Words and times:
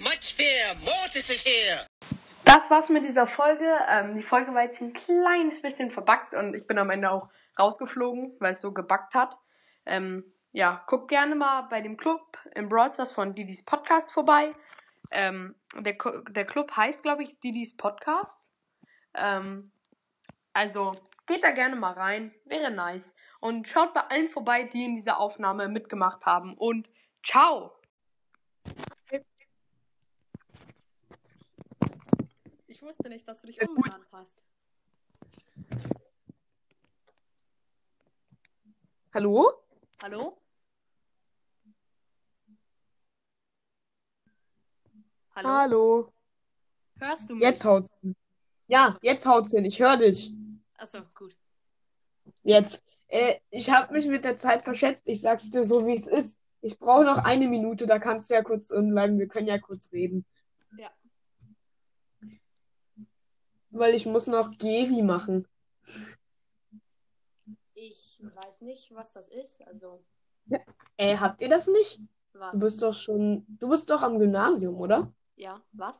much 0.00 0.34
fear. 0.34 0.74
Mortis 0.84 1.30
is 1.30 1.44
here. 1.44 1.86
Das 2.44 2.70
war's 2.70 2.88
mit 2.88 3.04
dieser 3.04 3.26
Folge. 3.26 3.68
Ähm, 3.90 4.16
die 4.16 4.22
Folge 4.22 4.54
war 4.54 4.62
jetzt 4.62 4.80
ein 4.80 4.92
kleines 4.92 5.60
bisschen 5.60 5.90
verbuggt 5.90 6.34
und 6.34 6.54
ich 6.54 6.66
bin 6.66 6.78
am 6.78 6.90
Ende 6.90 7.10
auch 7.10 7.28
rausgeflogen, 7.58 8.36
weil 8.38 8.52
es 8.52 8.60
so 8.60 8.72
gebuggt 8.72 9.14
hat. 9.14 9.36
Ähm, 9.86 10.24
ja, 10.52 10.82
guckt 10.86 11.08
gerne 11.08 11.34
mal 11.34 11.62
bei 11.62 11.80
dem 11.80 11.96
Club 11.96 12.38
im 12.54 12.68
Broadstars 12.68 13.12
von 13.12 13.34
Didis 13.34 13.64
Podcast 13.64 14.10
vorbei. 14.12 14.54
Ähm, 15.10 15.54
der, 15.76 15.96
der 16.30 16.44
Club 16.46 16.76
heißt, 16.76 17.02
glaube 17.02 17.22
ich, 17.22 17.38
Didis 17.40 17.76
Podcast. 17.76 18.50
Ähm, 19.14 19.70
also 20.52 20.96
geht 21.26 21.44
da 21.44 21.50
gerne 21.50 21.76
mal 21.76 21.92
rein, 21.92 22.34
wäre 22.44 22.70
nice. 22.70 23.14
Und 23.40 23.68
schaut 23.68 23.94
bei 23.94 24.00
allen 24.00 24.28
vorbei, 24.28 24.64
die 24.64 24.84
in 24.84 24.96
dieser 24.96 25.20
Aufnahme 25.20 25.68
mitgemacht 25.68 26.24
haben. 26.26 26.54
Und 26.56 26.88
ciao! 27.22 27.77
Ich 32.78 32.82
wusste 32.82 33.08
nicht, 33.08 33.26
dass 33.26 33.40
du 33.40 33.48
dich 33.48 33.60
umgeplant 33.60 34.06
hast. 34.12 34.40
Hallo? 39.12 39.50
Hallo? 40.00 40.40
Hallo? 45.34 45.48
Hallo. 45.48 46.12
Hörst 47.00 47.28
du 47.28 47.34
mich? 47.34 47.42
Jetzt 47.42 47.64
haut's 47.64 47.88
hin. 48.00 48.14
Ja, 48.68 48.96
jetzt 49.02 49.26
haut's 49.26 49.50
hin. 49.50 49.64
Ich 49.64 49.80
höre 49.80 49.96
dich. 49.96 50.32
Achso, 50.76 51.02
gut. 51.16 51.36
Jetzt. 52.44 52.84
Äh, 53.08 53.40
ich 53.50 53.72
habe 53.72 53.92
mich 53.92 54.06
mit 54.06 54.24
der 54.24 54.36
Zeit 54.36 54.62
verschätzt. 54.62 55.08
Ich 55.08 55.20
sag's 55.20 55.50
dir 55.50 55.64
so, 55.64 55.84
wie 55.84 55.96
es 55.96 56.06
ist. 56.06 56.40
Ich 56.60 56.78
brauche 56.78 57.04
noch 57.04 57.18
eine 57.24 57.48
Minute, 57.48 57.86
da 57.86 57.98
kannst 57.98 58.30
du 58.30 58.34
ja 58.34 58.44
kurz 58.44 58.68
drin 58.68 58.90
bleiben. 58.90 59.18
Wir 59.18 59.26
können 59.26 59.48
ja 59.48 59.58
kurz 59.58 59.90
reden. 59.90 60.24
Ja. 60.78 60.92
Weil 63.78 63.94
ich 63.94 64.06
muss 64.06 64.26
noch 64.26 64.50
Gevi 64.58 65.02
machen. 65.02 65.46
Ich 67.74 68.20
weiß 68.22 68.60
nicht, 68.62 68.94
was 68.94 69.12
das 69.12 69.28
ist. 69.28 69.62
Also, 69.62 70.04
Äh, 70.96 71.16
habt 71.16 71.40
ihr 71.40 71.48
das 71.48 71.66
nicht? 71.68 72.00
was? 72.32 72.52
Du 72.52 72.60
bist 72.60 72.82
doch 72.82 72.94
schon. 72.94 73.44
Du 73.48 73.68
bist 73.68 73.88
doch 73.90 74.02
am 74.02 74.18
Gymnasium, 74.18 74.76
oder? 74.80 75.12
Ja, 75.36 75.62
was? 75.72 75.96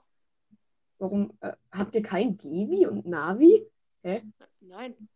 Warum 0.99 1.33
äh, 1.41 1.53
habt 1.71 1.95
ihr 1.95 2.03
kein 2.03 2.37
Gevi 2.37 2.87
und 2.87 3.07
Navi? 3.07 3.65
Hä? 4.03 4.23
Nein. 4.61 5.09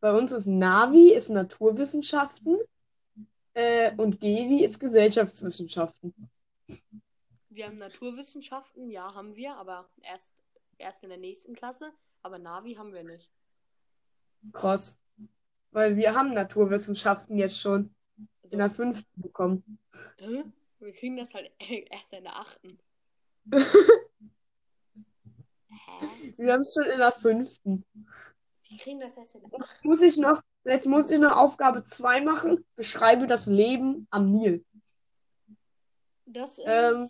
Bei 0.00 0.12
uns 0.12 0.32
ist 0.32 0.46
Navi 0.46 1.12
ist 1.12 1.30
Naturwissenschaften 1.30 2.58
äh, 3.54 3.94
und 3.96 4.20
Gevi 4.20 4.64
ist 4.64 4.78
Gesellschaftswissenschaften. 4.78 6.14
Wir 7.48 7.66
haben 7.66 7.78
Naturwissenschaften, 7.78 8.90
ja, 8.90 9.14
haben 9.14 9.34
wir, 9.34 9.56
aber 9.56 9.88
erst, 10.02 10.30
erst 10.78 11.02
in 11.02 11.10
der 11.10 11.18
nächsten 11.18 11.54
Klasse. 11.54 11.92
Aber 12.22 12.38
Navi 12.38 12.74
haben 12.74 12.92
wir 12.92 13.04
nicht. 13.04 13.30
Krass. 14.52 15.00
Weil 15.70 15.96
wir 15.96 16.14
haben 16.14 16.34
Naturwissenschaften 16.34 17.36
jetzt 17.36 17.60
schon 17.60 17.94
in 18.44 18.58
der 18.58 18.64
Also, 18.64 18.76
fünften 18.76 19.22
bekommen. 19.22 19.78
hä? 20.18 20.44
Wir 20.78 20.92
kriegen 20.92 21.16
das 21.16 21.32
halt 21.34 21.50
erst 21.90 22.12
in 22.12 22.24
der 22.24 22.36
achten. 22.36 22.78
Hä? 23.52 23.58
Wir 26.36 26.52
haben 26.52 26.60
es 26.60 26.74
schon 26.74 26.84
in 26.90 26.98
der 26.98 27.12
fünften. 27.12 27.84
Wir 28.68 28.78
kriegen 28.78 29.00
das 29.00 29.16
erst 29.16 29.34
in 29.36 29.48
der 29.48 29.60
achten. 29.60 29.88
muss 29.88 30.02
ich 30.02 30.16
noch, 30.16 30.42
jetzt 30.64 30.86
muss 30.86 31.10
ich 31.10 31.18
noch 31.18 31.36
Aufgabe 31.36 31.82
2 31.82 32.22
machen. 32.22 32.64
Beschreibe 32.74 33.26
das 33.26 33.46
Leben 33.46 34.06
am 34.10 34.30
Nil. 34.30 34.64
Das 36.26 36.58
ist. 36.58 36.64
Ähm, 36.66 37.08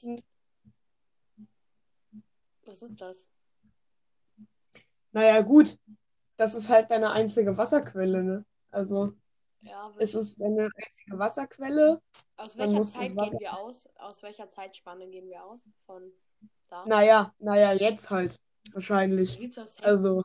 was 2.64 2.82
ist 2.82 3.00
das? 3.00 3.16
Naja, 5.16 5.40
gut. 5.40 5.78
Das 6.36 6.54
ist 6.54 6.68
halt 6.68 6.90
deine 6.90 7.10
einzige 7.10 7.56
Wasserquelle, 7.56 8.22
ne? 8.22 8.44
Also, 8.70 9.14
Ja, 9.62 9.90
es 9.98 10.14
ist 10.14 10.38
deine 10.42 10.68
einzige 10.84 11.18
Wasserquelle. 11.18 12.02
aus 12.36 12.56
welcher 12.58 12.82
Zeit 12.82 13.16
gehen 13.16 13.40
wir 13.40 13.58
aus? 13.58 13.88
Aus 13.98 14.22
welcher 14.22 14.50
Zeitspanne 14.50 15.08
gehen 15.08 15.26
wir 15.28 15.42
aus? 15.42 15.70
Von 15.86 16.12
da? 16.68 16.84
Naja, 16.84 17.34
naja, 17.38 17.72
jetzt 17.72 18.10
halt. 18.10 18.38
Wahrscheinlich. 18.72 19.34
Da 19.36 19.40
gibt's 19.40 19.82
Also, 19.82 20.22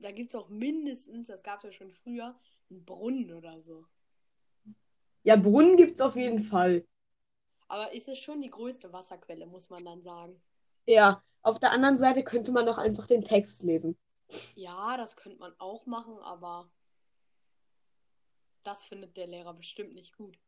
Da 0.00 0.10
gibt 0.10 0.34
es 0.34 0.40
auch 0.40 0.48
mindestens, 0.48 1.28
das 1.28 1.44
gab 1.44 1.58
es 1.58 1.64
ja 1.64 1.72
schon 1.72 1.92
früher, 1.92 2.34
einen 2.68 2.84
Brunnen 2.84 3.32
oder 3.32 3.60
so. 3.60 3.84
ja, 5.22 5.36
Brunnen 5.36 5.76
gibt's 5.76 6.00
auf 6.00 6.16
jeden 6.16 6.40
Fall. 6.40 6.84
Aber 7.68 7.92
ist 7.92 8.08
es 8.08 8.18
schon 8.18 8.42
die 8.42 8.50
größte 8.50 8.92
Wasserquelle, 8.92 9.46
muss 9.46 9.70
man 9.70 9.84
dann 9.84 10.02
sagen. 10.02 10.42
Ja, 10.86 11.22
auf 11.42 11.60
der 11.60 11.70
anderen 11.70 11.96
Seite 11.96 12.24
könnte 12.24 12.50
man 12.50 12.66
doch 12.66 12.78
einfach 12.78 13.06
den 13.06 13.22
Text 13.22 13.62
lesen. 13.62 13.96
Ja, 14.54 14.96
das 14.96 15.16
könnte 15.16 15.38
man 15.38 15.54
auch 15.58 15.86
machen, 15.86 16.18
aber 16.18 16.70
das 18.62 18.84
findet 18.84 19.16
der 19.16 19.26
Lehrer 19.26 19.54
bestimmt 19.54 19.94
nicht 19.94 20.16
gut. 20.16 20.38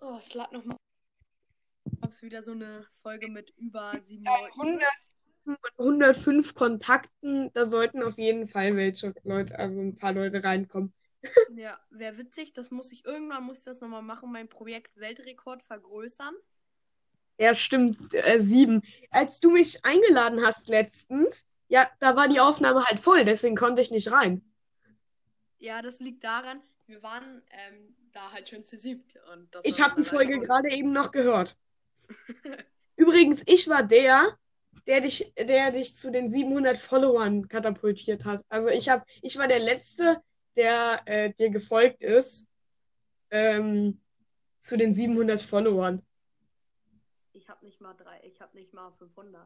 Oh, 0.00 0.18
ich 0.22 0.32
lade 0.34 0.54
nochmal. 0.54 0.76
Gab's 2.00 2.22
wieder 2.22 2.42
so 2.42 2.52
eine 2.52 2.86
Folge 3.02 3.28
mit 3.28 3.50
über 3.56 3.98
sieben 4.00 4.24
Leuten. 4.24 4.60
100 4.60 4.88
und 5.44 5.58
105 5.78 6.54
Kontakten, 6.54 7.52
da 7.52 7.64
sollten 7.64 8.02
auf 8.02 8.18
jeden 8.18 8.46
Fall 8.46 8.76
welche 8.76 9.12
Leute, 9.24 9.58
also 9.58 9.80
ein 9.80 9.96
paar 9.96 10.12
Leute 10.12 10.44
reinkommen. 10.44 10.94
Ja, 11.54 11.78
wäre 11.90 12.16
witzig. 12.18 12.52
Das 12.52 12.70
muss 12.70 12.92
ich 12.92 13.04
irgendwann 13.04 13.44
muss 13.44 13.58
ich 13.58 13.64
das 13.64 13.80
nochmal 13.80 14.02
machen, 14.02 14.32
mein 14.32 14.48
Projekt 14.48 14.96
Weltrekord 14.96 15.62
vergrößern. 15.62 16.34
Ja, 17.40 17.54
stimmt, 17.54 18.12
äh, 18.12 18.38
sieben. 18.38 18.82
Als 19.10 19.40
du 19.40 19.50
mich 19.50 19.82
eingeladen 19.82 20.44
hast 20.44 20.68
letztens, 20.68 21.46
ja, 21.68 21.90
da 21.98 22.14
war 22.14 22.28
die 22.28 22.38
Aufnahme 22.38 22.84
halt 22.84 23.00
voll, 23.00 23.24
deswegen 23.24 23.56
konnte 23.56 23.80
ich 23.80 23.90
nicht 23.90 24.12
rein. 24.12 24.44
Ja, 25.58 25.80
das 25.80 26.00
liegt 26.00 26.22
daran, 26.22 26.60
wir 26.86 27.02
waren 27.02 27.40
ähm, 27.52 27.96
da 28.12 28.30
halt 28.32 28.50
schon 28.50 28.66
zu 28.66 28.76
siebt. 28.76 29.18
Und 29.32 29.48
Ich 29.62 29.80
habe 29.80 29.94
die 29.94 30.04
Folge 30.04 30.38
gerade 30.38 30.68
eben 30.68 30.92
noch 30.92 31.12
gehört. 31.12 31.56
Übrigens, 32.96 33.42
ich 33.46 33.68
war 33.68 33.84
der, 33.84 34.36
der 34.86 35.00
dich, 35.00 35.32
der 35.38 35.70
dich 35.70 35.96
zu 35.96 36.10
den 36.10 36.28
700 36.28 36.76
Followern 36.76 37.48
katapultiert 37.48 38.26
hat. 38.26 38.42
Also 38.50 38.68
ich 38.68 38.90
hab, 38.90 39.06
ich 39.22 39.38
war 39.38 39.48
der 39.48 39.60
Letzte, 39.60 40.22
der 40.56 41.00
äh, 41.06 41.32
dir 41.32 41.48
gefolgt 41.48 42.02
ist, 42.02 42.50
ähm, 43.30 43.98
zu 44.58 44.76
den 44.76 44.94
700 44.94 45.40
Followern. 45.40 46.02
Ich 47.50 47.56
habe 47.56 47.66
nicht 47.66 47.80
mal 47.80 47.94
drei, 47.94 48.20
ich 48.22 48.40
habe 48.40 48.56
nicht 48.56 48.72
mal 48.72 48.92
500. 48.92 49.44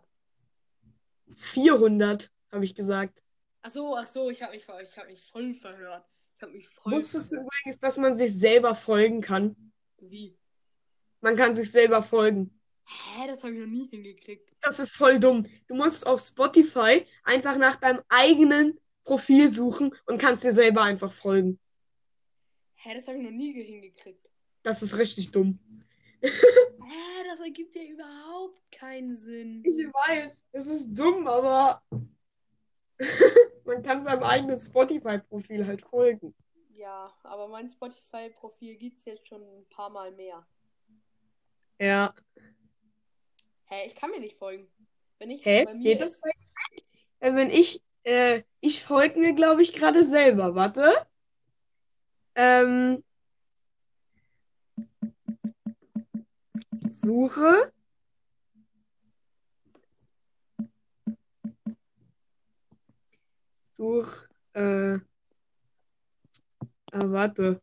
400, 1.36 2.30
habe 2.52 2.62
ich 2.66 2.74
gesagt. 2.74 3.22
Ach 3.62 3.70
so, 3.70 3.96
ach 3.96 4.06
so, 4.06 4.28
ich 4.28 4.42
habe 4.42 4.52
mich, 4.52 4.66
ich 4.82 4.96
hab 4.98 5.06
mich 5.06 5.22
voll 5.22 5.54
verhört. 5.54 6.04
Ich 6.36 6.42
habe 6.42 6.52
mich 6.52 6.68
voll 6.68 6.92
Wusstest 6.92 7.32
du 7.32 7.36
verhört. 7.36 7.50
übrigens, 7.54 7.80
dass 7.80 7.96
man 7.96 8.14
sich 8.14 8.38
selber 8.38 8.74
folgen 8.74 9.22
kann? 9.22 9.72
Wie? 10.00 10.36
Man 11.22 11.34
kann 11.34 11.54
sich 11.54 11.72
selber 11.72 12.02
folgen. 12.02 12.60
Hä, 12.84 13.26
das 13.26 13.42
habe 13.42 13.54
ich 13.54 13.60
noch 13.60 13.68
nie 13.68 13.88
hingekriegt. 13.88 14.52
Das 14.60 14.80
ist 14.80 14.94
voll 14.94 15.18
dumm. 15.18 15.46
Du 15.66 15.74
musst 15.74 16.06
auf 16.06 16.20
Spotify 16.20 17.06
einfach 17.22 17.56
nach 17.56 17.76
deinem 17.76 18.02
eigenen 18.10 18.78
Profil 19.04 19.50
suchen 19.50 19.94
und 20.04 20.18
kannst 20.18 20.44
dir 20.44 20.52
selber 20.52 20.82
einfach 20.82 21.10
folgen. 21.10 21.58
Hä, 22.74 22.96
das 22.96 23.08
habe 23.08 23.16
ich 23.16 23.24
noch 23.24 23.30
nie 23.30 23.54
hingekriegt. 23.54 24.28
Das 24.62 24.82
ist 24.82 24.98
richtig 24.98 25.30
dumm. 25.30 25.58
Hä, 26.24 27.24
das 27.28 27.40
ergibt 27.40 27.74
ja 27.74 27.82
überhaupt 27.82 28.60
keinen 28.72 29.14
Sinn. 29.16 29.62
Ich 29.64 29.76
weiß, 29.76 30.44
es 30.52 30.66
ist 30.66 30.94
dumm, 30.94 31.26
aber 31.26 31.82
man 33.64 33.82
kann 33.82 34.02
seinem 34.02 34.22
eigenen 34.22 34.58
Spotify-Profil 34.58 35.66
halt 35.66 35.82
folgen. 35.82 36.34
Ja, 36.74 37.12
aber 37.22 37.48
mein 37.48 37.68
Spotify-Profil 37.68 38.76
gibt 38.76 38.98
es 38.98 39.04
jetzt 39.04 39.28
schon 39.28 39.42
ein 39.42 39.66
paar 39.68 39.90
Mal 39.90 40.12
mehr. 40.12 40.46
Ja. 41.78 42.14
Hä, 43.66 43.86
ich 43.86 43.94
kann 43.94 44.10
mir 44.10 44.20
nicht 44.20 44.38
folgen. 44.38 44.68
Wenn 45.18 45.30
ich 45.30 45.44
Hä? 45.44 45.64
bei 45.64 45.74
mir 45.74 45.82
Geht 45.82 46.00
das 46.00 46.14
ist, 46.14 46.22
bei 46.22 46.30
äh, 47.20 47.34
Wenn 47.34 47.50
ich, 47.50 47.82
äh, 48.04 48.42
ich 48.60 48.82
folge 48.82 49.18
mir, 49.18 49.34
glaube 49.34 49.62
ich, 49.62 49.72
gerade 49.72 50.04
selber. 50.04 50.54
Warte. 50.54 51.06
Ähm, 52.34 53.04
suche. 57.04 57.72
Such, 63.76 64.28
äh, 64.54 64.98
ah, 66.92 67.00
warte. 67.04 67.60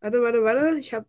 Warte, 0.00 0.22
warte, 0.22 0.42
warte. 0.42 0.78
Ich 0.78 0.92
habe 0.92 1.06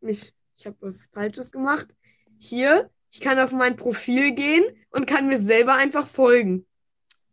mich, 0.00 0.34
ich 0.54 0.66
habe 0.66 0.76
was 0.80 1.06
Falsches 1.06 1.52
gemacht. 1.52 1.94
Hier, 2.38 2.90
ich 3.10 3.20
kann 3.20 3.38
auf 3.38 3.52
mein 3.52 3.76
Profil 3.76 4.32
gehen 4.34 4.64
und 4.90 5.06
kann 5.06 5.28
mir 5.28 5.38
selber 5.38 5.74
einfach 5.74 6.06
folgen. 6.06 6.66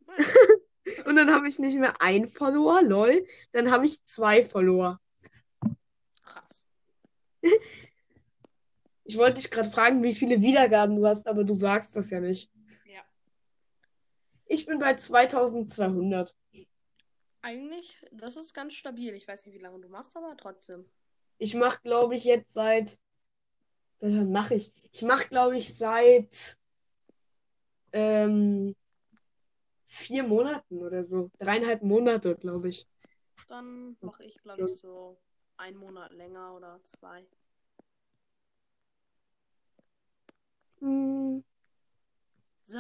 Und 1.05 1.15
dann 1.15 1.33
habe 1.33 1.47
ich 1.47 1.57
nicht 1.57 1.77
mehr 1.77 2.01
ein 2.01 2.27
Follower, 2.27 2.81
lol. 2.81 3.25
Dann 3.53 3.71
habe 3.71 3.85
ich 3.85 4.03
zwei 4.03 4.43
Follower. 4.43 4.99
Ich 9.12 9.18
wollte 9.18 9.42
dich 9.42 9.52
gerade 9.52 9.69
fragen, 9.69 10.04
wie 10.04 10.16
viele 10.16 10.42
Wiedergaben 10.42 10.96
du 10.96 11.06
hast, 11.06 11.28
aber 11.28 11.44
du 11.44 11.54
sagst 11.54 11.98
das 11.98 12.12
ja 12.12 12.22
nicht. 12.22 12.50
Ja. 12.86 13.02
Ich 14.46 14.66
bin 14.66 14.80
bei 14.80 14.96
2200. 14.96 16.34
Eigentlich, 17.42 17.98
das 18.13 18.38
ist 18.38 18.54
ganz 18.54 18.74
stabil. 18.74 19.13
Ich 19.13 19.28
weiß 19.28 19.46
nicht, 19.46 19.56
wie 19.56 19.62
lange 19.62 19.81
du 19.81 19.90
machst, 19.90 20.16
aber 20.16 20.38
trotzdem. 20.38 20.86
Ich 21.40 21.56
mache, 21.56 21.81
glaube 21.81 22.16
ich, 22.16 22.24
jetzt 22.24 22.54
seit. 22.54 22.98
Was 24.00 24.13
mache 24.13 24.56
ich? 24.56 24.72
Ich 24.94 25.02
mache, 25.02 25.28
glaube 25.28 25.58
ich, 25.58 25.75
seit 25.75 26.58
ähm, 27.92 28.78
vier 29.84 30.24
Monaten 30.24 30.78
oder 30.78 31.04
so. 31.04 31.31
Dreieinhalb 31.38 31.84
Monate, 31.84 32.38
glaube 32.38 32.69
ich. 32.69 32.88
Dann 33.50 33.98
mache 34.00 34.24
ich, 34.24 34.42
glaube 34.42 34.72
ich, 34.72 34.80
so 34.80 35.18
einen 35.58 35.75
Monat 35.75 36.13
länger 36.13 36.56
oder 36.56 36.80
zwei. 36.86 37.28
Hm. 40.81 41.44
So. 42.66 42.80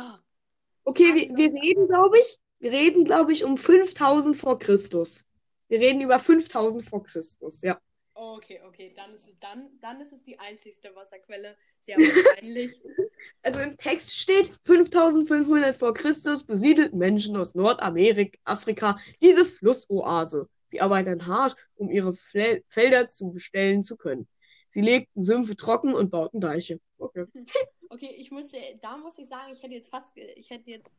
Okay, 0.83 1.13
wir, 1.13 1.37
wir 1.37 1.53
reden, 1.53 1.87
glaube 1.87 2.19
ich, 2.19 2.39
wir 2.59 2.71
reden, 2.71 3.05
glaube 3.05 3.31
ich, 3.31 3.43
um 3.43 3.57
5000 3.57 4.35
vor 4.35 4.59
Christus. 4.59 5.25
Wir 5.67 5.79
reden 5.79 6.01
über 6.01 6.19
5000 6.19 6.83
vor 6.83 7.03
Christus, 7.03 7.61
ja. 7.61 7.79
Okay, 8.13 8.61
okay, 8.67 8.93
dann 8.95 9.13
ist 9.13 9.27
es 9.27 9.39
dann, 9.39 9.69
dann 9.81 9.99
ist 10.01 10.11
es 10.11 10.21
die 10.23 10.37
einzigste 10.37 10.93
Wasserquelle. 10.95 11.55
Sehr 11.79 11.97
wahrscheinlich. 11.97 12.79
Also 13.43 13.59
im 13.59 13.75
Text 13.77 14.19
steht 14.19 14.51
5500 14.65 15.75
vor 15.75 15.95
Christus 15.95 16.43
besiedelten 16.43 16.99
Menschen 16.99 17.35
aus 17.37 17.55
Nordamerika, 17.55 18.37
Afrika 18.43 18.99
diese 19.21 19.45
Flussoase. 19.45 20.47
Sie 20.67 20.81
arbeiten 20.81 21.25
hart, 21.25 21.55
um 21.75 21.89
ihre 21.89 22.13
Fel 22.13 22.63
Felder 22.67 23.07
zu 23.07 23.31
bestellen 23.31 23.81
zu 23.81 23.97
können. 23.97 24.27
Sie 24.71 24.81
legten 24.81 25.21
Sümpfe 25.21 25.57
trocken 25.57 25.93
und 25.93 26.09
bauten 26.09 26.41
Deiche. 26.41 26.79
Okay. 26.97 27.25
Okay, 27.93 28.15
ich 28.17 28.31
musste, 28.31 28.57
da 28.81 28.95
muss 28.95 29.17
ich 29.17 29.27
sagen, 29.27 29.51
ich 29.51 29.61
hätte 29.61 29.73
jetzt 29.73 29.89
fast, 29.89 30.15
ich 30.15 30.49
hätte 30.49 30.71
jetzt. 30.71 30.93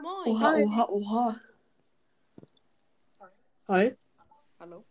Moin. 0.00 0.34
Oha, 0.34 0.56
oha, 0.56 0.88
oha. 0.88 1.40
Hi. 3.68 3.96
Hallo. 4.58 4.84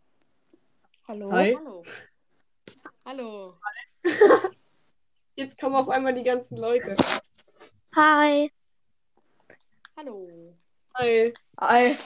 Hallo? 1.06 1.32
Hi. 1.34 1.54
Hallo. 1.58 1.84
Hallo. 3.06 3.58
Jetzt 5.36 5.60
kommen 5.60 5.76
auf 5.76 5.90
einmal 5.90 6.14
die 6.14 6.24
ganzen 6.24 6.56
Leute. 6.56 6.96
Hi. 7.94 8.50
Hallo. 9.98 10.56
Hi. 10.96 11.34
Hi. 11.60 11.98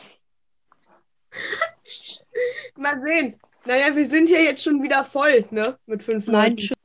Mal 2.76 3.00
sehen. 3.02 3.40
Naja, 3.66 3.96
wir 3.96 4.06
sind 4.06 4.30
ja 4.30 4.38
jetzt 4.38 4.64
schon 4.64 4.82
wieder 4.84 5.04
voll, 5.04 5.44
ne? 5.50 5.78
Mit 5.88 6.04
fünf 6.04 6.28
Nein, 6.28 6.52
Leuten. 6.52 6.62
schon. 6.62 6.78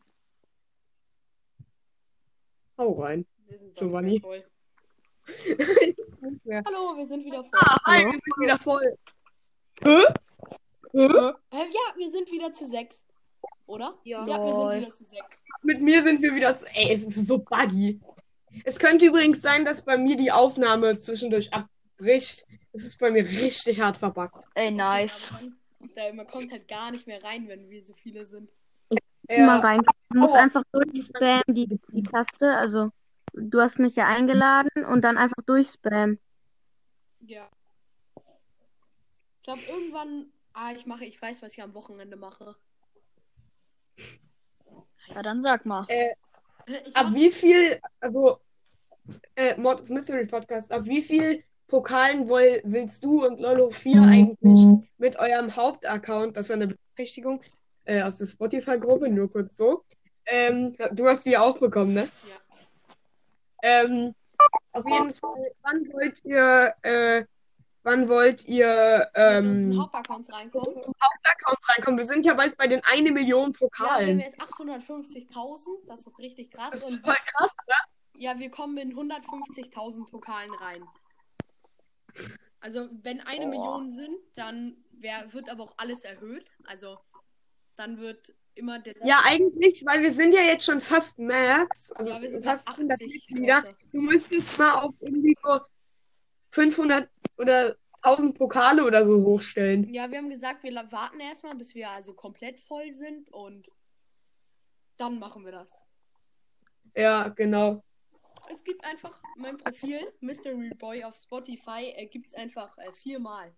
Hau 2.79 2.93
rein. 2.93 3.27
Wir 3.47 3.59
sind 3.59 3.77
Giovanni. 3.77 4.13
wieder 4.13 4.23
voll. 4.23 4.45
Hallo, 6.67 6.97
wir 6.97 7.07
sind 7.07 7.25
wieder 7.25 7.45
voll. 7.45 7.51
Ah, 7.53 7.77
hi, 7.85 8.05
wir 8.05 8.13
sind 8.13 8.41
wieder 8.41 8.59
voll. 8.59 8.97
Hä? 9.83 10.05
Hä? 10.93 11.35
Äh, 11.51 11.67
ja, 11.67 11.95
wir 11.97 12.09
sind 12.09 12.31
wieder 12.33 12.53
zu 12.53 12.67
sechs. 12.67 13.05
Oder? 13.67 13.99
Ja. 14.05 14.27
Ja, 14.27 14.43
wir 14.43 14.55
sind 14.55 14.81
wieder 14.81 14.93
zu 14.93 15.05
sechs. 15.05 15.43
Mit 15.63 15.83
mir 15.83 16.03
sind 16.03 16.23
wir 16.23 16.35
wieder 16.35 16.57
zu. 16.57 16.67
Ey, 16.75 16.93
es 16.93 17.05
ist 17.05 17.27
so 17.27 17.39
buggy. 17.39 18.01
Es 18.65 18.79
könnte 18.79 19.07
übrigens 19.07 19.43
sein, 19.43 19.65
dass 19.67 19.85
bei 19.85 19.99
mir 19.99 20.17
die 20.17 20.33
Aufnahme 20.33 20.97
zwischendurch 20.97 21.53
abbricht. 21.53 22.47
Es 22.73 22.85
ist 22.85 22.99
bei 22.99 23.11
mir 23.11 23.23
richtig 23.23 23.81
hart 23.81 23.99
verbuggt. 23.99 24.45
Ey, 24.55 24.71
nice. 24.71 25.31
Da, 25.81 26.13
man 26.13 26.27
kommt 26.27 26.51
halt 26.53 26.69
gar 26.69 26.91
nicht 26.91 27.07
mehr 27.07 27.23
rein, 27.23 27.49
wenn 27.49 27.69
wir 27.71 27.83
so 27.85 27.95
viele 27.95 28.27
sind. 28.27 28.51
mal 29.29 29.61
rein. 29.61 29.81
Du 30.11 30.19
musst 30.19 30.35
Oh. 30.35 30.37
einfach 30.37 30.63
durchspammen, 30.73 31.43
die, 31.49 31.79
die 31.89 32.03
Taste. 32.03 32.57
Also, 32.57 32.91
du 33.33 33.61
hast 33.61 33.79
mich 33.79 33.97
ja 33.97 34.07
eingeladen 34.07 34.85
und 34.85 35.03
dann 35.03 35.17
einfach 35.17 35.43
durchspammen. 35.47 36.19
Ja. 37.21 37.49
Ich 38.17 39.43
glaube, 39.45 39.61
irgendwann. 39.69 40.33
Ah, 40.53 40.73
ich 40.73 40.85
mache, 40.85 41.05
ich 41.05 41.21
weiß, 41.21 41.43
was 41.43 41.53
ich 41.53 41.63
am 41.63 41.75
Wochenende 41.75 42.17
mache. 42.17 42.57
Ja, 45.09 45.23
dann 45.23 45.43
sag 45.43 45.65
mal. 45.65 45.87
Äh, 45.89 46.13
ab 46.95 47.07
mach, 47.07 47.15
wie 47.15 47.31
viel, 47.31 47.81
also, 48.01 48.41
äh, 49.37 49.57
Mords 49.57 49.89
Mystery 49.91 50.27
Podcast, 50.27 50.73
ab 50.73 50.87
wie 50.87 51.01
viel 51.03 51.43
Pokalen 51.71 52.29
woll, 52.29 52.61
willst 52.65 53.05
du 53.05 53.25
und 53.25 53.41
Lolo4 53.41 54.07
eigentlich 54.07 54.67
mit 54.99 55.19
eurem 55.19 55.55
Hauptaccount, 55.55 56.37
das 56.37 56.51
war 56.51 56.57
eine 56.57 56.69
Benachrichtigung 56.69 57.41
äh, 57.85 58.03
aus 58.03 58.19
der 58.19 58.27
Spotify-Gruppe, 58.27 59.09
nur 59.09 59.31
kurz 59.31 59.57
so. 59.57 59.85
Ähm, 60.27 60.73
du 60.93 61.09
hast 61.09 61.25
die 61.25 61.39
auch 61.39 61.59
bekommen, 61.59 61.95
ne? 61.95 62.09
Ja. 62.29 62.37
Ähm, 63.63 64.15
auf 64.73 64.85
jeden 64.87 65.15
Fall, 65.15 65.53
wann 65.63 65.93
wollt 65.93 66.25
ihr, 66.25 66.75
äh, 66.83 67.25
wann 67.83 68.09
wollt 68.09 68.47
ihr 68.47 69.09
ähm, 69.15 69.79
Hauptaccounts 69.79 70.33
reinkommen. 70.33 70.77
zum 70.77 70.95
Hauptaccount 71.03 71.59
reinkommen? 71.69 71.99
Wir 71.99 72.05
sind 72.05 72.27
ja 72.27 72.35
bald 72.35 72.57
bei 72.57 72.67
den 72.67 72.81
eine 72.93 73.13
Million 73.13 73.53
Ja, 73.53 73.61
wir 73.61 73.89
haben 73.89 74.19
Pokalen. 74.19 74.21
jetzt 74.21 74.41
850.000. 74.41 75.67
Das 75.87 76.01
ist 76.01 76.19
richtig 76.19 76.51
krass. 76.51 76.71
Das 76.71 76.89
ist 76.89 77.05
voll 77.05 77.15
krass, 77.27 77.55
ne? 77.67 77.75
ja, 78.21 78.39
wir 78.39 78.51
kommen 78.51 78.77
in 78.79 78.95
150.000 78.95 80.11
Pokalen 80.11 80.53
rein. 80.55 80.83
Also, 82.61 82.89
wenn 83.03 83.21
eine 83.21 83.47
Boah. 83.47 83.51
Million 83.51 83.91
sind, 83.91 84.17
dann 84.35 84.77
wär, 84.93 85.33
wird 85.33 85.49
aber 85.49 85.65
auch 85.65 85.75
alles 85.79 86.05
erhöht. 86.05 86.51
Also, 86.65 86.99
dann 87.77 87.99
wird 87.99 88.35
immer 88.55 88.79
der. 88.79 88.95
Ja, 89.05 89.23
eigentlich, 89.25 89.85
weil 89.87 90.03
wir 90.03 90.13
sind 90.13 90.35
ja 90.35 90.43
jetzt 90.43 90.65
schon 90.67 90.81
fast 90.81 91.19
Max, 91.19 91.93
also 91.93 92.11
Ja, 92.13 92.21
wir 92.21 92.31
sind 92.31 92.45
fast 92.45 92.67
bei 92.67 92.73
100 92.73 93.01
80 93.01 93.13
Mitglieder. 93.13 93.63
Leute. 93.63 93.77
Du 93.93 94.01
müsstest 94.01 94.59
mal 94.59 94.75
auf 94.75 94.95
irgendwie 95.01 95.37
so 95.43 95.61
500 96.51 97.09
oder 97.39 97.77
1000 98.03 98.37
Pokale 98.37 98.85
oder 98.85 99.05
so 99.05 99.23
hochstellen. 99.25 99.93
Ja, 99.93 100.11
wir 100.11 100.19
haben 100.19 100.31
gesagt, 100.31 100.63
wir 100.63 100.73
warten 100.91 101.21
erstmal, 101.21 101.55
bis 101.55 101.75
wir 101.75 101.91
also 101.91 102.15
komplett 102.15 102.59
voll 102.59 102.93
sind 102.93 103.31
und 103.33 103.71
dann 104.97 105.19
machen 105.19 105.45
wir 105.45 105.53
das. 105.53 105.83
Ja, 106.95 107.29
genau. 107.29 107.83
Es 108.53 108.65
gibt 108.65 108.85
einfach 108.85 109.21
mein 109.37 109.57
Profil, 109.57 110.13
Mystery 110.21 110.71
Boy 110.75 111.05
auf 111.05 111.15
Spotify, 111.17 111.93
äh, 111.97 112.07
gibt 112.07 112.29
es 112.29 112.35
einfach 112.35 112.77
äh, 112.79 112.93
viermal. 112.93 113.53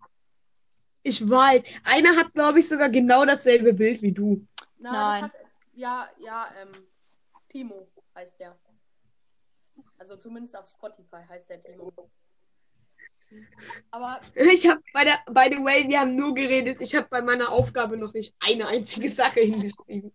Ich 1.02 1.28
weiß. 1.28 1.62
Einer 1.84 2.16
hat, 2.16 2.32
glaube 2.32 2.60
ich, 2.60 2.68
sogar 2.68 2.88
genau 2.88 3.24
dasselbe 3.24 3.72
Bild 3.72 4.02
wie 4.02 4.12
du. 4.12 4.46
Na, 4.78 4.92
Nein. 4.92 5.22
hat. 5.24 5.32
Ja, 5.74 6.08
ja, 6.18 6.52
ähm, 6.60 6.86
Timo 7.48 7.88
heißt 8.14 8.38
der. 8.38 8.58
Also 9.98 10.16
zumindest 10.16 10.56
auf 10.56 10.68
Spotify 10.68 11.22
heißt 11.28 11.48
der 11.48 11.60
Timo. 11.60 11.92
Aber 13.90 14.20
Ich 14.34 14.68
habe 14.68 14.82
bei 14.92 15.04
der, 15.04 15.18
by 15.26 15.48
the 15.50 15.64
way, 15.64 15.88
wir 15.88 16.00
haben 16.00 16.14
nur 16.14 16.34
geredet. 16.34 16.80
Ich 16.80 16.94
habe 16.94 17.08
bei 17.08 17.22
meiner 17.22 17.50
Aufgabe 17.50 17.96
noch 17.96 18.12
nicht 18.12 18.34
eine 18.40 18.68
einzige 18.68 19.08
Sache 19.08 19.40
hingeschrieben. 19.40 20.12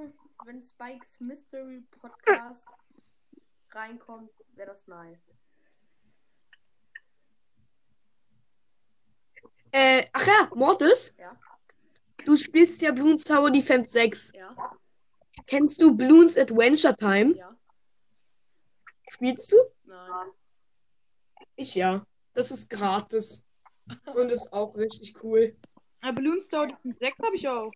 Hm, 0.00 0.12
wenn 0.44 0.60
Spikes 0.60 1.18
Mystery 1.20 1.82
Podcast 1.90 2.66
reinkommt, 3.70 4.30
wäre 4.54 4.68
das 4.68 4.86
nice. 4.86 5.20
Äh, 9.72 10.04
ach 10.12 10.26
ja, 10.26 10.50
Mortis, 10.54 11.16
Ja, 11.18 11.34
du 12.26 12.36
spielst 12.36 12.82
ja 12.82 12.92
Bloons 12.92 13.24
Tower 13.24 13.50
Defense 13.50 13.90
6. 13.90 14.32
ja, 14.34 14.54
Kennst 15.46 15.80
du 15.80 15.94
Bloons 15.96 16.36
Adventure 16.36 16.94
Time? 16.94 17.34
ja. 17.36 17.56
Spielst 19.10 19.52
du? 19.52 19.56
Nein. 19.84 20.30
Ich 21.56 21.74
ja. 21.74 22.06
Das 22.34 22.50
ist 22.50 22.70
gratis. 22.70 23.44
Und 24.14 24.30
ist 24.30 24.52
auch 24.52 24.74
richtig 24.74 25.22
cool. 25.22 25.54
Ja, 26.02 26.12
Balloons 26.12 26.48
Tower 26.48 26.68
6 26.82 27.18
habe 27.22 27.36
ich 27.36 27.46
auch. 27.48 27.70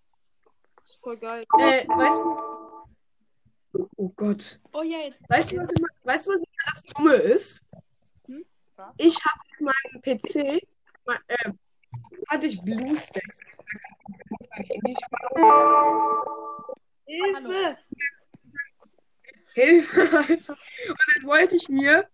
Ist 0.86 0.98
voll 1.02 1.16
geil. 1.16 1.44
Äh, 1.58 1.86
weißt 1.88 2.22
du. 2.24 3.86
Oh 3.96 4.08
Gott. 4.16 4.60
Oh 4.72 4.82
ja, 4.82 4.98
jetzt. 4.98 5.20
Weißt 5.28 5.52
du, 5.52 5.58
was 5.58 5.70
immer, 5.72 5.88
weißt 6.04 6.28
du, 6.28 6.32
was 6.32 6.42
immer 6.42 6.64
das 6.66 6.82
Dumme 6.82 7.14
ist? 7.14 7.62
Hm? 8.26 8.44
Ich 8.96 9.18
habe 9.24 9.40
auf 9.40 9.60
meinem 9.60 10.02
PC, 10.02 10.62
mein, 11.04 11.18
äh, 11.28 11.52
hatte 12.28 12.46
ich 12.46 12.60
BlueStacks. 12.60 13.58
Da 13.58 13.64
kann 14.62 14.64
ich 14.68 14.78
mit 14.78 14.84
meinem 14.84 14.84
Handy 14.84 14.96
spielen. 14.96 15.46
Hilfe! 17.06 17.78
Hilfe, 19.54 20.00
Alter. 20.18 20.52
Und 20.88 20.98
dann 21.14 21.26
wollte 21.26 21.56
ich 21.56 21.68
mir, 21.68 22.08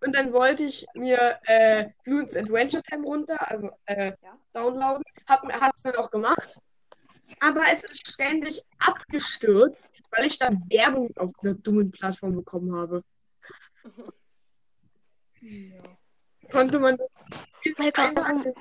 und 0.00 0.14
dann 0.14 0.32
wollte 0.32 0.64
ich 0.64 0.86
mir 0.94 1.38
äh, 1.44 1.88
Bloons 2.04 2.36
Adventure 2.36 2.82
Time 2.82 3.04
runter, 3.04 3.36
also 3.48 3.70
äh, 3.86 4.12
Ja. 4.22 4.38
downloaden. 4.52 5.02
Hab, 5.28 5.42
hab's 5.60 5.82
dann 5.82 5.96
auch 5.96 6.10
gemacht. 6.10 6.58
Aber 7.40 7.62
es 7.70 7.84
ist 7.84 8.06
ständig 8.08 8.62
abgestürzt, 8.78 9.80
weil 10.10 10.26
ich 10.26 10.38
dann 10.38 10.58
Werbung 10.70 11.10
auf 11.16 11.32
dieser 11.42 11.54
dummen 11.54 11.90
Plattform 11.90 12.34
bekommen 12.34 12.74
habe. 12.74 13.02
Konnte 16.50 16.78
man 16.78 16.98
einmal 17.96 18.14
warum- 18.16 18.54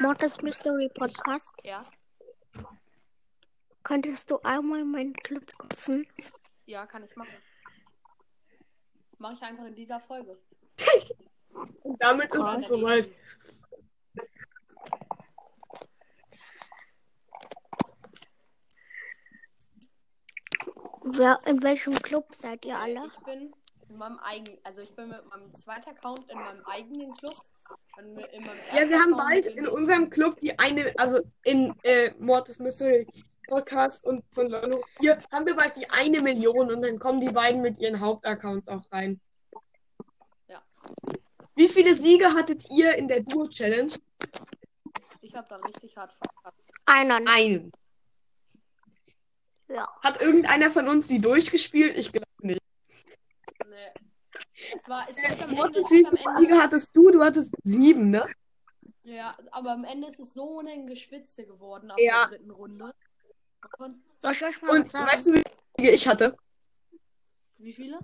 Mortis 0.00 0.40
Mystery 0.42 0.88
Podcast. 0.94 1.52
Ja, 1.64 1.84
Könntest 3.82 4.30
du 4.30 4.40
einmal 4.42 4.84
meinen 4.84 5.14
Club 5.14 5.46
grüßen? 5.58 6.06
ja, 6.66 6.86
kann 6.86 7.04
ich 7.04 7.14
machen. 7.14 7.36
Mache 9.18 9.34
ich 9.34 9.42
einfach 9.42 9.64
in 9.66 9.74
dieser 9.76 10.00
Folge. 10.00 10.36
Und 11.84 12.02
damit 12.02 12.34
ist 12.34 12.40
es 12.40 12.64
soweit. 12.66 13.08
Wer, 21.08 21.38
in 21.46 21.62
welchem 21.62 21.94
Club 21.94 22.26
seid 22.40 22.64
ihr 22.64 22.76
alle? 22.76 23.02
Ich 23.06 23.24
bin 23.24 23.52
in 23.88 23.96
meinem 23.96 24.18
eigenen, 24.18 24.58
also 24.64 24.80
ich 24.80 24.92
bin 24.96 25.08
mit 25.08 25.24
meinem 25.30 25.54
zweiten 25.54 25.90
Account 25.90 26.28
in 26.30 26.36
meinem 26.36 26.64
eigenen 26.66 27.14
Club. 27.16 27.34
Und 27.96 28.14
mit- 28.14 28.26
in 28.32 28.44
meinem 28.44 28.58
Ja, 28.74 28.88
wir 28.88 28.98
haben 29.00 29.14
Account 29.14 29.28
bald 29.30 29.46
in 29.46 29.68
unserem 29.68 30.10
Club 30.10 30.40
die 30.40 30.58
eine, 30.58 30.92
also 30.98 31.20
in 31.44 31.74
äh, 31.84 32.10
Mortis 32.18 32.58
Mystery 32.58 33.06
Podcast 33.48 34.04
und 34.04 34.24
von 34.32 34.48
Lolo 34.48 34.82
hier 34.98 35.18
haben 35.32 35.46
wir 35.46 35.54
bald 35.54 35.76
die 35.76 35.88
eine 35.90 36.20
Million 36.20 36.70
und 36.72 36.82
dann 36.82 36.98
kommen 36.98 37.20
die 37.20 37.32
beiden 37.32 37.62
mit 37.62 37.78
ihren 37.78 38.00
Hauptaccounts 38.00 38.68
auch 38.68 38.82
rein. 38.90 39.20
Ja. 40.48 40.60
Wie 41.54 41.68
viele 41.68 41.94
Siege 41.94 42.34
hattet 42.34 42.68
ihr 42.70 42.96
in 42.96 43.06
der 43.06 43.20
Duo-Challenge? 43.20 43.92
Ich 45.20 45.34
habe 45.36 45.46
da 45.48 45.56
richtig 45.58 45.96
hart 45.96 46.12
verkackt. 46.12 46.60
Einer. 46.86 47.20
Einen. 47.28 47.70
Ja. 49.68 49.88
Hat 50.02 50.20
irgendeiner 50.20 50.70
von 50.70 50.88
uns 50.88 51.08
sie 51.08 51.20
durchgespielt? 51.20 51.96
Ich 51.98 52.12
glaube 52.12 52.26
nicht. 52.40 52.60
Nee. 53.66 53.90
Es 54.74 54.88
war, 54.88 55.06
es 55.08 55.18
ist 55.18 55.42
am 55.42 55.50
Ende, 55.50 55.80
wie 55.80 55.84
viele 56.06 56.36
Ende, 56.36 56.58
hattest 56.62 56.94
du? 56.96 57.10
Du 57.10 57.22
hattest 57.22 57.54
sieben, 57.64 58.10
ne? 58.10 58.24
ja, 59.02 59.36
aber 59.50 59.72
am 59.72 59.84
Ende 59.84 60.08
ist 60.08 60.18
es 60.20 60.34
so 60.34 60.60
ein 60.60 60.86
Geschwitze 60.86 61.44
geworden 61.46 61.90
ab 61.90 61.98
Ja. 61.98 62.26
der 62.28 62.38
dritten 62.38 62.50
Runde. 62.50 62.94
Und 63.78 64.02
Soll 64.20 64.32
ich 64.32 64.44
euch 64.44 64.62
mal 64.62 64.80
Und 64.80 64.90
sagen? 64.90 65.06
weißt 65.06 65.26
du, 65.28 65.32
wie 65.34 65.42
viele 65.78 65.92
ich 65.92 66.06
hatte? 66.08 66.36
wie 67.58 67.72
viele? 67.72 67.98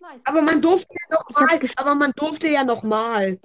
Nice. 0.00 0.20
Aber 0.24 0.42
man 0.42 0.60
durfte 0.60 0.92
ja 0.92 1.16
noch 1.16 1.24
Ich 1.30 1.36
hab's 1.36 1.52
mal. 1.52 1.58
gesch- 1.58 1.78
Aber 1.78 1.94
man 1.94 2.12
durfte 2.12 2.48
ja 2.48 2.64
noch 2.64 2.82
mal. 2.82 3.38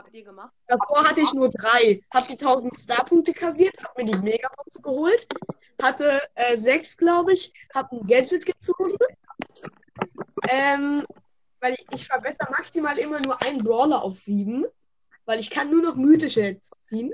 Habt 0.00 0.14
ihr 0.14 0.24
gemacht? 0.24 0.54
Davor 0.66 1.04
hatte 1.04 1.20
ich 1.20 1.34
nur 1.34 1.50
drei. 1.50 2.00
Hab 2.10 2.26
die 2.26 2.32
1000 2.32 2.74
Starpunkte 2.74 3.34
kassiert, 3.34 3.76
hab 3.84 3.98
mir 3.98 4.06
die 4.06 4.16
Megabox 4.16 4.80
geholt. 4.80 5.28
Hatte 5.82 6.22
äh, 6.36 6.56
sechs, 6.56 6.96
glaube 6.96 7.34
ich. 7.34 7.52
Hab 7.74 7.92
ein 7.92 8.06
Gadget 8.06 8.46
gezogen. 8.46 8.96
Ähm, 10.48 11.06
weil 11.60 11.74
ich, 11.74 11.84
ich 11.92 12.06
verbessere 12.06 12.50
maximal 12.50 12.96
immer 12.96 13.20
nur 13.20 13.42
einen 13.42 13.62
Brawler 13.62 14.02
auf 14.02 14.16
sieben. 14.16 14.64
Weil 15.26 15.38
ich 15.38 15.50
kann 15.50 15.70
nur 15.70 15.82
noch 15.82 15.96
mythische 15.96 16.58
ziehen. 16.60 17.12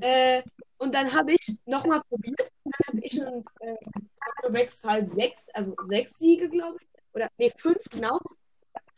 Äh, 0.00 0.42
und 0.78 0.92
dann 0.96 1.12
habe 1.12 1.34
ich 1.34 1.56
nochmal 1.66 2.02
probiert. 2.08 2.50
Dann 2.64 2.88
habe 2.88 2.98
ich 3.00 3.12
schon 3.12 3.44
äh, 3.60 4.88
halt 4.88 5.10
sechs, 5.12 5.50
also 5.50 5.76
sechs 5.84 6.18
Siege, 6.18 6.48
glaube 6.48 6.78
ich. 6.80 6.88
Oder 7.12 7.28
nee, 7.38 7.52
fünf, 7.56 7.78
genau. 7.92 8.18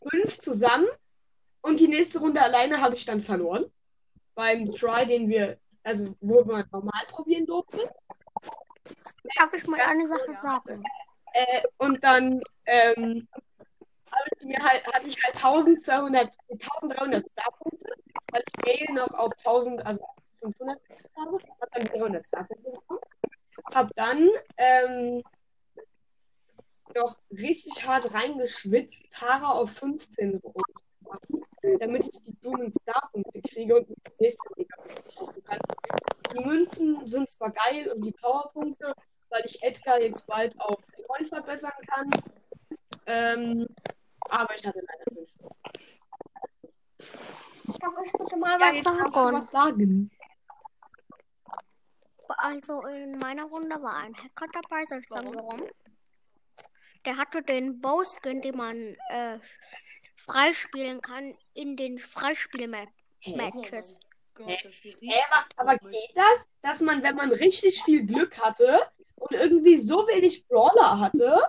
Fünf 0.09 0.39
zusammen. 0.39 0.87
Und 1.65 1.79
die 1.79 1.87
nächste 1.87 2.19
Runde 2.19 2.39
alleine 2.39 2.79
habe 2.79 2.93
ich 2.93 3.05
dann 3.05 3.19
verloren. 3.19 3.65
Beim 4.35 4.71
Try, 4.71 5.07
den 5.07 5.27
wir, 5.27 5.57
also 5.81 6.15
wo 6.21 6.43
man 6.43 6.63
normal 6.71 7.01
probieren 7.07 7.47
durfte. 7.47 7.91
Darf 9.35 9.51
ich 9.51 9.65
mal 9.65 9.79
eine 9.81 10.07
Sache 10.07 10.31
sagen? 10.43 10.83
Äh, 11.33 11.63
und 11.79 12.03
dann 12.03 12.39
ähm, 12.67 13.27
habe 14.11 14.29
ich 14.37 14.45
mir 14.45 14.59
halt, 14.59 14.85
hatte 14.93 15.07
ich 15.07 15.17
halt 15.23 15.35
1200, 15.37 16.37
1300 16.51 17.31
Starpunkte, 17.31 17.93
weil 18.31 18.43
ich 18.45 18.85
Gale 18.85 18.93
noch 18.93 19.13
auf 19.15 19.31
1000, 19.39 19.83
also 19.87 20.05
500 20.41 20.79
habe. 21.17 21.39
Hab 21.59 21.71
dann 21.71 21.85
300 21.85 22.27
Starpunkte 22.27 22.69
bekommen. 22.69 23.01
Hab 23.73 23.89
dann 23.95 24.29
ähm, 24.57 25.23
noch 26.93 27.17
richtig 27.31 27.87
hart 27.87 28.13
reingeschwitzt, 28.13 29.11
Tara 29.11 29.53
auf 29.53 29.71
15 29.71 30.39
so 30.39 30.53
damit 31.79 32.03
ich 32.03 32.21
die 32.21 32.39
dummen 32.41 32.71
Starpunkte 32.81 33.41
kriege 33.41 33.75
und 33.77 33.89
das 34.03 34.19
nächste 34.19 34.47
Liga 34.55 34.75
schaffen 35.17 35.43
kann. 35.43 35.59
Die 36.33 36.39
Münzen 36.43 37.07
sind 37.07 37.31
zwar 37.31 37.51
geil 37.51 37.91
und 37.91 38.01
die 38.05 38.11
Powerpunkte, 38.11 38.93
weil 39.29 39.43
ich 39.45 39.61
Edgar 39.63 40.01
jetzt 40.01 40.25
bald 40.27 40.53
auf 40.59 40.77
9 41.19 41.25
verbessern 41.27 41.71
kann. 41.87 42.09
Ähm, 43.07 43.67
aber 44.29 44.55
ich 44.55 44.65
hatte 44.65 44.79
leider 44.79 45.05
5. 45.13 45.31
Darf 47.79 47.93
ich 48.05 48.11
bitte 48.11 48.37
mal 48.37 48.59
Ja, 48.59 48.67
was 48.67 48.75
jetzt 48.75 48.85
darfst 48.85 49.07
du 49.07 49.11
sagen? 49.13 49.35
was 49.35 49.51
sagen. 49.51 50.11
Also 52.37 52.85
in 52.87 53.11
meiner 53.19 53.45
Runde 53.45 53.75
war 53.81 53.97
ein 53.97 54.13
Hacker 54.15 54.47
dabei, 54.53 54.85
soll 54.87 54.99
ich 54.99 55.07
sagen 55.07 55.27
Warum? 55.35 55.59
warum? 55.59 55.69
Der 57.05 57.17
hatte 57.17 57.43
den 57.43 57.79
Bowskin, 57.81 58.41
den 58.41 58.57
man 58.57 58.75
äh, 59.09 59.37
freispielen 60.25 61.01
kann 61.01 61.35
in 61.53 61.77
den 61.77 61.99
Freispiel-Matches. 61.99 63.97
Oh 64.37 64.43
Gott, 64.43 64.65
aber, 65.55 65.71
aber 65.71 65.89
geht 65.89 66.11
das, 66.15 66.47
dass 66.61 66.81
man, 66.81 67.01
wenn 67.03 67.15
man 67.15 67.31
richtig 67.31 67.81
viel 67.83 68.05
Glück 68.05 68.37
hatte 68.39 68.81
und 69.15 69.31
irgendwie 69.31 69.77
so 69.77 70.07
wenig 70.07 70.45
Brawler 70.47 70.99
hatte, 70.99 71.41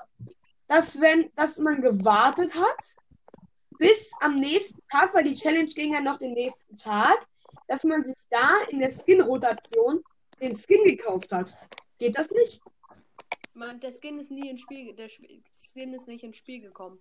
dass 0.69 1.01
wenn, 1.01 1.33
dass 1.35 1.59
man 1.59 1.83
gewartet 1.83 2.55
hat 2.55 2.97
bis 3.79 4.13
am 4.21 4.37
nächsten 4.37 4.81
Tag, 4.89 5.13
weil 5.15 5.25
die 5.25 5.35
Challenge 5.35 5.69
ging 5.69 5.93
ja 5.95 6.01
noch 6.01 6.19
den 6.19 6.33
nächsten 6.33 6.77
Tag, 6.77 7.27
dass 7.69 7.83
man 7.85 8.05
sich 8.05 8.17
da 8.31 8.57
in 8.69 8.79
der 8.79 8.91
Skin-Rotation 8.91 10.03
den 10.41 10.55
Skin 10.55 10.85
gekauft 10.85 11.33
hat. 11.33 11.53
Geht 11.99 12.17
das 12.17 12.31
nicht? 12.31 12.61
Man, 13.55 13.81
der 13.81 13.93
Skin 13.95 14.19
ist 14.19 14.31
nie 14.31 14.49
ins 14.49 14.61
Spiel, 14.61 14.95
der 14.95 15.07
Sp- 15.11 15.43
Skin 15.59 15.93
ist 15.93 16.07
nicht 16.07 16.23
ins 16.23 16.37
Spiel 16.37 16.61
gekommen. 16.61 17.01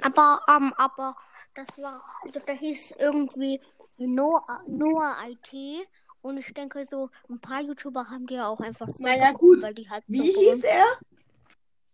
Aber, 0.00 0.40
ähm, 0.48 0.72
aber 0.76 1.16
das 1.54 1.66
war, 1.78 2.02
also 2.22 2.40
der 2.40 2.54
hieß 2.54 2.94
irgendwie 2.98 3.60
Noah, 3.98 4.62
Noah 4.66 5.16
IT. 5.26 5.88
Und 6.22 6.38
ich 6.38 6.54
denke 6.54 6.86
so, 6.88 7.10
ein 7.28 7.40
paar 7.40 7.60
YouTuber 7.62 8.08
haben 8.08 8.26
die 8.26 8.34
ja 8.34 8.46
auch 8.46 8.60
einfach 8.60 8.88
so 8.88 9.02
Naja, 9.02 9.32
gut. 9.32 9.62
weil 9.62 9.74
die 9.74 9.88
halt 9.88 10.04
Wie 10.06 10.30
so 10.30 10.40
hieß 10.40 10.64
er? 10.64 10.86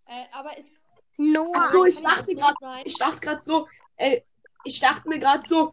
Äh, 0.06 0.24
aber 0.32 0.50
es 0.58 0.70
Noah 1.16 1.52
Ach 1.56 1.70
so, 1.70 1.84
ich 1.84 2.00
dachte 2.00 2.32
so 2.32 2.40
gerade, 2.40 2.82
ich 2.84 2.96
dachte 2.98 3.20
gerade 3.20 3.42
so, 3.42 3.66
äh, 3.96 4.20
ich 4.64 4.80
dachte 4.80 5.08
mir 5.08 5.18
gerade 5.18 5.46
so, 5.46 5.72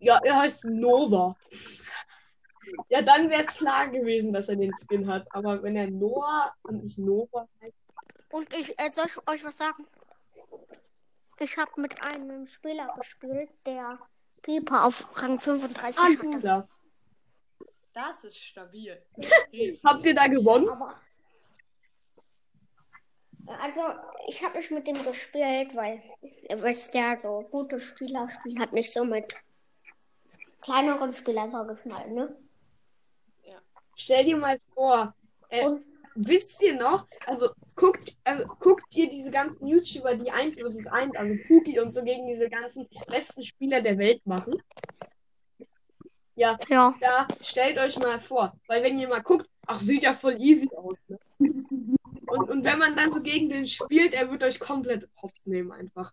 ja, 0.00 0.18
er 0.22 0.38
heißt 0.38 0.64
Nova. 0.66 1.36
Ja, 2.88 3.02
dann 3.02 3.28
wäre 3.30 3.44
es 3.44 3.56
klar 3.56 3.88
gewesen, 3.88 4.32
dass 4.32 4.48
er 4.48 4.56
den 4.56 4.72
Skin 4.74 5.06
hat. 5.08 5.26
Aber 5.30 5.62
wenn 5.62 5.76
er 5.76 5.90
Noah 5.90 6.52
und 6.62 6.82
nicht 6.82 6.98
Nova 6.98 7.48
heißt. 7.60 7.76
Und 8.30 8.52
ich, 8.54 8.78
äh, 8.78 8.90
soll 8.92 9.06
ich 9.06 9.28
euch 9.28 9.44
was 9.44 9.56
sagen? 9.56 9.86
Ich 11.38 11.56
habe 11.58 11.80
mit 11.80 12.02
einem 12.02 12.46
Spieler 12.46 12.94
gespielt, 12.96 13.50
der 13.66 13.98
Piper 14.42 14.86
auf 14.86 15.06
Rang 15.20 15.38
35 15.38 16.00
Alles 16.02 16.18
hatte. 16.18 16.38
klar. 16.40 16.68
Das 17.92 18.24
ist 18.24 18.38
stabil. 18.38 19.02
Habt 19.84 20.06
ihr 20.06 20.14
da 20.14 20.26
gewonnen? 20.28 20.68
Aber. 20.68 20.94
Also, 23.46 23.80
ich 24.28 24.42
habe 24.42 24.58
nicht 24.58 24.70
mit 24.70 24.86
dem 24.86 25.04
gespielt, 25.04 25.74
weil 25.76 26.02
wisst 26.48 26.94
ja, 26.94 27.16
so 27.18 27.46
gute 27.50 27.78
Spieler 27.78 28.28
spielen 28.28 28.58
halt 28.58 28.72
nicht 28.72 28.92
so 28.92 29.04
mit 29.04 29.34
kleineren 30.62 31.12
Spielern, 31.12 31.50
sag 31.52 31.70
ich 31.78 31.84
mal, 31.84 32.10
ne? 32.10 32.36
Stell 33.94 34.24
dir 34.24 34.36
mal 34.36 34.60
vor, 34.74 35.14
äh, 35.48 35.64
Und- 35.64 35.84
wisst 36.16 36.62
ihr 36.62 36.74
noch, 36.74 37.06
also 37.26 37.50
guckt, 37.74 38.16
also 38.24 38.44
guckt 38.58 38.94
ihr 38.94 39.08
diese 39.08 39.30
ganzen 39.30 39.66
YouTuber, 39.66 40.14
die 40.16 40.30
1 40.30 40.60
vs 40.60 40.86
1, 40.86 41.14
also 41.16 41.34
Puki 41.46 41.78
und 41.80 41.92
so 41.92 42.02
gegen 42.02 42.26
diese 42.26 42.48
ganzen 42.48 42.88
besten 43.06 43.42
Spieler 43.42 43.80
der 43.82 43.98
Welt 43.98 44.24
machen? 44.26 44.60
Ja, 46.34 46.58
Ja. 46.68 46.94
da 47.00 47.26
stellt 47.40 47.78
euch 47.78 47.98
mal 47.98 48.18
vor, 48.18 48.52
weil 48.68 48.82
wenn 48.82 48.98
ihr 48.98 49.08
mal 49.08 49.22
guckt, 49.22 49.48
ach, 49.66 49.78
sieht 49.78 50.02
ja 50.02 50.12
voll 50.12 50.36
easy 50.38 50.68
aus, 50.76 51.08
ne? 51.08 51.18
Und, 52.28 52.50
und 52.50 52.64
wenn 52.64 52.78
man 52.78 52.96
dann 52.96 53.12
so 53.12 53.22
gegen 53.22 53.48
den 53.48 53.66
spielt, 53.66 54.12
er 54.12 54.30
wird 54.30 54.42
euch 54.42 54.58
komplett 54.58 55.08
hops 55.22 55.46
nehmen 55.46 55.70
einfach. 55.72 56.12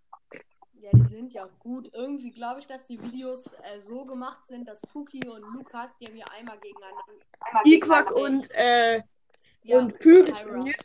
Ja, 0.80 0.92
die 0.94 1.04
sind 1.08 1.34
ja 1.34 1.46
auch 1.46 1.60
gut. 1.60 1.90
Irgendwie 1.94 2.30
glaube 2.32 2.60
ich, 2.60 2.68
dass 2.68 2.86
die 2.86 3.02
Videos 3.02 3.46
äh, 3.64 3.80
so 3.80 4.06
gemacht 4.06 4.46
sind, 4.48 4.68
dass 4.68 4.80
Puki 4.82 5.28
und 5.28 5.42
Lukas, 5.56 5.92
die 5.98 6.06
haben 6.06 6.18
ja 6.18 6.26
einmal 6.38 6.58
gegeneinander. 6.60 7.04
Iquak 7.66 8.12
und, 8.12 8.50
äh, 8.52 9.02
Ja, 9.64 9.80
und 9.80 10.00
Tyra. 10.00 10.26
gespielt. 10.26 10.76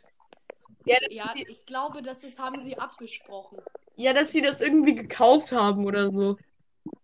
Ja, 0.85 0.97
Ja, 1.09 1.33
die, 1.35 1.43
ich 1.43 1.65
glaube, 1.65 2.01
das 2.01 2.23
ist, 2.23 2.39
haben 2.39 2.59
sie 2.59 2.77
abgesprochen. 2.77 3.59
ja, 3.95 4.13
dass 4.13 4.31
sie 4.31 4.41
das 4.41 4.61
irgendwie 4.61 4.95
gekauft 4.95 5.51
haben 5.51 5.85
oder 5.85 6.09
so. 6.09 6.37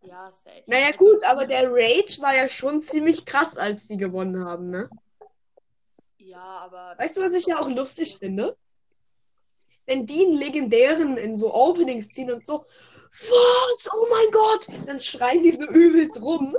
Ja, 0.02 0.32
safe. 0.44 0.64
Naja, 0.68 0.88
Also, 0.88 1.00
gut, 1.00 1.24
aber 1.24 1.46
der 1.46 1.70
Rage 1.70 2.22
war 2.22 2.36
ja 2.36 2.48
schon 2.48 2.82
ziemlich 2.82 3.26
krass, 3.26 3.58
als 3.58 3.88
die 3.88 3.98
gewonnen 3.98 4.46
haben, 4.46 4.70
ne? 4.70 4.90
Ja, 6.18 6.42
aber. 6.42 6.96
Weißt 6.98 7.18
du, 7.18 7.22
was 7.22 7.34
ich 7.34 7.46
ja 7.46 7.60
auch 7.60 7.70
lustig 7.70 8.18
finde? 8.18 8.58
wenn 9.88 10.06
die 10.06 10.26
einen 10.26 10.34
legendären 10.34 11.18
in 11.18 11.36
so 11.36 11.54
Openings 11.54 12.10
ziehen 12.10 12.32
und 12.32 12.46
so, 12.46 12.66
was? 12.66 13.90
Oh 13.94 14.08
mein 14.10 14.32
Gott! 14.32 14.68
Dann 14.88 15.02
schreien 15.02 15.44
die 15.44 15.52
so 15.52 15.66
übelst 15.66 16.22
rum. 16.22 16.56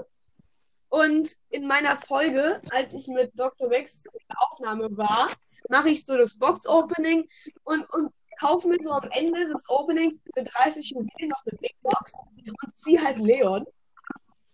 Und 0.88 1.36
in 1.50 1.66
meiner 1.66 1.96
Folge, 1.96 2.60
als 2.70 2.94
ich 2.94 3.08
mit 3.08 3.32
Dr. 3.38 3.68
Wex 3.70 4.04
in 4.06 4.20
der 4.28 4.42
Aufnahme 4.42 4.96
war, 4.96 5.28
mache 5.68 5.90
ich 5.90 6.04
so 6.04 6.16
das 6.16 6.38
Box-Opening 6.38 7.28
und, 7.64 7.90
und 7.92 8.12
kaufe 8.38 8.68
mir 8.68 8.78
so 8.80 8.90
am 8.90 9.08
Ende 9.10 9.46
des 9.46 9.68
Openings 9.68 10.20
für 10.34 10.44
30 10.44 10.90
Juwelen 10.90 11.28
noch 11.28 11.44
eine 11.46 11.58
Big 11.58 11.74
Box 11.82 12.12
und 12.36 12.76
ziehe 12.76 13.02
halt 13.02 13.18
Leon. 13.18 13.64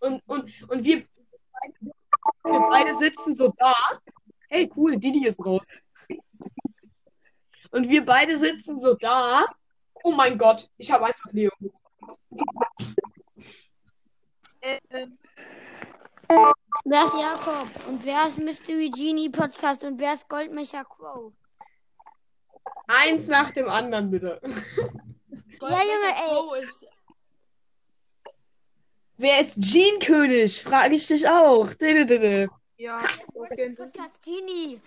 Und, 0.00 0.22
und, 0.26 0.50
und 0.68 0.84
wir, 0.84 1.04
wir 2.44 2.60
beide 2.70 2.94
sitzen 2.94 3.34
so 3.34 3.52
da. 3.56 3.74
Hey, 4.48 4.70
cool, 4.76 4.96
Didi 4.96 5.26
ist 5.26 5.44
raus. 5.44 5.82
Und 7.70 7.88
wir 7.88 8.04
beide 8.04 8.36
sitzen 8.36 8.78
so 8.78 8.94
da. 8.94 9.46
Oh 10.02 10.12
mein 10.12 10.36
Gott, 10.36 10.68
ich 10.76 10.90
habe 10.90 11.06
einfach 11.06 11.32
Leon. 11.32 11.52
Ähm, 14.90 15.18
Wer 16.84 17.04
ist 17.04 17.14
Jakob? 17.14 17.68
Und 17.88 18.04
wer 18.04 18.26
ist 18.26 18.38
Mystery 18.38 18.90
Genie 18.90 19.28
Podcast? 19.28 19.84
Und 19.84 19.98
wer 20.00 20.14
ist 20.14 20.28
Goldmecher 20.28 20.84
Crow? 20.84 21.32
eins 22.88 23.28
nach 23.28 23.50
dem 23.52 23.68
anderen, 23.68 24.10
bitte. 24.10 24.40
Ja, 25.60 25.80
Junge, 25.82 26.56
ey. 26.56 26.62
Ist 26.62 26.86
Wer 29.18 29.40
ist 29.40 29.60
Jean 29.62 29.98
König? 30.00 30.62
Frage 30.62 30.94
ich 30.96 31.06
dich 31.06 31.26
auch. 31.28 31.68
Ja, 32.76 32.98
Podcast 33.32 34.22
Genie. 34.22 34.80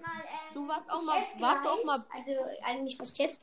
Mal, 0.00 0.20
ähm, 0.20 0.54
Du 0.54 0.68
warst 0.68 0.88
auch 0.90 1.02
mal- 1.02 1.22
warst 1.38 1.66
auch 1.66 1.84
mal- 1.84 2.04
Also, 2.14 2.30
eigentlich 2.62 2.98
was 3.00 3.12
Tipps. 3.12 3.38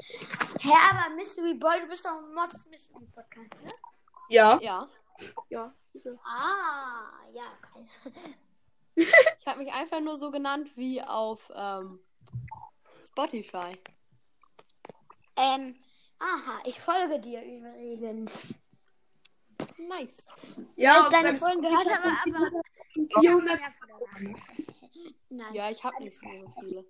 Hä, 0.62 0.72
aber 0.90 1.14
Mystery 1.16 1.54
Boy, 1.56 1.82
du 1.82 1.88
bist 1.88 2.06
doch 2.06 2.22
im 2.24 2.34
Mortis 2.34 2.66
Mystery 2.68 3.06
Podcast, 3.14 3.62
ne? 3.64 3.72
Ja. 4.30 4.58
ja. 4.62 4.88
Ja. 5.50 5.74
Ah, 6.24 7.12
ja, 7.34 7.44
geil. 7.74 7.88
Ich 8.98 9.46
habe 9.46 9.60
mich 9.62 9.74
einfach 9.74 10.00
nur 10.00 10.16
so 10.16 10.32
genannt 10.32 10.72
wie 10.78 11.02
auf 11.02 11.52
ähm, 11.54 12.00
Spotify. 13.06 13.74
Ähm, 15.36 15.76
aha, 16.18 16.62
ich 16.64 16.80
folge 16.80 17.20
dir 17.20 17.44
übrigens. 17.44 18.32
Nice. 19.78 20.26
Ja, 20.78 21.02
ich 21.02 21.10
deine 21.10 21.38
Folgen 21.38 21.62
gehört 21.62 21.90
habe, 21.90 22.08
aber. 22.26 22.62
400 23.20 23.60
Nein. 25.30 25.54
Ja, 25.54 25.70
ich 25.70 25.84
habe 25.84 26.02
nicht 26.02 26.18
so 26.18 26.54
viele. 26.60 26.86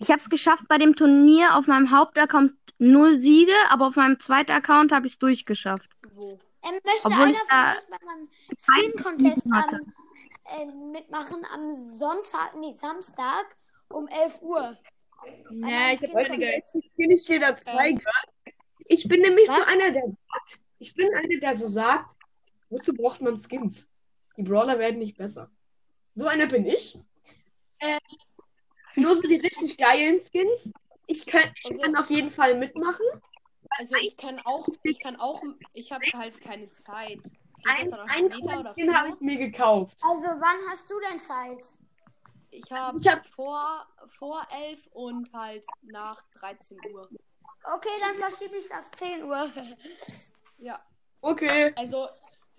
Ich 0.00 0.08
habe 0.08 0.18
es 0.18 0.30
geschafft 0.30 0.64
bei 0.66 0.78
dem 0.78 0.96
Turnier 0.96 1.56
auf 1.56 1.66
meinem 1.66 1.90
Hauptaccount 1.90 2.52
null 2.78 3.16
Siege, 3.16 3.52
aber 3.68 3.86
auf 3.88 3.96
meinem 3.96 4.18
zweiten 4.18 4.50
Account 4.52 4.92
habe 4.92 5.06
ich 5.06 5.12
es 5.12 5.18
durchgeschafft. 5.18 5.90
Wo? 6.14 6.38
Ähm, 6.62 6.80
möchte 6.84 7.06
Obwohl 7.06 7.22
einer 7.22 7.32
ich 7.32 7.38
von 7.38 7.48
da 7.50 7.72
euch 7.72 7.88
bei 7.88 8.06
meinem 8.06 8.28
Skin 8.58 9.02
Contest 9.02 9.42
Siegen 9.42 9.54
hatte. 9.54 9.76
am, 9.76 10.68
äh, 10.68 10.72
mitmachen 10.92 11.46
am 11.54 11.92
Sonntag, 11.92 12.56
nee, 12.58 12.74
Samstag 12.80 13.44
um 13.90 14.08
11 14.08 14.40
Uhr? 14.40 14.76
Nee, 15.50 15.94
ich 15.94 16.02
hab 16.02 16.14
Weiß 16.14 16.30
weniger. 16.30 16.50
bin 16.96 17.10
ich 17.10 17.24
dir 17.26 17.40
da 17.40 17.54
zwei 17.56 17.92
gehört. 17.92 18.28
Ich 18.86 19.06
bin 19.06 19.20
nämlich 19.20 19.46
so 19.48 19.52
Was? 19.52 19.68
einer, 19.68 19.90
der 19.90 20.02
sagt, 20.04 20.60
ich 20.78 20.94
bin 20.94 21.14
einer, 21.14 21.38
der 21.40 21.54
so 21.54 21.66
sagt, 21.66 22.16
wozu 22.70 22.94
braucht 22.94 23.20
man 23.20 23.36
Skins? 23.36 23.88
Die 24.38 24.42
Brawler 24.42 24.78
werden 24.78 24.98
nicht 24.98 25.18
besser. 25.18 25.50
So 26.14 26.26
einer 26.26 26.46
bin 26.46 26.64
ich. 26.64 26.98
Äh, 27.80 27.98
nur 28.96 29.14
so 29.14 29.22
die 29.22 29.36
richtig 29.36 29.76
geilen 29.78 30.20
Skins. 30.22 30.72
Ich, 31.06 31.26
kann, 31.26 31.42
ich 31.64 31.70
Also- 31.72 31.82
kann 31.82 31.96
auf 31.96 32.10
jeden 32.10 32.30
Fall 32.30 32.54
mitmachen. 32.56 33.06
Also 33.78 33.96
ich 33.96 34.16
kann 34.16 34.40
auch, 34.44 34.66
ich 34.82 34.98
kann 34.98 35.16
auch, 35.16 35.40
ich 35.74 35.92
habe 35.92 36.04
halt 36.14 36.40
keine 36.40 36.68
Zeit. 36.70 37.18
Ein, 37.68 37.92
ein 37.92 38.32
Skin 38.74 38.94
habe 38.96 39.10
ich 39.10 39.20
mir 39.20 39.36
gekauft. 39.36 39.96
Also, 40.02 40.22
wann 40.22 40.56
hast 40.68 40.88
du 40.90 40.94
denn 41.08 41.20
Zeit? 41.20 41.64
Ich 42.50 42.70
habe 42.72 42.98
Ich 42.98 43.06
hab- 43.06 43.24
vor, 43.28 43.86
vor 44.18 44.44
11 44.50 44.86
und 44.92 45.32
halt 45.32 45.64
nach 45.82 46.20
13 46.40 46.78
Uhr. 46.92 47.08
Okay, 47.74 47.90
dann 48.00 48.16
verschiebe 48.16 48.56
ich 48.56 48.64
es 48.64 48.70
auf 48.72 48.90
10 48.92 49.22
Uhr. 49.24 49.52
Ja, 50.58 50.80
Okay. 51.20 51.72
also 51.76 52.08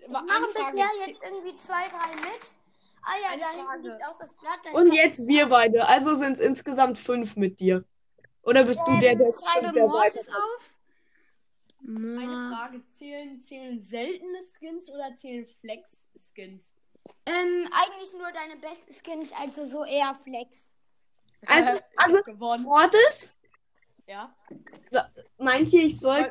Ich 0.00 0.08
mache 0.08 0.24
bisher 0.54 0.86
jetzt 1.06 1.22
irgendwie 1.22 1.56
zwei, 1.56 1.88
drei 1.88 2.14
mit. 2.16 2.54
Ah 3.02 3.14
ja, 3.20 3.28
Eine 3.30 3.42
da 3.42 3.50
hinten 3.50 3.90
liegt 3.90 4.04
auch 4.04 4.18
das 4.18 4.32
Blatt. 4.34 4.58
da 4.64 4.70
Und 4.78 4.92
jetzt 4.92 5.26
wir 5.26 5.46
beide. 5.48 5.86
Also 5.86 6.14
sind 6.14 6.34
es 6.34 6.40
insgesamt 6.40 6.98
fünf 6.98 7.36
mit 7.36 7.60
dir. 7.60 7.84
Oder 8.42 8.64
bist 8.64 8.80
du 8.86 9.00
der, 9.00 9.16
der, 9.16 9.26
ähm, 9.26 9.32
schreibe 9.32 9.72
der 9.72 9.86
Mortis 9.86 10.28
auf. 10.28 10.70
Eine 11.84 12.54
Frage, 12.54 12.84
zählen, 12.86 13.40
zählen 13.40 13.82
seltene 13.82 14.38
Skins 14.42 14.88
oder 14.88 15.14
zählen 15.16 15.46
Flex-Skins? 15.60 16.74
Ähm, 17.26 17.68
eigentlich 17.72 18.12
nur 18.12 18.30
deine 18.32 18.56
besten 18.56 18.94
Skins, 18.94 19.32
also 19.32 19.66
so 19.66 19.84
eher 19.84 20.14
Flex. 20.14 20.68
Also, 21.46 21.80
Ich 21.92 21.98
also 21.98 22.22
gewonnen. 22.22 22.64
Mortis 22.64 23.34
Ja. 24.06 24.34
meinte, 25.38 25.76
ich 25.78 25.98
soll 25.98 26.30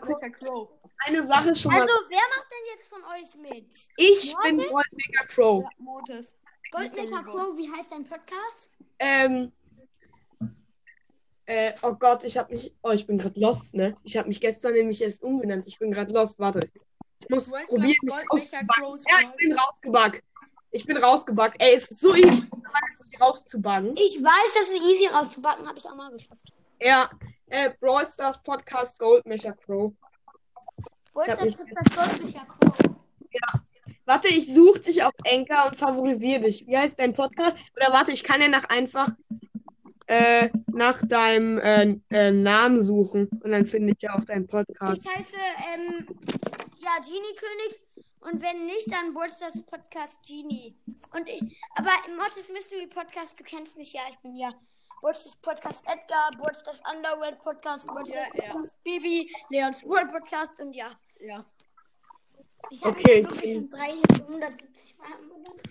eine 1.05 1.23
Sache 1.23 1.55
schon 1.55 1.73
mal. 1.73 1.81
Also, 1.81 1.93
wer 2.09 2.21
macht 2.37 2.47
denn 2.51 2.73
jetzt 2.73 2.87
von 2.87 3.03
euch 3.03 3.35
mit? 3.35 3.75
Ich 3.97 4.33
Mortis? 4.33 4.51
bin 4.51 4.57
Goldmaker 4.57 5.27
Crow. 5.27 5.63
Ja, 5.63 5.69
Mortis. 5.77 6.33
Goldmaker 6.71 7.23
Crow, 7.23 7.57
wie 7.57 7.69
heißt 7.71 7.91
dein 7.91 8.03
Podcast? 8.03 8.69
Ähm. 8.99 9.51
Äh, 11.45 11.73
oh 11.81 11.93
Gott, 11.93 12.23
ich 12.23 12.37
hab 12.37 12.49
mich. 12.49 12.73
Oh, 12.81 12.91
ich 12.91 13.05
bin 13.05 13.17
gerade 13.17 13.39
lost, 13.39 13.75
ne? 13.75 13.93
Ich 14.03 14.15
habe 14.15 14.27
mich 14.27 14.39
gestern 14.39 14.73
nämlich 14.73 15.01
erst 15.01 15.23
umbenannt. 15.23 15.65
Ich 15.67 15.79
bin 15.79 15.91
gerade 15.91 16.13
lost. 16.13 16.39
Warte. 16.39 16.69
Ich 17.19 17.29
muss 17.29 17.47
Du 17.47 17.51
probieren, 17.65 17.95
mich 18.03 18.13
rauszubacken. 18.31 18.99
Ja, 19.09 19.17
ich 19.23 19.31
bin 19.35 19.53
rausgebackt. 19.57 20.23
Ich 20.71 20.85
bin 20.85 20.97
rausgebackt. 20.97 21.61
Ey, 21.61 21.73
es 21.75 21.91
ist 21.91 21.99
so 21.99 22.15
easy, 22.15 22.47
sich 22.95 23.19
rauszubaggen. 23.21 23.93
Ich 23.95 24.23
weiß, 24.23 24.53
das 24.53 24.69
ist 24.69 24.81
easy 24.81 25.07
rauszubacken, 25.07 25.67
habe 25.67 25.77
ich 25.77 25.85
auch 25.85 25.95
mal 25.95 26.09
geschafft. 26.11 26.53
Ja, 26.81 27.09
äh, 27.47 27.71
Brawl 27.79 28.07
Stars 28.07 28.41
Podcast 28.41 28.97
Goldmecher 28.99 29.51
Crow. 29.53 29.91
Hab 31.15 31.43
nicht- 31.43 31.59
jetzt 31.59 31.75
das 31.75 32.07
Goldmecher 32.09 32.45
Crow? 32.45 32.73
Warte, 34.11 34.27
ich 34.27 34.53
suche 34.53 34.81
dich 34.81 35.03
auf 35.03 35.13
Anchor 35.25 35.67
und 35.67 35.77
favorisiere 35.77 36.41
dich. 36.41 36.67
Wie 36.67 36.77
heißt 36.77 36.99
dein 36.99 37.13
Podcast? 37.13 37.55
Oder 37.77 37.93
warte, 37.93 38.11
ich 38.11 38.25
kann 38.25 38.41
ja 38.41 38.49
nach 38.49 38.65
einfach 38.65 39.07
äh, 40.07 40.49
nach 40.67 41.01
deinem 41.07 41.57
äh, 41.59 41.95
äh, 42.09 42.31
Namen 42.31 42.81
suchen 42.81 43.29
und 43.41 43.51
dann 43.51 43.65
finde 43.65 43.93
ich 43.93 44.01
ja 44.01 44.13
auch 44.13 44.25
deinen 44.25 44.43
Ich 44.43 44.49
Podcast. 44.49 45.09
heiße, 45.09 45.31
ähm, 45.73 46.07
ja, 46.79 46.97
Genie 46.97 47.35
König. 47.37 47.81
Und 48.19 48.41
wenn 48.41 48.65
nicht, 48.65 48.91
dann 48.91 49.13
das 49.13 49.63
Podcast 49.63 50.19
Genie. 50.27 50.77
Und 51.15 51.29
ich, 51.29 51.41
aber 51.75 51.91
im 52.05 52.17
Mortis 52.17 52.49
Mystery 52.49 52.87
Podcast, 52.87 53.39
du 53.39 53.45
kennst 53.45 53.77
mich 53.77 53.93
ja, 53.93 54.01
ich 54.09 54.17
bin 54.17 54.35
ja 54.35 54.53
Burts 55.01 55.37
Podcast 55.41 55.85
Edgar, 55.87 56.31
das 56.65 56.81
Underworld 56.93 57.41
Podcast, 57.41 57.87
Burts 57.87 58.13
Ja, 58.13 58.25
ja. 58.33 58.51
Podcast 58.51 58.75
Baby, 58.83 59.33
Leons 59.49 59.81
World 59.85 60.11
Podcast 60.11 60.59
und 60.59 60.73
ja. 60.73 60.87
Ja. 61.21 61.45
Ich 62.69 62.81
habe 62.83 62.91
Okay. 62.97 63.23
wirklich 63.23 63.43
in 63.43 63.69
370 63.69 64.97
Mal 64.97 65.13
abonniert. 65.13 65.63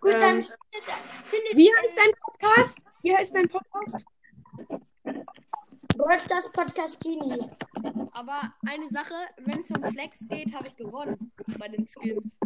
Gut, 0.00 0.12
Ähm, 0.12 0.20
dann 0.20 0.42
findet, 1.24 1.56
Wie 1.56 1.70
heißt 1.74 1.96
dein 1.98 2.12
Podcast? 2.20 2.78
Wie 3.02 3.16
heißt 3.16 3.34
dein 3.34 3.48
Podcast? 3.48 4.06
Burts 5.96 6.24
das 6.28 6.44
Podcast 6.52 7.00
Genie. 7.00 7.48
Aber 8.12 8.52
eine 8.68 8.88
Sache, 8.88 9.14
wenn 9.38 9.60
es 9.60 9.70
um 9.70 9.82
Flex 9.84 10.26
geht, 10.28 10.54
habe 10.54 10.68
ich 10.68 10.76
gewonnen 10.76 11.32
bei 11.58 11.68
den 11.68 11.86
Skins. 11.88 12.38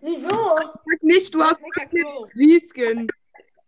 Wieso? 0.00 0.28
Sag 0.28 1.02
nicht, 1.02 1.32
du 1.34 1.42
hast 1.42 1.60
Crow. 1.60 2.28
G-Skin. 2.34 3.06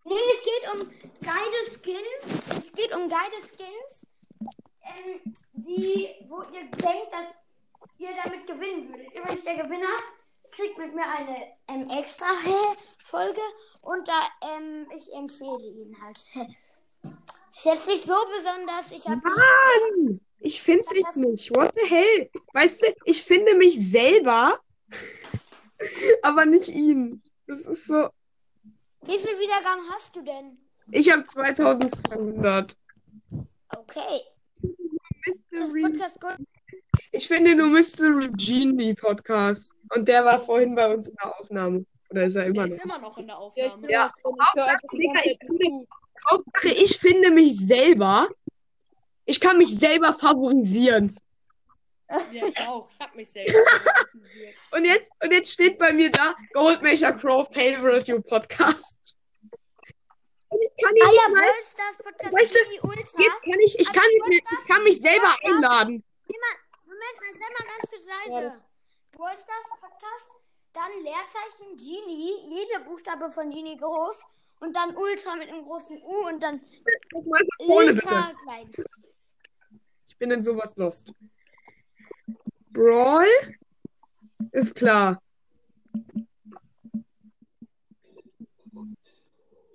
Nee, 0.04 0.14
es 0.14 0.42
geht 0.42 0.72
um 0.72 0.88
geile 1.20 1.70
Skins. 1.72 2.48
Es 2.50 2.72
geht 2.72 2.94
um 2.96 3.08
geile 3.08 3.36
Skins, 3.46 4.06
ähm, 4.82 5.34
die, 5.52 6.08
wo 6.28 6.42
ihr 6.42 6.64
denkt, 6.70 7.12
dass 7.12 7.26
ihr 7.98 8.10
damit 8.24 8.46
gewinnen 8.46 8.88
würdet. 8.88 9.14
Übrigens, 9.14 9.44
der 9.44 9.56
Gewinner 9.56 9.96
kriegt 10.52 10.78
mit 10.78 10.94
mir 10.94 11.06
eine 11.06 11.36
ähm, 11.68 11.90
extra 11.90 12.26
Folge 13.04 13.40
und 13.82 14.08
da 14.08 14.28
ähm, 14.56 14.86
ich 14.96 15.12
empfehle 15.12 15.66
ihn 15.66 15.96
halt. 16.02 16.18
Ist 17.54 17.64
jetzt 17.64 17.86
nicht 17.86 18.04
so 18.04 18.14
besonders. 18.36 18.90
Ich 18.90 19.04
habe 19.06 19.20
Mann! 19.22 20.20
Ich 20.40 20.62
finde 20.62 20.84
dich 20.94 21.14
nicht. 21.16 21.50
What 21.56 21.74
the 21.74 21.86
hell? 21.88 22.30
Weißt 22.52 22.82
du, 22.82 22.86
ich 23.04 23.22
finde 23.22 23.54
mich 23.54 23.74
selber, 23.90 24.60
aber 26.22 26.46
nicht 26.46 26.68
ihn. 26.68 27.22
Das 27.46 27.66
ist 27.66 27.86
so. 27.86 28.08
wie 29.02 29.18
viel 29.18 29.38
Wiedergaben 29.38 29.82
hast 29.90 30.14
du 30.14 30.22
denn? 30.22 30.58
Ich 30.90 31.10
habe 31.10 31.24
2200. 31.24 32.76
Okay. 33.76 34.22
Das. 35.50 35.72
Podcast 35.72 36.20
Gold. 36.20 36.38
Ich 37.12 37.26
finde 37.28 37.54
nur 37.54 37.68
Mystery 37.68 38.28
Genie 38.32 38.94
Podcast. 38.94 39.72
Und 39.94 40.06
der 40.08 40.24
war 40.24 40.38
vorhin 40.38 40.74
bei 40.74 40.92
uns 40.92 41.08
in 41.08 41.16
der 41.22 41.38
Aufnahme. 41.38 41.84
Oder 42.10 42.24
ist 42.24 42.36
er 42.36 42.46
immer 42.46 42.66
Der 42.66 42.76
noch? 42.76 42.76
ist 42.76 42.84
immer 42.84 42.98
noch 42.98 43.18
in 43.18 43.26
der 43.26 43.38
Aufnahme. 43.38 43.90
Ja. 43.90 44.12
Hauptsache, 44.24 44.76
Digga, 44.92 45.20
ich 45.24 45.38
zu. 45.38 45.86
Hauptsache, 46.30 46.68
ich 46.74 46.98
finde 46.98 47.30
mich 47.30 47.56
selber. 47.58 48.28
Ich 49.24 49.40
kann 49.40 49.58
mich 49.58 49.78
selber 49.78 50.12
favorisieren. 50.12 51.14
Ja, 52.32 52.46
ich 52.46 52.58
auch. 52.66 52.88
Ich 52.90 52.98
hab 53.06 53.14
mich 53.14 53.30
selbst. 53.30 53.54
Und 54.70 54.84
jetzt, 54.86 55.10
und 55.22 55.30
jetzt 55.32 55.52
steht 55.52 55.78
bei 55.78 55.92
mir 55.92 56.10
da 56.10 56.34
Goldmaker 56.54 57.12
Crow 57.12 57.46
Favorite 57.52 58.10
You 58.10 58.20
Podcast. 58.22 59.14
Ich 60.50 60.82
kann 60.82 60.96
ihn 60.96 61.02
Ah 61.02 61.08
nicht 61.10 61.20
ja, 61.22 61.28
mal, 61.28 61.40
Brawl 61.42 61.64
Stars 61.70 61.96
Podcast 62.02 62.32
Weißt 62.34 62.54
du, 62.54 62.58
Mini 62.68 62.80
Ultra. 62.82 63.22
jetzt 63.22 63.42
kann 63.42 63.60
ich, 63.60 63.78
ich 63.78 63.92
kann, 63.92 64.04
mich- 64.28 64.42
ich 64.50 64.66
kann 64.66 64.84
mich 64.84 65.00
selber 65.02 65.36
einladen. 65.44 66.02
Moment 66.98 67.16
mal, 67.20 67.32
sei 67.38 67.48
mal 67.54 67.66
ganz 67.76 67.90
kurz 67.90 68.04
leise. 68.06 68.62
Brawl 69.12 69.38
Stars 69.38 69.68
Podcast, 69.80 70.42
dann 70.72 70.90
Leerzeichen 71.02 71.76
Genie, 71.76 72.32
jeder 72.48 72.84
Buchstabe 72.84 73.30
von 73.30 73.50
Genie 73.50 73.76
groß 73.76 74.20
und 74.60 74.74
dann 74.74 74.96
Ultra 74.96 75.36
mit 75.36 75.48
einem 75.48 75.64
großen 75.64 75.96
U 76.02 76.28
und 76.28 76.42
dann 76.42 76.60
Ultra 77.58 78.32
bitte. 78.32 78.36
klein. 78.42 78.72
Ich 80.06 80.16
bin 80.18 80.30
in 80.32 80.42
sowas 80.42 80.76
lost. 80.76 81.12
Brawl 82.70 83.26
ist 84.52 84.74
klar. 84.74 85.22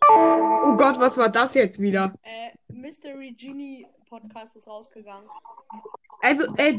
Oh 0.10 0.76
Gott, 0.78 1.00
was 1.00 1.18
war 1.18 1.30
das 1.30 1.54
jetzt 1.54 1.80
wieder? 1.80 2.14
äh, 2.24 2.52
Mystery 2.68 3.32
Genie 3.34 3.88
Podcast 4.19 4.56
ist 4.56 4.67
rausgegangen. 4.67 5.28
Also, 6.21 6.43
äh, 6.58 6.78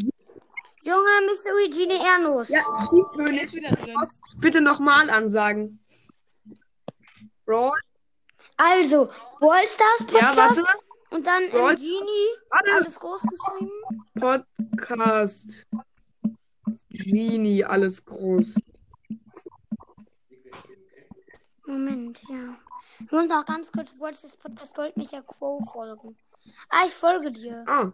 Junge, 0.85 1.09
Mystery 1.29 1.69
Genie 1.69 1.99
Ernus. 2.07 2.49
ja, 2.49 2.61
Er 2.61 2.87
Schiedkönig, 2.89 3.43
ist 3.43 3.55
wieder 3.55 3.71
drin. 3.71 3.97
bitte 4.39 4.61
nochmal 4.61 5.11
ansagen. 5.11 5.81
Brawl, 7.45 7.77
Also, 8.57 9.11
Brawl 9.41 9.67
Stars 9.67 9.99
ja, 10.13 10.29
Podcast 10.29 10.59
warte, 10.59 10.65
und 11.11 11.27
dann 11.27 11.49
Brawl- 11.51 11.75
Genie, 11.75 12.29
warte. 12.51 12.73
alles 12.75 13.01
groß 13.01 13.23
geschrieben. 13.23 13.73
Podcast. 14.15 15.67
Genie, 16.91 17.65
alles 17.65 18.05
groß. 18.05 18.55
Moment, 21.67 22.23
ja. 22.29 22.55
Ich 23.01 23.11
muss 23.11 23.27
noch 23.27 23.45
ganz 23.45 23.73
kurz 23.73 23.93
Brawl 23.95 24.15
Stars 24.15 24.37
Podcast 24.37 24.73
Goldmecher 24.75 25.23
Quo 25.23 25.65
folgen. 25.73 26.17
Ah, 26.69 26.87
ich 26.87 26.95
folge 26.95 27.31
dir. 27.31 27.65
Ah, 27.67 27.93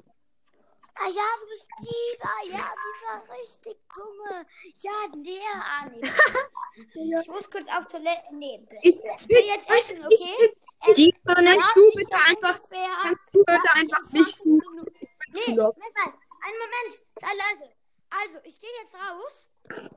Ah 1.02 1.06
ja, 1.08 1.22
du 1.40 1.46
bist 1.48 1.66
dieser, 1.80 2.58
ja, 2.58 2.64
dieser 2.74 3.34
richtig 3.34 3.78
dumme. 3.94 4.44
Ja, 4.82 4.92
der. 5.14 5.54
Ah, 5.54 5.86
nee. 5.88 6.02
Ich 7.22 7.28
muss 7.28 7.50
kurz 7.50 7.68
auf 7.70 7.86
Toilette. 7.88 8.22
Nee, 8.32 8.60
ich, 8.82 8.96
ich 9.00 9.28
will 9.28 9.44
jetzt 9.46 9.68
essen, 9.70 9.96
ich, 9.96 10.04
okay? 10.04 10.50
ich, 10.88 10.96
Schiedkönig, 10.96 11.54
Darf 11.56 11.72
du 11.74 11.88
ich 11.88 11.94
bitte 11.94 12.10
noch 12.12 12.28
einfach, 12.28 12.58
ungefähr- 12.60 12.96
kannst 13.02 13.20
du 13.32 13.44
bitte 13.44 13.60
ich 13.64 13.80
einfach 13.80 14.02
20 14.02 14.36
suchen? 14.36 14.84
Nee. 15.32 15.54
Moment 15.54 15.78
mal. 15.78 16.14
Einen 16.42 16.58
Moment. 16.58 17.02
Sei 17.20 17.28
leise. 17.34 17.72
Also, 18.10 18.38
ich 18.44 18.60
gehe 18.60 18.70
jetzt 18.82 18.94
raus. 18.94 19.46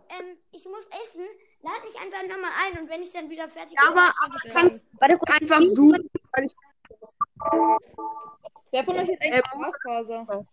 Ähm, 0.09 0.37
ich 0.51 0.65
muss 0.65 0.85
essen. 1.03 1.25
Lad 1.61 1.83
mich 1.83 1.95
einfach 1.99 2.21
nochmal 2.23 2.51
ein 2.65 2.79
und 2.79 2.89
wenn 2.89 3.01
ich 3.03 3.11
dann 3.11 3.29
wieder 3.29 3.49
fertig 3.49 3.75
Ja, 3.77 3.89
bin, 3.89 3.97
aber 3.99 4.13
ich 4.45 4.53
kannst 4.53 4.85
kurz. 4.99 5.41
einfach 5.41 5.61
suchen. 5.63 6.09
weil 6.33 6.45
ich- 6.45 6.53
Wer 8.71 8.83
von 8.83 8.95
euch 8.95 9.09
hat 9.09 9.21
eigentlich 9.21 9.43
Ähm, 9.53 9.61
Glasfaser? 9.83 10.45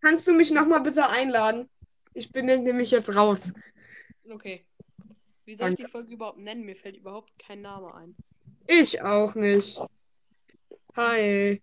Kannst 0.00 0.26
du 0.28 0.32
mich 0.32 0.50
nochmal 0.50 0.80
bitte 0.80 1.08
einladen? 1.08 1.68
Ich 2.14 2.32
bin 2.32 2.46
nämlich 2.46 2.90
jetzt 2.90 3.14
raus. 3.14 3.52
Okay. 4.28 4.66
Wie 5.44 5.56
soll 5.56 5.70
ich 5.70 5.76
die 5.76 5.86
Folge 5.86 6.14
überhaupt 6.14 6.38
nennen? 6.38 6.64
Mir 6.64 6.76
fällt 6.76 6.96
überhaupt 6.96 7.36
kein 7.38 7.60
Name 7.60 7.94
ein. 7.94 8.16
Ich 8.66 9.02
auch 9.02 9.34
nicht. 9.34 9.80
Hi. 10.96 11.62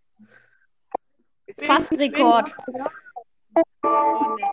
Fast 1.56 1.92
Rekord. 1.94 2.54
Oh 3.84 4.36
ne. 4.36 4.52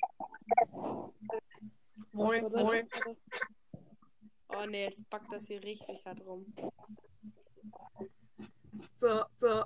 Moin, 2.13 2.45
moin. 2.53 2.89
Oh 4.49 4.67
ne, 4.67 4.85
jetzt 4.85 5.09
backt 5.11 5.33
das 5.33 5.47
hier 5.47 5.63
richtig 5.63 6.05
hart 6.05 6.21
rum. 6.25 6.47
So, 8.97 9.25
so. 9.37 9.65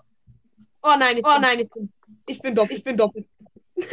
Oh 0.83 0.95
nein, 0.99 1.19
ich, 1.19 1.25
oh 1.25 1.39
nein, 1.41 1.61
ich 1.61 1.71
bin, 1.71 1.93
ich 2.27 2.41
bin 2.41 2.55
doppelt. 2.55 2.79
Ich 2.79 2.85
bin 2.85 2.97
doppelt. 2.97 3.27
nein, 3.77 3.89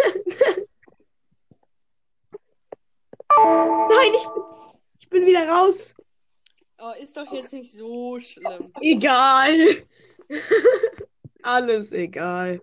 ich 4.13 4.23
bin, 4.23 4.43
ich 4.99 5.09
bin 5.09 5.25
wieder 5.25 5.47
raus. 5.49 5.95
Oh, 6.77 6.91
ist 6.99 7.15
doch 7.15 7.31
jetzt 7.31 7.53
nicht 7.53 7.73
so 7.73 8.19
schlimm. 8.19 8.71
Egal. 8.81 9.83
Alles 11.43 11.91
egal. 11.91 12.61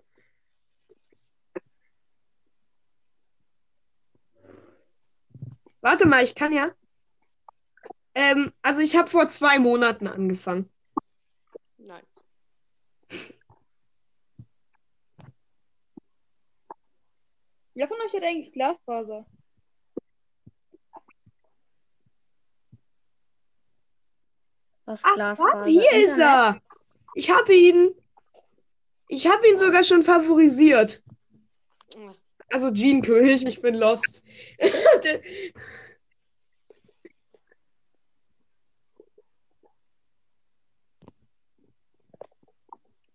Warte 5.81 6.07
mal, 6.07 6.23
ich 6.23 6.35
kann 6.35 6.53
ja. 6.53 6.71
Ähm, 8.15 8.53
also 8.61 8.79
ich 8.79 8.95
habe 8.95 9.09
vor 9.09 9.27
zwei 9.29 9.59
Monaten 9.59 10.07
angefangen. 10.07 10.69
Nice. 11.77 12.05
Wer 17.75 17.87
von 17.87 17.97
euch 18.05 18.13
hat 18.13 18.23
eigentlich 18.23 18.53
Glasfaser? 18.53 19.25
Das 24.85 25.01
Ach, 25.03 25.15
Glasfaser. 25.15 25.53
warte, 25.53 25.69
hier 25.69 25.91
ist 25.91 26.11
Internet. 26.17 26.19
er. 26.19 26.61
Ich 27.15 27.29
habe 27.29 27.53
ihn. 27.55 27.95
Ich 29.07 29.27
habe 29.27 29.47
ihn 29.47 29.57
sogar 29.57 29.83
schon 29.83 30.03
favorisiert. 30.03 31.03
Also 32.49 32.71
Jean 32.71 33.01
König, 33.01 33.45
ich 33.45 33.61
bin 33.61 33.75
lost. 33.75 34.23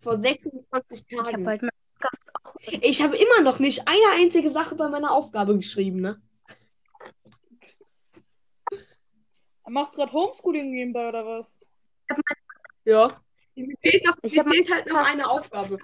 Vor 0.00 0.16
26 0.16 1.04
Ich 1.08 1.18
habe 1.18 1.30
Tagen. 1.32 1.44
bald 1.44 1.64
auch. 1.64 1.77
Ich 2.80 3.02
habe 3.02 3.16
immer 3.16 3.42
noch 3.42 3.58
nicht 3.58 3.86
eine 3.86 4.22
einzige 4.22 4.50
Sache 4.50 4.74
bei 4.74 4.88
meiner 4.88 5.12
Aufgabe 5.12 5.56
geschrieben, 5.56 6.00
ne? 6.00 6.20
Er 9.64 9.70
macht 9.70 9.92
gerade 9.92 10.12
Homeschooling 10.12 10.70
nebenbei 10.70 11.08
oder 11.08 11.26
was? 11.26 11.58
Ja. 12.84 13.08
Mir 13.54 13.76
fehlt, 13.82 14.06
noch, 14.06 14.16
Ich 14.22 14.34
mir 14.34 14.44
fehlt 14.44 14.72
halt 14.72 14.86
noch 14.86 15.06
eine 15.06 15.28
Aufgabe. 15.28 15.78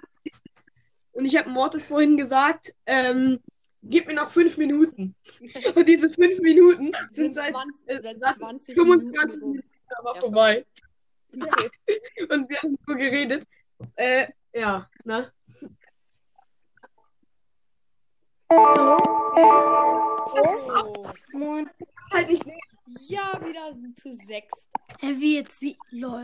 Und 1.11 1.25
ich 1.25 1.37
habe 1.37 1.49
Mortis 1.49 1.87
vorhin 1.87 2.17
gesagt, 2.17 2.73
ähm, 2.87 3.39
gib 3.83 4.07
mir 4.07 4.15
noch 4.15 4.29
fünf 4.29 4.57
Minuten. 4.57 5.15
Und 5.75 5.87
diese 5.87 6.09
fünf 6.09 6.39
Minuten 6.39 6.91
sind 7.11 7.33
Sind 7.33 7.33
seit 7.35 7.53
20, 7.53 7.87
äh, 7.87 8.01
seit 8.01 8.21
seit 8.21 8.37
20 8.37 8.75
25 8.75 9.41
Minuten. 9.41 9.51
Minuten 9.51 9.69
aber 9.97 10.15
Ja, 10.15 10.21
vorbei. 10.21 10.65
Und 11.31 12.49
wir 12.49 12.57
haben 12.57 12.77
so 12.87 12.95
geredet. 12.95 13.45
Äh, 13.95 14.27
ja, 14.53 14.89
ne? 15.03 15.31
Oh. 18.57 18.97
Moin. 21.33 21.69
Halt 22.13 22.29
nicht 22.29 22.43
sehen, 22.43 22.59
Ja, 23.07 23.39
wieder 23.43 23.75
zu 23.95 24.13
sechs. 24.13 24.69
Hä, 24.99 25.15
wie 25.17 25.35
jetzt? 25.35 25.61
Wie? 25.61 25.77
Lol. 25.91 26.23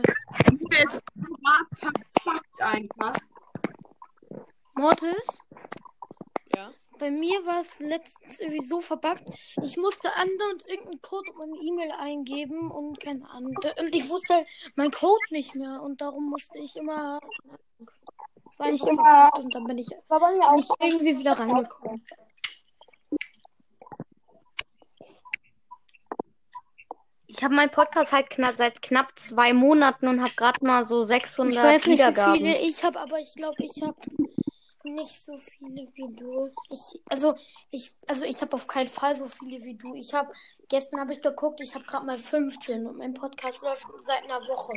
es 0.82 0.94
war 0.94 1.66
verpackt 1.76 2.62
einfach. 2.62 3.16
Mortis? 4.74 5.42
Ja. 6.56 6.72
Bei 6.98 7.10
mir 7.10 7.44
war 7.44 7.60
es 7.62 7.78
letztens 7.80 8.38
irgendwie 8.38 8.64
so 8.64 8.80
verbuggt. 8.80 9.24
Ich 9.62 9.76
musste 9.76 10.14
andauernd 10.14 10.66
irgendeinen 10.66 11.02
Code 11.02 11.30
auf 11.30 11.36
meine 11.36 11.56
E-Mail 11.56 11.90
eingeben 11.98 12.70
und 12.70 13.00
keine 13.00 13.28
Ahnung. 13.28 13.54
Und 13.78 13.94
ich 13.94 14.08
wusste 14.08 14.34
halt 14.36 14.46
meinen 14.76 14.92
Code 14.92 15.24
nicht 15.30 15.54
mehr 15.54 15.82
und 15.82 16.00
darum 16.00 16.30
musste 16.30 16.58
ich 16.58 16.76
immer. 16.76 17.20
War 18.58 18.70
nicht 18.70 18.86
immer. 18.86 19.30
Und 19.34 19.54
dann 19.54 19.64
bin 19.64 19.78
ich 19.78 19.88
nicht 19.88 20.70
irgendwie 20.80 21.18
wieder 21.18 21.38
rangekommen. 21.38 22.02
Ich 27.42 27.44
habe 27.44 27.56
meinen 27.56 27.72
Podcast 27.72 28.12
halt 28.12 28.30
knapp, 28.30 28.54
seit 28.54 28.80
knapp 28.82 29.18
zwei 29.18 29.52
Monaten 29.52 30.06
und 30.06 30.20
habe 30.20 30.30
gerade 30.36 30.64
mal 30.64 30.84
so 30.84 31.02
600 31.02 31.52
Ich 31.52 31.60
weiß 31.60 31.86
nicht, 31.88 31.88
wie 31.88 31.92
Wiedergaben. 31.94 32.34
viele 32.36 32.58
ich 32.60 32.84
habe, 32.84 33.00
aber 33.00 33.18
ich 33.18 33.34
glaube, 33.34 33.56
ich 33.64 33.82
habe 33.82 33.96
nicht 34.84 35.24
so 35.24 35.36
viele 35.38 35.88
wie 35.94 36.14
du. 36.14 36.50
Ich, 36.70 37.02
also 37.10 37.34
ich, 37.72 37.92
also 38.06 38.24
ich 38.26 38.40
habe 38.42 38.54
auf 38.54 38.68
keinen 38.68 38.86
Fall 38.86 39.16
so 39.16 39.26
viele 39.26 39.60
wie 39.64 39.74
du. 39.74 39.96
Ich 39.96 40.14
habe 40.14 40.32
gestern 40.68 41.00
habe 41.00 41.14
ich 41.14 41.20
geguckt, 41.20 41.60
ich 41.60 41.74
habe 41.74 41.84
gerade 41.84 42.06
mal 42.06 42.16
15 42.16 42.86
und 42.86 42.98
mein 42.98 43.12
Podcast 43.12 43.60
läuft 43.62 43.88
seit 44.06 44.22
einer 44.22 44.38
Woche. 44.46 44.74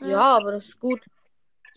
Ja, 0.00 0.38
aber 0.38 0.52
das 0.52 0.68
ist 0.68 0.80
gut. 0.80 1.00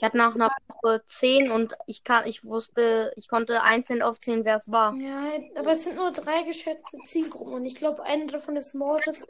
Ich 0.04 0.06
hatte 0.06 0.18
nach 0.18 0.36
einer 0.36 0.52
Woche 0.68 1.02
10 1.06 1.50
und 1.50 1.74
ich 1.88 2.04
kann, 2.04 2.28
ich 2.28 2.44
wusste, 2.44 3.14
ich 3.16 3.30
konnte 3.30 3.64
einzeln 3.64 4.02
aufzählen, 4.02 4.44
wer 4.44 4.58
es 4.58 4.70
war. 4.70 4.94
Ja, 4.96 5.32
aber 5.56 5.72
es 5.72 5.86
sind 5.86 5.96
nur 5.96 6.12
drei 6.12 6.44
geschätzte 6.44 6.98
Zielgruppen 7.08 7.54
und 7.54 7.66
ich 7.66 7.76
glaube, 7.76 8.04
eine 8.04 8.28
davon 8.28 8.58
ist 8.58 8.76
Mortis. 8.76 9.26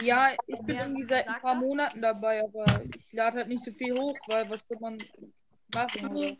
Ja, 0.00 0.30
ich 0.46 0.46
bin 0.46 0.64
Wer 0.68 0.82
irgendwie 0.82 1.08
seit 1.08 1.26
ein 1.26 1.40
paar 1.40 1.54
das? 1.54 1.60
Monaten 1.64 2.00
dabei, 2.00 2.44
aber 2.44 2.64
ich 2.84 3.12
lade 3.12 3.38
halt 3.38 3.48
nicht 3.48 3.64
so 3.64 3.72
viel 3.72 3.98
hoch, 3.98 4.16
weil 4.28 4.48
was 4.48 4.60
soll 4.68 4.78
man 4.78 4.96
machen? 5.74 6.36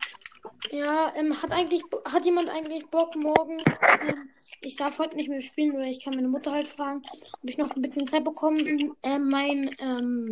Ja, 0.71 1.11
ähm, 1.13 1.41
hat 1.43 1.51
eigentlich, 1.51 1.83
hat 2.05 2.23
jemand 2.23 2.49
eigentlich 2.49 2.87
Bock 2.87 3.17
morgen? 3.17 3.59
Ähm, 3.81 4.29
ich 4.61 4.77
darf 4.77 4.97
heute 4.99 5.17
nicht 5.17 5.27
mehr 5.27 5.41
spielen, 5.41 5.75
oder 5.75 5.83
ich 5.83 6.05
kann 6.05 6.15
meine 6.15 6.29
Mutter 6.29 6.53
halt 6.53 6.69
fragen, 6.69 7.01
ob 7.43 7.49
ich 7.49 7.57
noch 7.57 7.75
ein 7.75 7.81
bisschen 7.81 8.07
Zeit 8.07 8.23
bekomme. 8.23 8.63
Ähm, 9.03 9.29
mein, 9.29 9.69
ähm, 9.79 10.31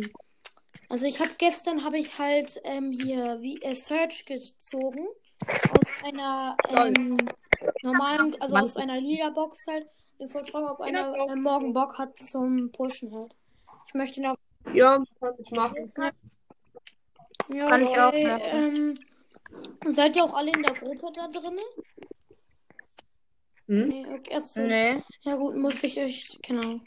also 0.88 1.06
ich 1.06 1.20
habe 1.20 1.30
gestern 1.38 1.84
habe 1.84 1.98
ich 1.98 2.18
halt 2.18 2.60
ähm, 2.64 2.90
hier 2.90 3.40
wie 3.40 3.60
äh, 3.62 3.74
Search 3.74 4.24
gezogen 4.26 5.06
aus 5.46 5.88
einer 6.04 6.56
ähm, 6.68 7.16
normalen, 7.82 8.36
also 8.40 8.56
aus 8.56 8.76
einer 8.76 9.00
lila 9.00 9.30
Box 9.30 9.66
halt. 9.66 9.86
Ich 10.18 10.32
wollte 10.32 10.50
fragen, 10.52 10.68
ob 10.68 10.80
einer 10.80 11.14
äh, 11.14 11.36
morgen 11.36 11.72
Bock 11.72 11.98
hat 11.98 12.16
zum 12.16 12.70
Pushen 12.72 13.14
halt. 13.14 13.34
Ich 13.88 13.94
möchte 13.94 14.22
noch. 14.22 14.36
Ja, 14.72 15.02
kann 15.20 15.34
ich 15.38 15.50
machen. 15.50 15.92
Ja, 17.52 17.66
Kann 17.66 17.82
ich 17.82 17.90
auch 17.90 18.12
machen. 18.12 18.94
ähm, 19.84 19.92
seid 19.92 20.16
ihr 20.16 20.24
auch 20.24 20.34
alle 20.34 20.50
in 20.50 20.62
der 20.62 20.74
Gruppe 20.74 21.12
da 21.14 21.28
drin? 21.28 21.58
Hm? 23.68 23.88
Nee, 23.88 24.06
okay, 24.12 24.34
achso. 24.34 24.60
Nee. 24.60 25.02
Ja 25.22 25.36
gut, 25.36 25.56
muss 25.56 25.82
ich 25.82 25.98
euch, 25.98 26.38
genau. 26.42 26.80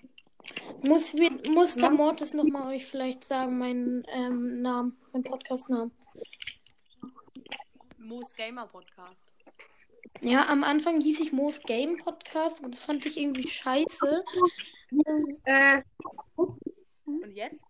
Muss, 0.81 1.13
wir- 1.15 1.31
muss 1.51 1.75
der 1.75 1.89
Mortis 1.91 2.33
nochmal 2.33 2.75
euch 2.75 2.85
vielleicht 2.85 3.23
sagen, 3.25 3.57
meinen 3.57 4.03
ähm, 4.13 4.61
Namen, 4.61 4.97
meinen 5.11 5.23
Podcast-Namen. 5.23 5.91
Moos 7.97 8.33
Gamer 8.35 8.65
Podcast. 8.67 9.23
Ja, 10.21 10.47
am 10.49 10.63
Anfang 10.63 10.99
hieß 11.01 11.19
ich 11.21 11.31
Moos 11.31 11.59
Game 11.61 11.97
Podcast 11.97 12.61
und 12.61 12.71
das 12.75 12.79
fand 12.83 13.05
ich 13.05 13.17
irgendwie 13.17 13.47
scheiße. 13.47 14.23
Äh, 15.45 15.81
Und 17.05 17.35
jetzt? 17.35 17.61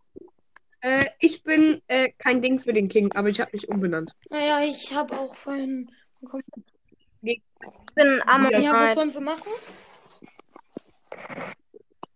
äh, 0.82 1.06
ich 1.20 1.44
bin 1.44 1.82
äh, 1.88 2.10
kein 2.18 2.42
Ding 2.42 2.60
für 2.60 2.72
den 2.74 2.88
King, 2.88 3.12
aber 3.14 3.30
ich 3.30 3.40
habe 3.42 3.52
mich 3.54 3.68
umbenannt. 3.68 4.16
Naja, 4.30 4.64
ich 4.64 4.94
habe 4.94 5.20
auch 5.20 5.36
vorhin. 5.36 5.92
Ich 7.22 7.42
bin 7.96 8.22
Amon 8.26 8.52
Ja, 8.64 8.72
was 8.74 8.96
wollen 8.96 9.14
wir 9.14 9.22
machen? 9.22 9.52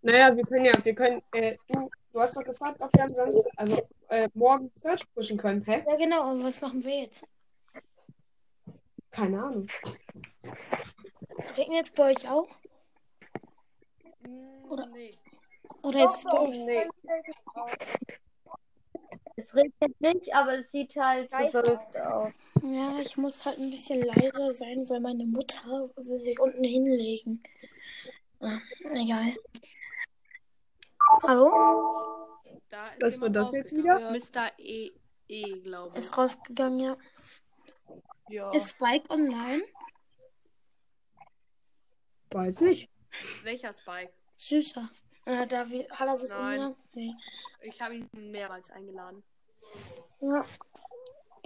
Naja, 0.03 0.35
wir 0.35 0.43
können 0.43 0.65
ja, 0.65 0.73
wir 0.83 0.95
können, 0.95 1.21
äh, 1.31 1.55
du, 1.69 1.89
du 2.11 2.19
hast 2.19 2.35
doch 2.35 2.43
gefragt, 2.43 2.81
ob 2.81 2.93
wir 2.93 3.05
am 3.05 3.13
Samstag, 3.13 3.53
also 3.55 3.87
äh, 4.09 4.27
morgen 4.33 4.69
Search 4.73 5.01
pushen 5.13 5.37
können, 5.37 5.63
hä? 5.63 5.81
Ja, 5.87 5.95
genau, 5.95 6.23
aber 6.23 6.43
was 6.43 6.59
machen 6.59 6.83
wir 6.83 7.03
jetzt? 7.03 7.23
Keine 9.11 9.41
Ahnung. 9.41 9.67
Regnet 11.55 11.85
jetzt 11.85 11.95
bei 11.95 12.11
euch 12.11 12.29
auch? 12.29 12.49
Oder? 14.69 14.87
Nee. 14.87 15.17
Oder 15.83 16.05
ist 16.05 16.17
es 16.17 16.23
bei 16.25 16.39
euch? 16.39 16.57
Nee. 16.57 16.89
Es 19.37 19.55
regnet 19.55 20.01
nicht, 20.01 20.35
aber 20.35 20.59
es 20.59 20.69
sieht 20.69 20.95
halt 20.97 21.29
bewölkt 21.31 21.97
aus. 21.97 22.45
Ja, 22.61 22.99
ich 22.99 23.15
muss 23.15 23.45
halt 23.45 23.57
ein 23.57 23.71
bisschen 23.71 24.01
leiser 24.01 24.53
sein, 24.53 24.87
weil 24.89 24.99
meine 24.99 25.25
Mutter 25.25 25.89
will 25.95 26.19
sich 26.19 26.39
unten 26.39 26.63
hinlegen. 26.63 27.41
Ah, 28.41 28.59
egal. 28.93 29.33
Hallo? 31.23 31.51
Da 32.69 32.87
ist 32.87 33.01
Was 33.01 33.21
war 33.21 33.29
das 33.29 33.51
jetzt 33.51 33.73
rausgegangen. 33.73 34.13
Mr. 34.13 34.51
E. 34.57 34.91
E, 35.27 35.59
glaube 35.61 35.97
ich. 35.97 36.03
Ist 36.03 36.17
rausgegangen, 36.17 36.79
ja. 36.79 36.97
Ja. 38.29 38.51
Ist 38.51 38.71
Spike 38.71 39.09
online? 39.11 39.63
Weiß 42.31 42.61
nicht. 42.61 42.89
Welcher 43.43 43.73
Spike? 43.73 44.11
Süßer. 44.37 44.89
Äh, 45.25 45.47
da 45.47 45.69
wie, 45.69 45.87
hat 45.89 46.07
er 46.07 46.17
sich 46.17 46.29
Nein. 46.29 46.75
Nee. 46.93 47.13
Ich 47.61 47.81
habe 47.81 47.95
ihn 47.95 48.09
mehrmals 48.13 48.69
eingeladen. 48.71 49.23
Ja. 50.19 50.45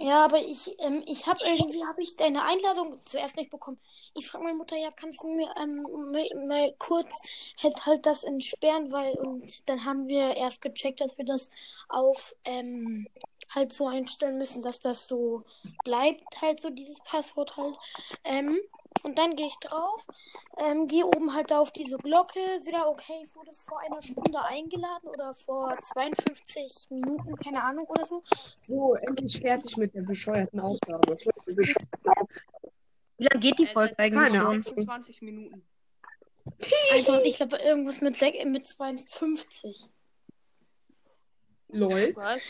Ja, 0.00 0.24
aber 0.24 0.38
ich, 0.40 0.76
ähm, 0.80 1.02
ich 1.06 1.26
habe 1.26 1.40
irgendwie, 1.44 1.84
habe 1.84 2.00
ich 2.02 2.14
deine 2.16 2.44
Einladung 2.44 3.00
zuerst 3.04 3.36
nicht 3.36 3.50
bekommen. 3.50 3.78
Ich 4.14 4.28
frage 4.28 4.44
meine 4.44 4.56
Mutter, 4.56 4.76
ja, 4.76 4.90
kannst 4.92 5.22
du 5.22 5.28
mir 5.28 5.50
ähm, 5.60 5.82
mal, 6.12 6.46
mal 6.46 6.74
kurz 6.78 7.20
halt, 7.62 7.84
halt 7.84 8.06
das 8.06 8.22
entsperren, 8.22 8.92
weil, 8.92 9.14
und 9.14 9.68
dann 9.68 9.84
haben 9.84 10.06
wir 10.06 10.36
erst 10.36 10.62
gecheckt, 10.62 11.00
dass 11.00 11.18
wir 11.18 11.24
das 11.24 11.50
auf, 11.88 12.36
ähm, 12.44 13.08
halt 13.50 13.72
so 13.72 13.88
einstellen 13.88 14.38
müssen, 14.38 14.62
dass 14.62 14.80
das 14.80 15.08
so 15.08 15.42
bleibt, 15.84 16.40
halt 16.42 16.60
so 16.60 16.70
dieses 16.70 17.00
Passwort 17.02 17.56
halt. 17.56 17.76
Ähm, 18.24 18.58
und 19.02 19.16
dann 19.18 19.36
gehe 19.36 19.46
ich 19.46 19.56
drauf, 19.56 20.06
ähm, 20.58 20.86
gehe 20.88 21.06
oben 21.06 21.34
halt 21.34 21.50
da 21.50 21.60
auf 21.60 21.72
diese 21.72 21.96
Glocke, 21.98 22.40
wieder 22.64 22.88
okay, 22.88 23.22
ich 23.24 23.34
wurde 23.36 23.52
vor 23.54 23.80
einer 23.80 24.02
Stunde 24.02 24.40
eingeladen 24.44 25.08
oder 25.08 25.34
vor 25.34 25.74
52 25.76 26.90
Minuten, 26.90 27.36
keine 27.36 27.62
Ahnung 27.62 27.86
oder 27.86 28.04
so. 28.04 28.22
So, 28.58 28.94
endlich 28.94 29.38
fertig 29.40 29.76
mit 29.76 29.94
der 29.94 30.02
bescheuerten 30.02 30.60
Ausgabe. 30.60 31.00
Das 31.08 31.24
wird 31.24 31.36
so 31.44 31.54
bescheuert. 31.54 31.88
Wie 33.18 33.24
lange 33.24 33.40
geht 33.40 33.58
die 33.58 33.64
Äh, 33.64 33.66
Folge 33.66 33.98
eigentlich 33.98 34.32
keine 34.32 34.44
schon? 34.44 34.62
26 34.62 35.22
Minuten. 35.22 35.62
Also 36.92 37.22
ich 37.22 37.36
glaube 37.36 37.58
irgendwas 37.58 38.00
mit, 38.00 38.20
mit 38.46 38.68
52. 38.68 39.90
Lol. 41.68 42.12
Was? 42.16 42.40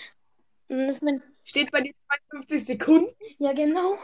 Und 0.68 0.78
dann 0.78 0.88
ist 0.90 1.02
mein, 1.02 1.22
Steht 1.48 1.70
bei 1.70 1.80
dir 1.80 1.94
52 2.30 2.64
Sekunden? 2.64 3.14
ja 3.38 3.54
genau. 3.54 3.96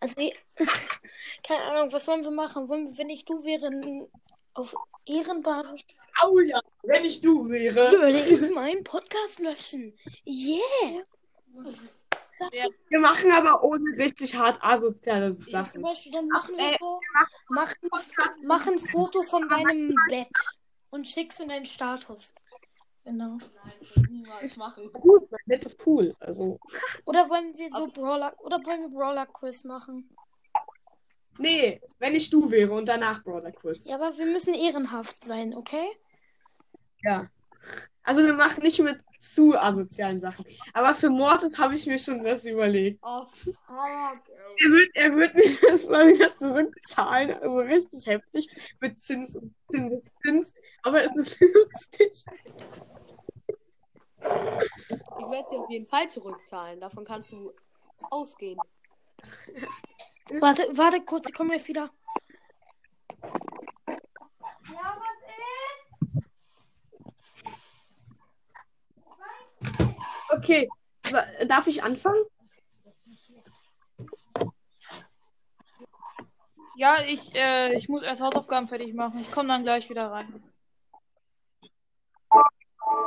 Also 0.00 0.14
keine 1.42 1.62
Ahnung, 1.64 1.92
was 1.92 2.06
wollen 2.06 2.22
wir 2.22 2.30
machen? 2.30 2.68
Wollen 2.68 2.90
wir, 2.90 2.98
wenn 2.98 3.08
ich 3.08 3.24
du 3.24 3.42
wäre, 3.42 3.70
auf 4.52 4.74
Ehrenbasis 5.06 5.80
Au 6.20 6.38
ja, 6.40 6.60
wenn 6.82 7.06
ich 7.06 7.22
du 7.22 7.48
wäre. 7.48 7.92
würde 7.92 8.18
ich 8.18 8.50
meinen 8.50 8.84
Podcast 8.84 9.38
löschen. 9.38 9.94
Yeah. 10.26 11.04
Das 12.38 12.50
Ja. 12.52 12.66
Wir 12.88 13.00
machen 13.00 13.32
aber 13.32 13.64
ohne 13.64 13.96
richtig 13.96 14.36
hart 14.36 14.62
asoziale 14.62 15.28
ja, 15.28 15.32
zum 15.32 15.50
Sachen. 15.50 15.82
Beispiel, 15.82 16.12
dann 16.12 16.28
machen 16.28 16.54
wir 16.54 16.72
Ey, 16.72 16.76
so, 16.78 17.00
mach, 17.48 17.74
mach 18.44 18.66
ein 18.66 18.78
Foto 18.78 19.22
von 19.22 19.48
deinem 19.48 19.96
Bett 20.10 20.28
und 20.90 21.08
schick's 21.08 21.40
in 21.40 21.48
deinen 21.48 21.66
Status. 21.66 22.34
Genau. 23.08 23.38
Nein, 23.38 23.72
ich 23.80 23.96
niemals 24.10 24.56
machen. 24.58 24.92
Gut, 24.92 25.30
mein 25.30 25.40
Bett 25.46 25.64
ist 25.64 25.86
cool. 25.86 26.14
Also, 26.20 26.58
Oder 27.06 27.30
wollen 27.30 27.56
wir 27.56 27.70
so 27.72 27.86
Brawler, 27.86 28.34
oder 28.40 28.58
wollen 28.66 28.82
wir 28.82 28.90
Brawler 28.90 29.24
Quiz 29.24 29.64
machen? 29.64 30.14
nee, 31.38 31.80
wenn 32.00 32.14
ich 32.14 32.28
du 32.28 32.50
wäre 32.50 32.72
und 32.72 32.86
danach 32.86 33.22
Brother 33.24 33.52
Quiz. 33.52 33.86
Ja, 33.86 33.94
aber 33.94 34.18
wir 34.18 34.26
müssen 34.26 34.52
ehrenhaft 34.52 35.24
sein, 35.24 35.54
okay? 35.54 35.86
Ja. 37.02 37.30
Also 38.02 38.22
wir 38.24 38.34
machen 38.34 38.62
nicht 38.62 38.78
mit 38.80 38.98
zu 39.18 39.56
asozialen 39.58 40.20
Sachen. 40.20 40.44
Aber 40.72 40.94
für 40.94 41.10
Mortis 41.10 41.58
habe 41.58 41.74
ich 41.74 41.86
mir 41.86 41.98
schon 41.98 42.24
was 42.24 42.44
überlegt. 42.46 43.00
Oh, 43.02 43.26
fuck. 43.30 43.54
ey. 43.68 44.64
Er 44.64 44.70
wird, 44.70 44.90
er 44.94 45.16
wird 45.16 45.34
mir 45.34 45.70
das 45.70 45.88
mal 45.88 46.08
wieder 46.08 46.32
zurückzahlen. 46.32 47.32
Also 47.42 47.58
richtig 47.58 48.06
heftig. 48.06 48.48
Mit 48.80 48.98
Zins 48.98 49.36
und 49.36 49.54
Zinseszins. 49.68 50.54
Aber 50.82 51.02
es 51.02 51.16
ist 51.16 51.40
lustig. 51.54 52.24
Ich 54.20 55.30
werde 55.30 55.48
sie 55.48 55.56
auf 55.56 55.70
jeden 55.70 55.86
Fall 55.86 56.08
zurückzahlen. 56.08 56.80
Davon 56.80 57.04
kannst 57.04 57.30
du 57.32 57.52
ausgehen. 58.10 58.58
Warte, 60.40 60.68
warte 60.72 61.00
kurz, 61.02 61.28
ich 61.28 61.34
komme 61.34 61.50
gleich 61.50 61.66
wieder. 61.66 61.90
Ja, 64.72 64.96
Okay. 70.38 70.68
So, 71.10 71.18
darf 71.46 71.66
ich 71.66 71.82
anfangen? 71.82 72.22
Ja, 76.76 76.98
ich, 77.04 77.34
äh, 77.34 77.74
ich 77.74 77.88
muss 77.88 78.02
erst 78.04 78.20
Hausaufgaben 78.20 78.68
fertig 78.68 78.94
machen. 78.94 79.18
Ich 79.20 79.32
komme 79.32 79.48
dann 79.48 79.64
gleich 79.64 79.90
wieder 79.90 80.12
rein. 80.12 80.42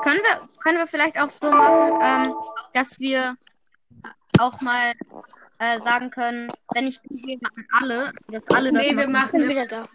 Können 0.04 0.20
wir, 0.20 0.50
können 0.62 0.78
wir 0.78 0.88
vielleicht 0.88 1.20
auch 1.22 1.30
so 1.30 1.50
machen, 1.50 2.00
ähm, 2.02 2.36
dass 2.74 3.00
wir 3.00 3.38
auch 4.40 4.60
mal 4.62 4.92
äh, 5.60 5.80
sagen 5.80 6.10
können, 6.10 6.52
wenn 6.74 6.88
ich 6.88 7.00
wäre 7.04 7.40
an 7.56 7.68
alle, 7.82 8.14
dass 8.28 8.48
alle 8.50 8.74
das 8.74 8.84
Nee, 8.84 8.98
wir 8.98 9.08
machen. 9.08 9.40
machen 9.40 9.50
wieder 9.50 9.66
da. 9.68 9.88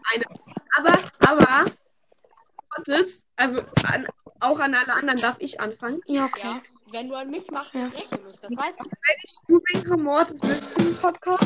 Aber, 0.78 0.98
aber, 1.20 1.70
Mortis, 2.76 3.26
also 3.36 3.60
an, 3.84 4.06
auch 4.40 4.60
an 4.60 4.74
alle 4.74 4.94
anderen 4.94 5.20
darf 5.20 5.36
ich 5.40 5.60
anfangen. 5.60 6.00
Ja, 6.06 6.24
okay. 6.24 6.40
Ja. 6.44 6.60
Wenn 6.90 7.08
du 7.08 7.14
an 7.16 7.30
mich 7.30 7.50
machst, 7.50 7.74
Ja. 7.74 7.80
dann 7.82 7.90
räche 7.92 8.18
mich. 8.22 8.38
Das 8.40 8.56
weißt 8.56 8.80
du. 8.80 8.84
Wenn 8.84 9.16
ich 9.24 9.36
du 9.48 9.60
wäre, 9.72 9.96
Mortis, 9.98 10.40
bist 10.40 10.78
du 10.78 10.82
im 10.88 10.96
Podcast? 10.96 11.44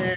Äh, 0.00 0.16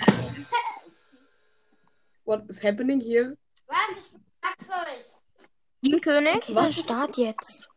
What 2.25 2.43
is 2.49 2.63
happening 2.63 3.01
here? 3.01 3.37
Was? 3.67 3.77
Ich 3.97 4.11
sag's 4.41 4.65
euch. 4.87 5.95
Okay, 5.95 6.53
dann 6.53 6.71
start 6.73 7.17
jetzt. 7.17 7.67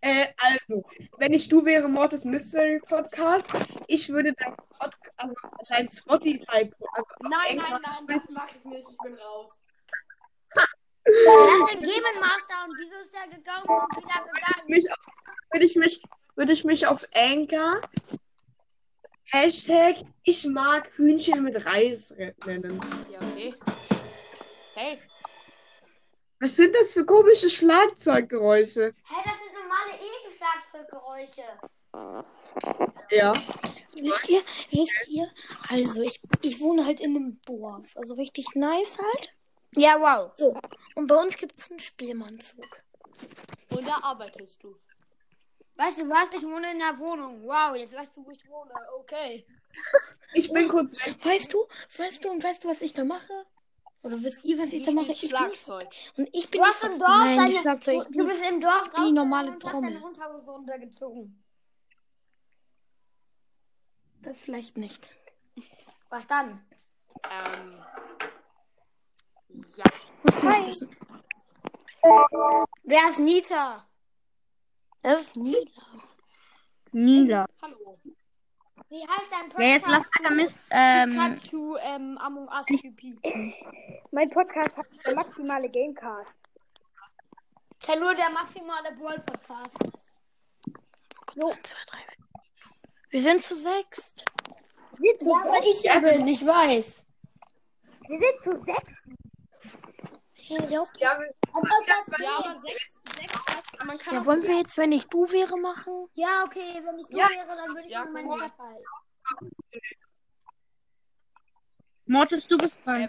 Äh, 0.00 0.28
also, 0.36 0.84
wenn 1.18 1.32
ich 1.32 1.48
du 1.48 1.64
wäre, 1.64 1.88
Mortis 1.88 2.24
Mystery 2.24 2.80
Podcast, 2.86 3.52
ich 3.88 4.08
würde 4.08 4.32
dein 4.34 4.54
Podcast, 4.56 5.10
also 5.16 5.34
dein 5.68 5.88
Spotify, 5.88 6.70
also 6.92 7.10
Nein, 7.22 7.56
nein, 7.56 7.80
nein, 7.82 8.06
das 8.06 8.30
mache 8.30 8.50
ich 8.58 8.64
nicht. 8.64 8.86
Ich 8.88 8.96
bin 8.98 9.14
raus. 9.16 9.50
Das 11.04 11.14
ist 11.14 11.76
ein 11.76 11.82
Game 11.82 12.20
Master 12.20 12.64
und 12.66 12.76
wieso 12.78 12.94
ist 13.04 13.14
er 13.14 13.28
gegangen 13.28 13.64
und 13.66 13.96
wieder 13.96 14.24
Würde 14.24 14.40
ich 14.40 14.54
gegangen? 14.54 14.68
mich 14.68 14.90
auf, 14.90 14.98
würde 15.50 15.64
ich 15.64 15.76
mich, 15.76 16.02
würde 16.36 16.52
ich 16.52 16.64
mich 16.64 16.86
auf 16.86 17.06
Anchor 17.14 17.80
Hashtag 19.26 19.96
ich 20.22 20.46
mag 20.46 20.90
Hühnchen 20.96 21.42
mit 21.42 21.66
Reis 21.66 22.14
nennen. 22.46 22.80
Ja, 23.10 23.18
okay. 23.20 23.54
Hey. 24.74 24.98
Was 26.40 26.56
sind 26.56 26.74
das 26.74 26.92
für 26.92 27.04
komische 27.04 27.50
Schlagzeuggeräusche? 27.50 28.94
Hä, 29.08 29.14
das 29.24 29.34
sind 29.42 29.54
normale 29.54 29.98
Ekelschlagzeuggeräusche. 30.00 31.42
Ja. 33.10 33.32
Wisst 33.94 34.28
ihr, 34.28 34.42
wisst 34.70 35.08
ihr, 35.08 35.30
also 35.68 36.02
ich, 36.02 36.20
ich 36.42 36.60
wohne 36.60 36.84
halt 36.84 37.00
in 37.00 37.16
einem 37.16 37.40
Dorf, 37.46 37.96
also 37.96 38.14
richtig 38.14 38.46
nice 38.54 38.98
halt. 38.98 39.32
Ja, 39.76 40.00
wow. 40.00 40.32
So, 40.36 40.56
und 40.94 41.06
bei 41.06 41.16
uns 41.16 41.36
gibt 41.36 41.58
es 41.58 41.70
einen 41.70 41.80
Spielmannzug. 41.80 42.82
Und 43.70 43.86
da 43.86 43.98
arbeitest 44.02 44.62
du. 44.62 44.76
Weißt 45.76 46.00
du 46.02 46.08
was? 46.08 46.32
Ich 46.34 46.42
wohne 46.42 46.70
in 46.70 46.78
der 46.78 46.96
Wohnung. 46.98 47.42
Wow, 47.44 47.74
jetzt 47.76 47.92
weißt 47.94 48.16
du, 48.16 48.24
wo 48.24 48.30
ich 48.30 48.48
wohne. 48.48 48.72
Okay. 49.00 49.46
Ich 50.36 50.52
bin 50.52 50.66
kurz 50.68 50.94
weg. 51.06 51.14
Weißt 51.24 51.52
du, 51.52 51.64
weißt 51.96 52.24
du 52.24 52.30
und 52.30 52.42
weißt 52.42 52.64
du, 52.64 52.68
was 52.68 52.80
ich 52.82 52.92
da 52.92 53.04
mache? 53.04 53.46
Oder 54.02 54.20
wisst 54.20 54.44
ihr, 54.44 54.58
was 54.58 54.72
ich 54.72 54.82
da 54.82 54.90
mache? 54.90 55.12
Ich 55.12 55.20
bin 55.20 55.28
Schlagzeug. 55.30 55.88
und 56.16 56.28
ich 56.32 56.50
bin 56.50 56.60
Du 56.60 56.66
hast 56.66 56.82
im 56.82 56.98
Dorf 56.98 57.08
Nein, 57.08 57.36
deine. 57.36 57.52
Schlagzeug. 57.60 58.06
Ich 58.10 58.16
Du, 58.16 58.26
bist 58.26 58.42
im 58.42 58.60
Dorf 58.60 58.90
die 58.96 59.12
normale 59.12 59.52
und 59.52 59.62
hast 59.62 59.70
Trommel. 59.70 59.92
deine 59.94 60.04
Unterhose 60.04 60.44
runtergezogen. 60.50 61.44
das 64.22 64.40
vielleicht 64.40 64.76
nicht. 64.76 65.12
Was 66.08 66.26
dann? 66.26 66.64
Ähm. 67.30 67.84
Ja. 69.54 69.84
Hi. 70.42 70.72
Wer 72.82 73.08
ist 73.08 73.18
Nita? 73.20 73.86
Das 75.02 75.20
ist 75.22 75.36
Nila. 75.36 75.82
Nila. 76.92 77.46
Hallo. 77.62 77.98
Wie 78.88 79.06
heißt 79.06 79.30
dein 79.30 79.48
Podcast? 79.48 79.58
Ja, 79.60 79.66
jetzt 79.66 79.88
lass 79.88 80.04
weiter 80.18 80.34
Mist. 80.34 80.58
Ähm, 80.70 81.40
zu 81.42 81.76
ähm, 81.80 82.18
Among 82.18 82.48
Us 82.48 82.66
GP. 82.66 83.18
Mein 84.10 84.30
Podcast 84.30 84.76
hat 84.76 84.86
der 85.06 85.14
maximale 85.14 85.68
Gamecast. 85.70 86.34
Kennt 87.80 88.00
nur 88.00 88.14
der 88.14 88.30
maximale 88.30 88.98
World 88.98 89.24
Podcast. 89.26 89.70
So. 91.36 91.54
Wir 93.10 93.22
sind 93.22 93.42
zu 93.42 93.54
sechst. 93.54 94.24
Wir 94.98 95.12
sind 95.18 95.22
zu, 95.22 95.28
Ja, 95.28 95.52
weil 95.52 95.62
ich 95.68 95.82
ja 95.82 95.98
bin, 96.00 96.26
ich 96.26 96.44
weiß. 96.44 97.04
wir 98.08 98.18
sind 98.18 98.42
zu 98.42 98.64
sechs. 98.64 99.02
Ja, 100.48 100.86
Ja. 100.98 101.18
Man 103.84 103.98
kann 103.98 104.14
ja, 104.14 104.26
wollen 104.26 104.42
wir 104.42 104.56
jetzt, 104.58 104.76
wenn 104.78 104.92
ich 104.92 105.06
du 105.08 105.30
wäre, 105.30 105.56
machen? 105.58 106.08
Ja, 106.14 106.44
okay, 106.44 106.80
wenn 106.84 106.98
ich 106.98 107.06
du 107.06 107.16
Ja. 107.18 107.28
wäre, 107.28 107.46
dann 107.48 107.68
würde 107.68 107.80
ich 107.80 107.90
Ja, 107.90 108.04
nur 108.04 108.12
meine 108.12 108.28
cool. 108.28 108.40
Chat 108.40 108.58
halten. 108.58 108.84
Mortis, 112.06 112.46
du 112.46 112.56
bist 112.58 112.84
dran. 112.84 113.08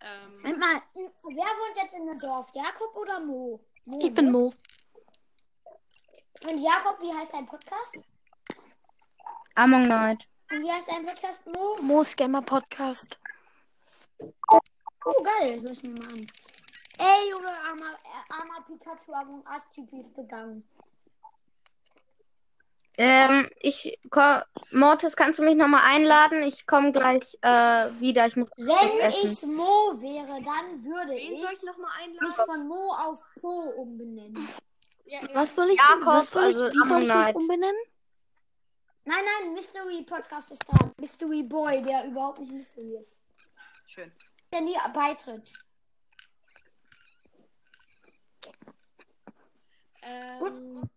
Ähm, 0.00 0.36
Moment 0.36 0.58
mal, 0.58 0.82
wer 0.94 1.44
wohnt 1.44 1.76
jetzt 1.76 1.92
in 1.94 2.06
dem 2.06 2.18
Dorf? 2.18 2.50
Jakob 2.54 2.94
oder 2.96 3.20
Mo? 3.20 3.60
Mo 3.84 3.98
Ich 4.02 4.14
bin 4.14 4.26
ne? 4.26 4.30
Mo. 4.30 4.52
Und 6.48 6.58
Jakob, 6.58 7.00
wie 7.02 7.12
heißt 7.12 7.32
dein 7.34 7.46
Podcast? 7.46 7.94
Among 9.54 9.86
Night. 9.88 10.26
Und 10.50 10.62
wie 10.62 10.70
heißt 10.72 10.88
dein 10.88 11.04
Podcast, 11.04 11.46
Mo? 11.46 11.76
Mo 11.82 12.02
Scammer 12.04 12.40
Podcast. 12.42 13.18
Oh, 14.48 14.58
geil, 15.22 15.60
hör 15.62 15.70
ich 15.70 15.82
mir 15.82 15.90
mal 15.90 16.08
an. 16.08 16.26
Ey, 17.00 17.30
Junge, 17.30 17.48
armer, 17.48 17.96
armer 18.28 18.60
Pikachu 18.66 19.12
Among 19.12 19.42
Us 19.46 19.66
GP 19.74 20.00
ist 20.00 20.14
gegangen. 20.14 20.68
Ähm, 22.98 23.48
ich, 23.60 23.98
ko- 24.10 24.42
Mortis, 24.72 25.16
kannst 25.16 25.38
du 25.38 25.42
mich 25.42 25.56
nochmal 25.56 25.80
einladen? 25.86 26.42
Ich 26.42 26.66
komme 26.66 26.92
gleich 26.92 27.38
äh, 27.40 27.88
wieder. 27.98 28.26
Ich 28.26 28.36
muss 28.36 28.50
Wenn 28.56 29.00
essen. 29.00 29.26
ich 29.32 29.42
Mo 29.56 29.94
wäre, 30.02 30.42
dann 30.42 30.84
würde 30.84 31.12
wen 31.12 31.32
ich 31.32 31.40
soll 31.40 31.52
ich 31.54 31.62
nochmal 31.62 31.90
mich 32.08 32.20
einladen? 32.20 32.44
von 32.44 32.68
Mo 32.68 32.92
auf 32.92 33.18
Po 33.40 33.70
umbenennen. 33.80 34.48
Ja. 35.06 35.20
Was 35.32 35.54
soll 35.54 35.70
ich, 35.70 35.78
Jakob, 35.78 36.06
was 36.06 36.30
soll 36.30 36.42
also 36.42 36.66
ich, 36.66 36.74
wie 36.74 36.88
soll 36.88 37.02
ich 37.02 37.14
mich 37.14 37.34
umbenennen? 37.34 37.80
Nein, 39.06 39.24
nein, 39.40 39.54
Mystery 39.54 40.02
Podcast 40.02 40.50
ist 40.50 40.62
da. 40.68 40.76
Mystery 41.00 41.42
Boy, 41.42 41.82
der 41.82 42.04
überhaupt 42.04 42.38
nicht 42.40 42.52
Mystery 42.52 42.98
ist. 43.00 43.16
Schön. 43.86 44.12
Der 44.52 44.60
nie 44.60 44.76
beitritt. 44.92 45.50
Ähm, 50.02 50.88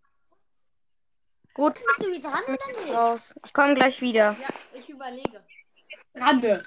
Gut, 1.53 1.79
Mystery 1.85 2.19
dran 2.19 2.43
oder 2.45 2.67
nicht? 2.81 2.93
raus. 2.95 3.35
Ich 3.45 3.53
komme 3.53 3.75
gleich 3.75 4.01
wieder. 4.01 4.35
ja, 4.39 4.49
ich 4.73 4.89
überlege. 4.89 5.43
Rande. 6.15 6.63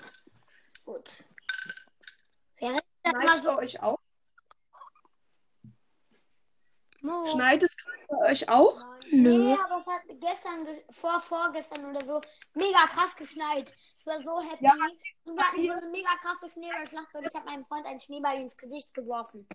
Gut. 0.85 1.11
Wäre 2.59 2.79
das 3.03 3.13
mal 3.13 3.23
Schneit 3.23 3.43
so. 3.43 3.49
bei 3.51 3.57
euch 3.59 3.83
auch? 3.83 3.99
Mo. 7.01 7.25
Schneit 7.27 7.63
es 7.63 7.77
gerade 7.77 7.99
bei 8.09 8.31
euch 8.31 8.49
auch? 8.49 8.85
Nee, 9.13 9.57
aber 9.65 9.79
es 9.81 9.87
hat 9.87 10.03
gestern, 10.21 10.65
ge- 10.65 10.85
vor, 10.91 11.21
vorgestern 11.21 11.85
oder 11.87 12.05
so, 12.05 12.21
mega 12.55 12.87
krass 12.87 13.15
geschneit. 13.15 13.75
Es 13.99 14.07
war 14.07 14.21
so 14.23 14.41
happy. 14.41 14.65
Ja. 14.65 14.73
Und 15.25 15.37
wir 15.37 15.45
hatten 15.47 15.63
so 15.67 15.73
eine 15.73 15.87
mega 15.91 16.11
krasse 16.21 16.51
Schneeballschlacht 16.51 17.15
und 17.15 17.25
ich 17.27 17.35
habe 17.35 17.47
meinem 17.47 17.65
Freund 17.65 17.87
einen 17.87 18.01
Schneeball 18.01 18.37
ins 18.41 18.57
Gesicht 18.57 18.93
geworfen. 18.95 19.49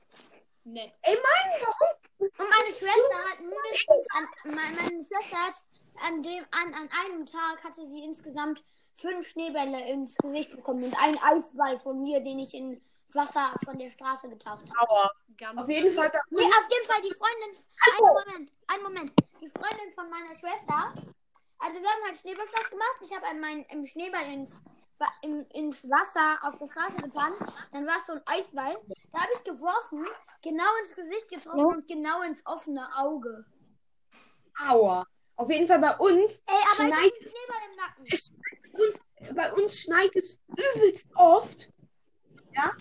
Nett. 0.63 0.93
Ey, 1.01 1.15
Mann, 1.15 1.61
warum? 1.61 1.97
Und 2.41 2.49
meine 2.49 2.73
Schwester 2.73 3.17
hat 3.29 3.39
mindestens 3.39 4.07
an, 4.15 4.27
meine, 4.45 4.75
meine 4.75 5.03
Schwester 5.03 5.37
hat 5.37 5.63
an 6.07 6.23
dem, 6.23 6.43
an, 6.49 6.73
an 6.73 6.89
einem 7.05 7.25
Tag 7.27 7.63
hatte 7.63 7.87
sie 7.87 8.03
insgesamt 8.03 8.63
fünf 8.97 9.27
Schneebälle 9.27 9.87
ins 9.89 10.15
Gesicht 10.17 10.51
bekommen 10.51 10.85
und 10.85 11.03
einen 11.03 11.19
Eisball 11.21 11.77
von 11.77 12.01
mir, 12.01 12.19
den 12.23 12.39
ich 12.39 12.53
in 12.55 12.81
Wasser 13.13 13.53
von 13.63 13.77
der 13.77 13.91
Straße 13.91 14.27
getaucht 14.29 14.63
habe. 14.75 15.11
Auf 15.55 15.69
jeden 15.69 15.91
Fall 15.91 16.11
Nee, 16.29 16.43
auf 16.43 16.67
jeden 16.71 16.85
Fall 16.87 17.01
die 17.01 17.13
Freundin. 17.13 17.63
Einen 17.85 18.07
Moment, 18.07 18.51
einen 18.67 18.83
Moment. 18.83 19.13
Die 19.41 19.49
Freundin 19.49 19.91
von 19.93 20.09
meiner 20.09 20.33
Schwester. 20.33 20.93
Also 21.59 21.81
wir 21.81 21.89
haben 21.89 22.03
halt 22.05 22.17
Schneeballschlacht 22.17 22.71
gemacht. 22.71 22.97
Ich 23.01 23.15
habe 23.15 23.39
meinen 23.39 23.63
im 23.65 23.85
Schneeball 23.85 24.31
ins, 24.33 24.55
im, 25.21 25.45
ins 25.49 25.83
Wasser 25.89 26.39
auf 26.47 26.57
der 26.57 26.67
Straße 26.67 26.97
getan. 27.03 27.33
Dann 27.71 27.85
war 27.85 27.97
es 27.97 28.05
so 28.07 28.13
ein 28.13 28.21
Eisball. 28.25 28.75
Da 29.11 29.19
habe 29.19 29.31
ich 29.33 29.43
geworfen, 29.43 30.05
genau 30.41 30.69
ins 30.81 30.95
Gesicht 30.95 31.29
getroffen 31.29 31.65
und 31.65 31.87
genau 31.87 32.21
ins 32.21 32.41
offene 32.45 32.87
Auge. 32.97 33.45
Aua. 34.67 35.05
Auf 35.35 35.49
jeden 35.49 35.67
Fall 35.67 35.79
bei 35.79 35.95
uns, 35.97 36.43
Ey, 36.45 36.55
aber 36.77 36.87
ich 36.87 36.93
habe 36.95 37.11
Schneit 37.11 37.75
Nacken. 37.77 38.05
es, 38.11 38.31
uns, 38.73 39.03
bei 39.35 39.53
uns 39.53 39.79
schneit 39.81 40.15
es 40.15 40.39
übelst 40.47 41.07
oft. 41.15 41.69
Ja. 42.53 42.71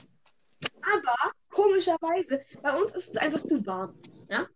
Aber 0.94 1.32
komischerweise, 1.48 2.44
bei 2.62 2.76
uns 2.78 2.94
ist 2.94 3.08
es 3.08 3.16
einfach 3.16 3.42
zu 3.42 3.64
warm. 3.66 3.94
Ja. 4.28 4.46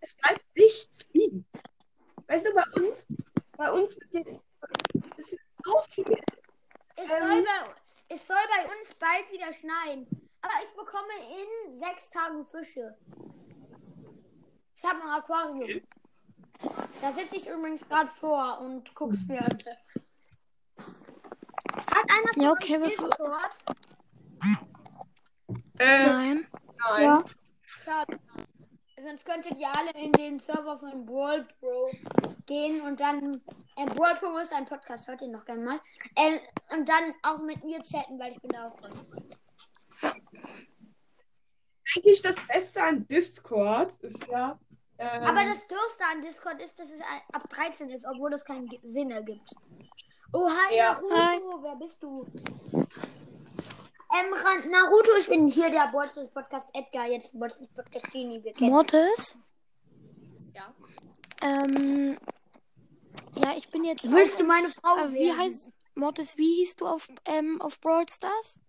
Es 0.00 0.14
bleibt 0.16 0.44
nichts 0.54 1.06
liegen. 1.12 1.46
Weißt 2.26 2.46
du, 2.46 2.52
bei 2.52 2.64
uns, 2.82 3.06
bei 3.56 3.72
uns 3.72 3.92
ist 5.16 5.32
es 5.32 5.36
so 5.64 5.80
viel. 5.90 6.16
Es, 6.96 7.10
Ähm. 7.10 7.18
soll 7.18 7.42
bei, 7.44 7.74
es 8.08 8.26
soll 8.26 8.36
bei 8.56 8.64
uns 8.64 8.94
bald 8.98 9.32
wieder 9.32 9.52
schneien. 9.54 10.27
Aber 10.40 10.54
ich 10.62 10.70
bekomme 10.70 11.12
in 11.68 11.78
sechs 11.78 12.10
Tagen 12.10 12.46
Fische. 12.46 12.96
Ich 14.76 14.84
habe 14.84 15.02
ein 15.02 15.10
Aquarium. 15.20 15.80
Da 17.00 17.12
sitze 17.12 17.36
ich 17.36 17.48
übrigens 17.48 17.88
gerade 17.88 18.10
vor 18.10 18.60
und 18.60 18.94
guck's 18.94 19.24
mir 19.28 19.40
an. 19.40 19.58
Hat 21.74 22.10
einer 22.10 22.32
von 22.34 22.42
Ja, 22.42 22.50
okay, 22.52 22.80
was- 22.80 22.88
Discord? 22.90 23.64
Äh, 25.78 26.06
Nein. 26.06 26.46
nein. 26.90 27.02
Ja. 27.02 27.24
Schade. 27.62 28.18
Sonst 29.02 29.24
könntet 29.24 29.56
ihr 29.58 29.68
alle 29.72 29.90
in 29.92 30.10
den 30.12 30.40
Server 30.40 30.76
von 30.78 31.06
Brawl 31.06 31.46
Pro 31.60 31.90
gehen 32.46 32.80
und 32.82 32.98
dann. 32.98 33.40
Äh, 33.76 33.86
Brawl 33.86 34.16
Pro 34.16 34.36
ist 34.38 34.52
ein 34.52 34.64
Podcast, 34.64 35.06
hört 35.06 35.22
ihr 35.22 35.28
noch 35.28 35.44
gerne 35.44 35.62
mal. 35.64 35.80
Ähm, 36.16 36.40
und 36.72 36.88
dann 36.88 37.14
auch 37.22 37.38
mit 37.38 37.62
mir 37.64 37.80
chatten, 37.82 38.18
weil 38.18 38.32
ich 38.32 38.40
bin 38.40 38.50
da 38.50 38.68
auch 38.68 38.76
drin. 38.76 38.92
Eigentlich 41.96 42.22
das 42.22 42.36
Beste 42.46 42.82
an 42.82 43.06
Discord 43.08 43.94
ist 43.96 44.26
ja. 44.28 44.58
Ähm, 44.98 45.22
Aber 45.22 45.44
das 45.44 45.64
Dürfste 45.68 46.04
an 46.12 46.22
Discord 46.22 46.60
ist, 46.62 46.78
dass 46.78 46.90
es 46.90 47.00
ab 47.32 47.48
13 47.48 47.88
ist, 47.90 48.04
obwohl 48.04 48.32
es 48.34 48.44
keinen 48.44 48.68
Sinn 48.82 49.10
ergibt. 49.10 49.54
Oh, 50.32 50.48
hi 50.48 50.76
Ja. 50.76 50.92
Naruto, 51.00 51.62
wer 51.62 51.76
bist 51.76 52.02
du? 52.02 52.26
Ähm, 54.18 54.70
Naruto, 54.70 55.10
ich 55.18 55.28
bin 55.28 55.46
hier 55.46 55.70
der 55.70 55.88
Bolsters 55.92 56.28
Podcast 56.30 56.68
Edgar, 56.74 57.06
jetzt 57.06 57.38
Bolsters 57.38 57.68
Podcast 57.68 58.10
Genie, 58.12 58.42
wir 58.42 58.52
kennen. 58.52 58.70
Mortis? 58.70 59.36
Ja. 60.54 60.74
Ähm. 61.42 62.18
Ja, 63.36 63.52
ich 63.56 63.68
bin 63.68 63.84
jetzt. 63.84 64.10
Willst 64.10 64.34
auch- 64.34 64.38
du 64.40 64.44
meine 64.46 64.68
Frau 64.70 64.96
Äh, 64.96 65.12
wie 65.12 65.32
heißt. 65.32 65.70
Mortis, 65.94 66.36
wie 66.36 66.56
hieß 66.56 66.76
du 66.76 66.86
auf, 66.86 67.08
ähm, 67.26 67.60
auf 67.60 67.80
Brawl 67.80 68.04
Stars? 68.08 68.60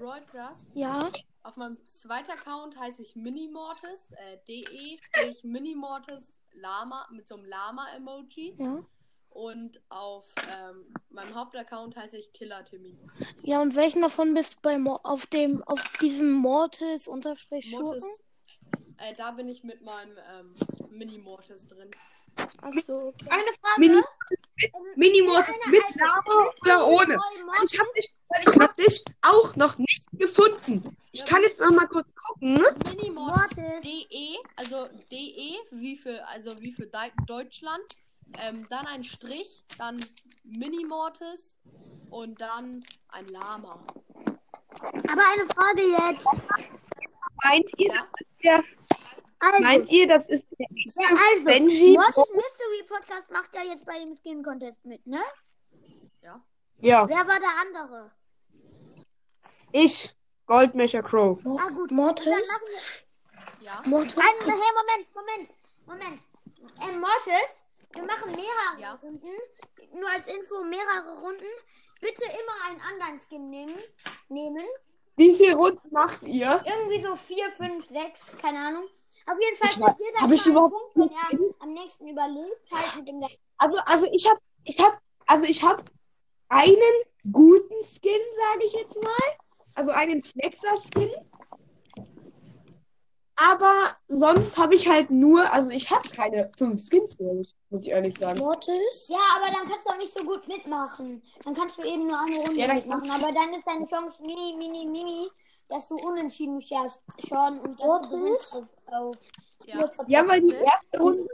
Brawl 0.00 0.22
Stars. 0.28 0.58
Ja. 0.74 1.08
Auf 1.48 1.56
meinem 1.56 1.78
zweiten 1.88 2.30
Account 2.30 2.78
heiße 2.78 3.00
ich 3.00 3.16
Minimortis, 3.16 4.06
äh, 4.18 4.36
de, 4.46 4.98
sprich 5.00 5.44
Minimortis 5.44 6.38
Lama 6.52 7.08
mit 7.10 7.26
so 7.26 7.36
einem 7.36 7.46
Lama-Emoji. 7.46 8.54
Ja. 8.58 8.84
Und 9.30 9.80
auf 9.88 10.26
ähm, 10.36 10.92
meinem 11.08 11.34
Hauptaccount 11.34 11.96
heiße 11.96 12.18
ich 12.18 12.34
Killer 12.34 12.66
Timmy. 12.66 12.98
Ja, 13.44 13.62
und 13.62 13.76
welchen 13.76 14.02
davon 14.02 14.34
bist 14.34 14.56
du 14.56 14.58
bei 14.60 14.76
Mo 14.76 14.96
auf 15.02 15.24
dem, 15.24 15.62
auf 15.64 15.82
diesem 16.02 16.32
Mortis 16.32 17.08
unterstrich 17.08 17.70
Mortis, 17.70 18.04
äh, 18.98 19.14
da 19.16 19.30
bin 19.30 19.48
ich 19.48 19.64
mit 19.64 19.80
meinem 19.80 20.18
ähm, 20.30 20.52
Mini-Mortis 20.90 21.66
drin. 21.66 21.90
Achso, 22.60 23.08
okay. 23.08 23.26
Eine 23.30 23.52
Frage. 23.60 23.78
Mini 23.78 23.96
ähm, 23.96 24.70
Minimortis 24.96 25.60
Kleiner 25.60 25.86
mit 25.86 25.96
Lava 25.96 26.22
du 26.26 26.60
oder 26.62 26.86
ohne? 26.86 27.18
Ich 27.64 27.78
habe 27.78 27.88
Mortis? 27.88 28.14
dich, 28.36 28.54
ich 28.54 28.60
hab 28.60 28.76
dich 28.76 29.04
auch 29.22 29.56
noch 29.56 29.78
nicht 29.78 29.87
gefunden. 30.12 30.84
Ich 31.12 31.24
kann 31.24 31.42
jetzt 31.42 31.60
noch 31.60 31.70
mal 31.70 31.86
kurz 31.86 32.14
gucken. 32.14 32.54
ne? 32.54 32.64
Minimortis 32.96 33.56
Mortis. 33.56 33.80
de, 33.82 34.36
also 34.56 34.88
de 35.10 35.58
wie 35.72 35.96
für 35.96 36.26
also 36.28 36.58
wie 36.60 36.72
für 36.72 36.86
Dei- 36.86 37.12
Deutschland, 37.26 37.82
ähm, 38.42 38.66
dann 38.70 38.86
ein 38.86 39.04
Strich, 39.04 39.64
dann 39.78 40.04
Minimortis 40.44 41.44
und 42.10 42.40
dann 42.40 42.84
ein 43.08 43.26
Lama. 43.28 43.82
Aber 44.80 45.22
eine 45.32 45.46
Frage 45.54 45.82
jetzt. 46.08 46.24
Meint 47.44 47.70
ihr, 47.78 47.88
das 47.92 48.06
ist 48.08 48.44
der, 48.44 48.64
Also, 49.40 49.62
meint 49.62 49.90
ihr, 49.90 50.06
das 50.06 50.28
ist 50.28 50.50
der 50.58 50.66
ja, 50.70 51.08
also 51.32 51.44
Benji? 51.44 51.92
Mortis 51.92 52.16
Mystery 52.34 52.82
Podcast 52.88 53.30
macht 53.30 53.54
ja 53.54 53.62
jetzt 53.62 53.84
bei 53.86 53.98
dem 53.98 54.16
Skin 54.16 54.42
Contest 54.42 54.84
mit, 54.84 55.06
ne? 55.06 55.20
Ja, 56.80 57.08
Wer 57.08 57.26
war 57.26 57.40
der 57.40 57.50
andere? 57.60 58.10
Ich, 59.72 60.14
Goldmecher 60.46 61.02
Crow. 61.02 61.38
Ah, 61.58 61.68
gut. 61.70 61.90
Mortis? 61.90 62.24
Dann 62.24 63.60
Ja? 63.60 63.82
Mortis? 63.84 64.16
Ein, 64.16 64.24
hey, 64.24 64.54
Moment, 64.54 65.14
Moment, 65.14 65.50
Moment. 65.86 66.22
Ähm, 66.82 67.00
Mortis, 67.00 67.62
wir 67.92 68.02
machen 68.04 68.30
mehrere 68.32 68.80
Ja. 68.80 68.94
Runden. 69.02 69.32
Nur 69.94 70.08
als 70.10 70.26
Info, 70.26 70.62
mehrere 70.64 71.18
Runden. 71.20 71.44
Bitte 72.00 72.24
immer 72.24 72.68
einen 72.70 72.80
anderen 72.80 73.18
Skin 73.18 73.50
nehmen. 73.50 73.74
nehmen. 74.28 74.64
Wie 75.16 75.34
viele 75.34 75.56
Runden 75.56 75.88
macht 75.90 76.22
ihr? 76.22 76.62
Irgendwie 76.64 77.02
so 77.02 77.16
vier, 77.16 77.50
fünf, 77.52 77.88
sechs, 77.88 78.20
keine 78.40 78.58
Ahnung. 78.60 78.84
Auf 79.26 79.36
jeden 79.40 79.56
Fall 79.56 79.68
Ich 79.68 79.74
kriegt 79.74 79.80
wa- 79.88 79.96
jeder 79.98 80.18
hab 80.18 80.24
immer 80.26 80.34
ich 80.34 80.42
einen 80.44 80.52
überhaupt 80.52 80.94
Punkt, 80.94 80.94
wenn 81.30 81.38
er 81.40 81.54
am 81.60 81.72
nächsten 81.72 82.08
überlebt. 82.08 82.70
Halt 82.72 82.96
mit 82.96 83.08
dem 83.08 83.20
Also, 83.58 83.78
also 83.84 84.06
ich 84.12 84.28
habe, 84.30 84.38
ich 84.64 84.78
habe, 84.78 84.96
also 85.26 85.44
ich 85.44 85.62
habe 85.62 85.82
einen 86.50 87.02
guten 87.32 87.74
Skin, 87.84 88.20
sage 88.36 88.64
ich 88.64 88.72
jetzt 88.74 89.02
mal. 89.02 89.12
Also 89.78 89.92
einen 89.92 90.20
Flexer-Skin. 90.20 91.08
Aber 93.36 93.96
sonst 94.08 94.58
habe 94.58 94.74
ich 94.74 94.88
halt 94.88 95.08
nur, 95.10 95.52
also 95.52 95.70
ich 95.70 95.88
habe 95.88 96.08
keine 96.08 96.50
fünf 96.50 96.80
Skins, 96.84 97.16
ich, 97.20 97.54
muss 97.70 97.82
ich 97.82 97.90
ehrlich 97.90 98.18
sagen. 98.18 98.40
Mortis? 98.40 99.06
Ja, 99.06 99.20
aber 99.36 99.54
dann 99.54 99.68
kannst 99.68 99.86
du 99.86 99.92
auch 99.92 99.98
nicht 99.98 100.12
so 100.12 100.24
gut 100.24 100.48
mitmachen. 100.48 101.22
Dann 101.44 101.54
kannst 101.54 101.78
du 101.78 101.82
eben 101.82 102.08
nur 102.08 102.18
eine 102.20 102.38
Runde 102.38 102.60
Ja, 102.60 102.74
mitmachen. 102.74 103.08
Aber 103.08 103.30
dann 103.30 103.54
ist 103.54 103.64
deine 103.64 103.84
Chance 103.84 104.20
mini, 104.20 104.56
mini, 104.58 104.84
mini, 104.86 105.28
dass 105.68 105.86
du 105.86 105.94
unentschieden 105.94 106.60
schaffst 106.60 107.00
schon 107.28 107.60
und 107.60 107.80
dass 107.80 108.08
du 108.08 108.16
gewinnst 108.16 108.56
auf, 108.56 108.64
auf 108.86 109.16
Ja. 109.64 109.84
4%. 109.84 110.04
Ja, 110.08 110.26
weil 110.26 110.40
die 110.40 110.54
erste 110.54 110.98
Runde, 111.00 111.28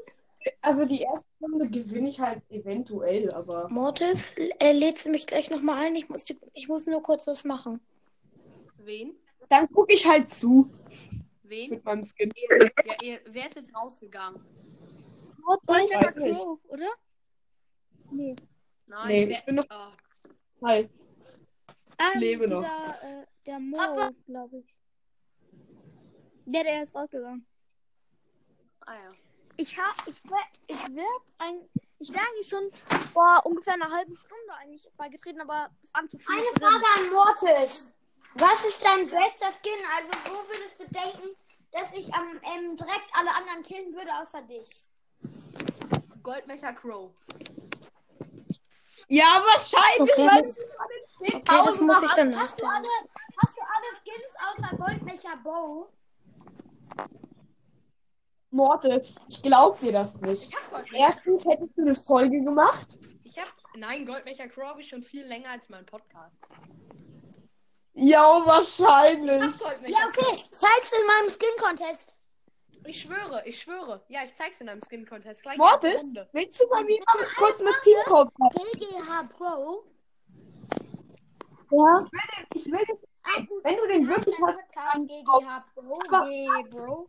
also 0.61 0.85
die 0.85 1.01
erste 1.01 1.29
Runde 1.41 1.71
gewinne 1.71 2.11
ich 2.11 2.21
halt 2.21 2.43
eventuell, 2.51 3.33
aber. 3.33 3.71
Mortis, 3.71 4.35
äh, 4.37 4.73
lädst 4.73 5.07
du 5.07 5.09
mich 5.09 5.27
gleich 5.27 5.49
nochmal 5.49 5.87
ein? 5.87 5.97
Ich 5.97 6.11
muss, 6.11 6.27
ich 6.53 6.69
muss 6.69 6.87
nur 6.87 7.01
kurz 7.01 7.27
was 7.27 7.45
machen. 7.45 7.81
Wen? 8.85 9.17
Dann 9.49 9.71
gucke 9.71 9.93
ich 9.93 10.07
halt 10.07 10.29
zu 10.31 10.71
Wen? 11.43 11.71
mit 11.71 11.85
meinem 11.85 12.03
Skin. 12.03 12.31
Ihr, 12.35 12.71
ja, 12.85 12.95
ihr, 13.03 13.21
wer 13.27 13.47
ist 13.47 13.57
jetzt 13.57 13.75
rausgegangen? 13.75 14.41
Mortis, 15.39 15.69
weiß 15.69 16.17
nicht. 16.17 16.35
Crow, 16.41 16.59
oder? 16.69 16.89
Nein, 18.11 18.37
Nee, 19.09 19.29
wer, 19.29 19.39
ich 19.39 19.45
bin 19.45 19.55
noch- 19.57 19.65
Ah, 19.71 19.93
Halt. 20.63 20.91
Ah, 21.99 22.19
lebe 22.19 22.49
noch. 22.49 22.63
dieser, 22.63 23.23
Äh, 23.23 23.27
der 23.47 23.59
Mo, 23.61 23.77
glaube 24.27 24.59
ich. 24.59 24.75
Der, 26.47 26.65
der 26.65 26.83
ist 26.83 26.95
rausgegangen. 26.95 27.47
ah 28.81 28.95
ja. 28.95 29.13
Ich 29.57 29.79
hab, 29.79 30.07
ich 30.09 30.21
ich 30.67 30.79
werd 30.79 31.23
ein, 31.39 31.61
ich 32.01 32.13
wäre 32.13 32.25
eigentlich 32.27 32.49
schon 32.49 32.71
vor 33.13 33.41
ungefähr 33.47 33.75
einer 33.75 33.91
halben 33.91 34.15
Stunde 34.15 34.53
eigentlich 34.59 34.89
beigetreten, 34.97 35.41
aber 35.41 35.71
es 35.83 35.93
viele 36.19 36.39
Eine 36.39 36.47
drin. 36.55 36.63
Frage 36.63 36.85
an 36.99 37.13
Mortis. 37.13 37.95
Was 38.37 38.65
ist 38.65 38.85
dein 38.85 39.09
bester 39.09 39.51
Skin? 39.53 39.81
Also, 39.97 40.09
wo 40.31 40.49
würdest 40.49 40.79
du 40.81 40.85
denken, 40.85 41.37
dass 41.73 41.93
ich 41.93 42.13
am 42.15 42.41
ähm, 42.43 42.77
direkt 42.77 43.09
alle 43.13 43.31
anderen 43.35 43.63
killen 43.63 43.95
würde, 43.95 44.11
außer 44.21 44.43
dich? 44.43 44.69
Goldmecher 46.23 46.73
Crow. 46.73 47.11
Ja, 49.09 49.43
wahrscheinlich, 49.45 50.13
Okay, 50.13 50.27
weil 50.27 50.41
das- 50.43 50.57
Okay, 50.59 51.41
das 51.45 51.79
10.000 51.79 51.83
muss 51.87 52.03
ich 52.03 52.09
hast. 52.09 52.19
dann 52.19 52.37
Hast 52.41 52.61
du 52.61 52.67
alle, 52.67 52.89
hast 53.43 53.57
du 53.57 53.63
alle 53.63 53.91
Skins 54.03 54.35
außer 54.69 54.77
Goldmecher 54.77 55.37
Bow? 55.45 55.89
Mortis, 58.51 59.17
ich 59.29 59.43
glaub 59.43 59.79
dir 59.81 59.93
das 59.93 60.21
nicht. 60.21 60.49
Ich 60.49 60.57
hab 60.57 60.71
Goldmecher. 60.71 60.97
Erstens 61.05 61.45
hättest 61.47 61.77
du 61.79 61.83
eine 61.83 61.95
Folge 61.95 62.41
gemacht. 62.43 62.99
Ich 63.25 63.39
hab. 63.39 63.49
Nein, 63.77 64.07
Goldmecher 64.07 64.49
Crow 64.49 64.65
habe 64.65 64.81
ich 64.81 64.89
schon 64.89 65.03
viel 65.03 65.25
länger 65.25 65.51
als 65.51 65.69
mein 65.69 65.85
Podcast. 65.85 66.39
Ja, 67.95 68.39
Ich 68.41 68.47
wahrscheinlich. 68.47 69.41
Ja, 69.87 70.09
okay. 70.09 70.45
Zeig's 70.53 70.93
in 70.93 71.07
meinem 71.07 71.31
Skin-Contest. 71.31 72.15
Ich 72.87 73.01
schwöre, 73.01 73.43
ich 73.47 73.61
schwöre. 73.63 74.05
Ja, 74.09 74.25
ich 74.25 74.35
zeig's 74.35 74.61
in 74.61 74.69
einem 74.69 74.83
Skin 74.83 75.07
Contest. 75.07 75.43
Gleich 75.43 75.57
Mortis, 75.57 76.13
willst 76.33 76.61
du 76.61 76.69
bei 76.69 76.83
mir 76.85 76.99
mal 77.15 77.27
kurz 77.39 77.61
mit 77.63 77.73
Teamcode 77.83 78.39
machen? 78.39 78.61
GGH 78.75 79.23
Pro. 79.35 79.85
Ja. 81.71 82.05
Ich 82.55 82.67
will, 82.67 82.85
Ah, 83.23 83.41
gut. 83.49 83.65
wenn 83.65 83.77
du 83.77 83.87
den 83.87 84.07
wirklich 84.09 84.37
Podcast? 84.37 85.07
GGH 85.07 85.65
Pro. 85.75 85.99
G 86.27 86.47
Bro. 86.69 87.09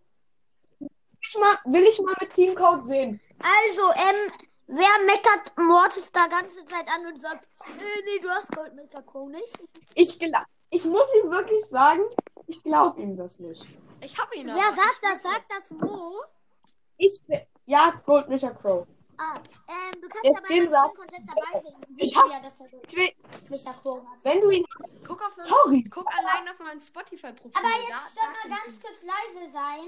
ich 0.80 1.38
mal, 1.40 1.58
will 1.66 1.84
ich 1.84 2.00
mal 2.00 2.16
mit 2.22 2.34
Teamcode 2.34 2.86
sehen. 2.86 3.20
Also, 3.40 3.92
ähm, 3.96 4.32
wer 4.68 5.06
meckert 5.06 5.58
Mortis 5.58 6.10
da 6.12 6.28
ganze 6.28 6.64
Zeit 6.66 6.88
an 6.88 7.06
und 7.08 7.22
sagt, 7.22 7.50
nee, 7.68 8.02
nee, 8.06 8.20
du 8.22 8.30
hast 8.30 8.50
Goldmecher 8.52 9.04
Crow 9.04 9.28
nicht? 9.30 9.58
Ich, 9.96 10.12
gla- 10.20 10.46
ich 10.76 10.86
muss 10.86 11.08
ihm 11.16 11.32
wirklich 11.32 11.64
sagen, 11.66 12.02
ich 12.48 12.62
glaube 12.64 13.02
ihm 13.02 13.16
das 13.18 13.40
nicht. 13.40 13.66
Ich 14.02 14.18
hab 14.18 14.34
ihn 14.36 14.48
Wer 14.48 14.54
aber. 14.56 14.76
sagt 14.76 15.00
das? 15.02 15.22
Sagt 15.24 15.46
das 15.50 15.72
wo? 15.72 16.22
Ich, 16.98 17.22
ja, 17.66 17.92
Goldmischer 18.06 18.54
Crow. 18.56 18.86
Ah, 19.18 19.40
ähm, 19.70 20.02
du 20.02 20.10
kannst 20.10 20.26
Jetzt 20.26 20.38
aber 20.40 20.48
den 20.50 20.60
beim 20.66 20.70
Sag- 20.70 20.88
Skin 20.90 20.98
Contest 20.98 21.28
dabei 21.30 21.64
sein. 21.64 21.86
Ich 21.98 22.16
hab- 22.16 22.30
ja, 22.30 22.42
will, 22.44 23.12
Goldmecher 23.32 23.74
Crow 23.82 24.06
hat. 24.06 24.24
wenn 24.24 24.42
du 24.42 24.50
ihn, 24.50 24.66
Guck 25.08 25.22
auf 25.26 25.38
mein, 25.38 25.46
Sorry. 25.46 25.84
Guck 25.90 26.08
allein 26.18 26.50
auf 26.50 26.60
mein 26.60 26.82
Spotify-Profil. 26.82 27.52
Aber 27.56 27.68
jetzt 27.80 27.92
da 27.92 28.22
stopp 28.22 28.50
mal 28.50 28.58
ganz 28.60 28.80
kurz 28.82 29.02
leise 29.04 29.52
sein. 29.52 29.88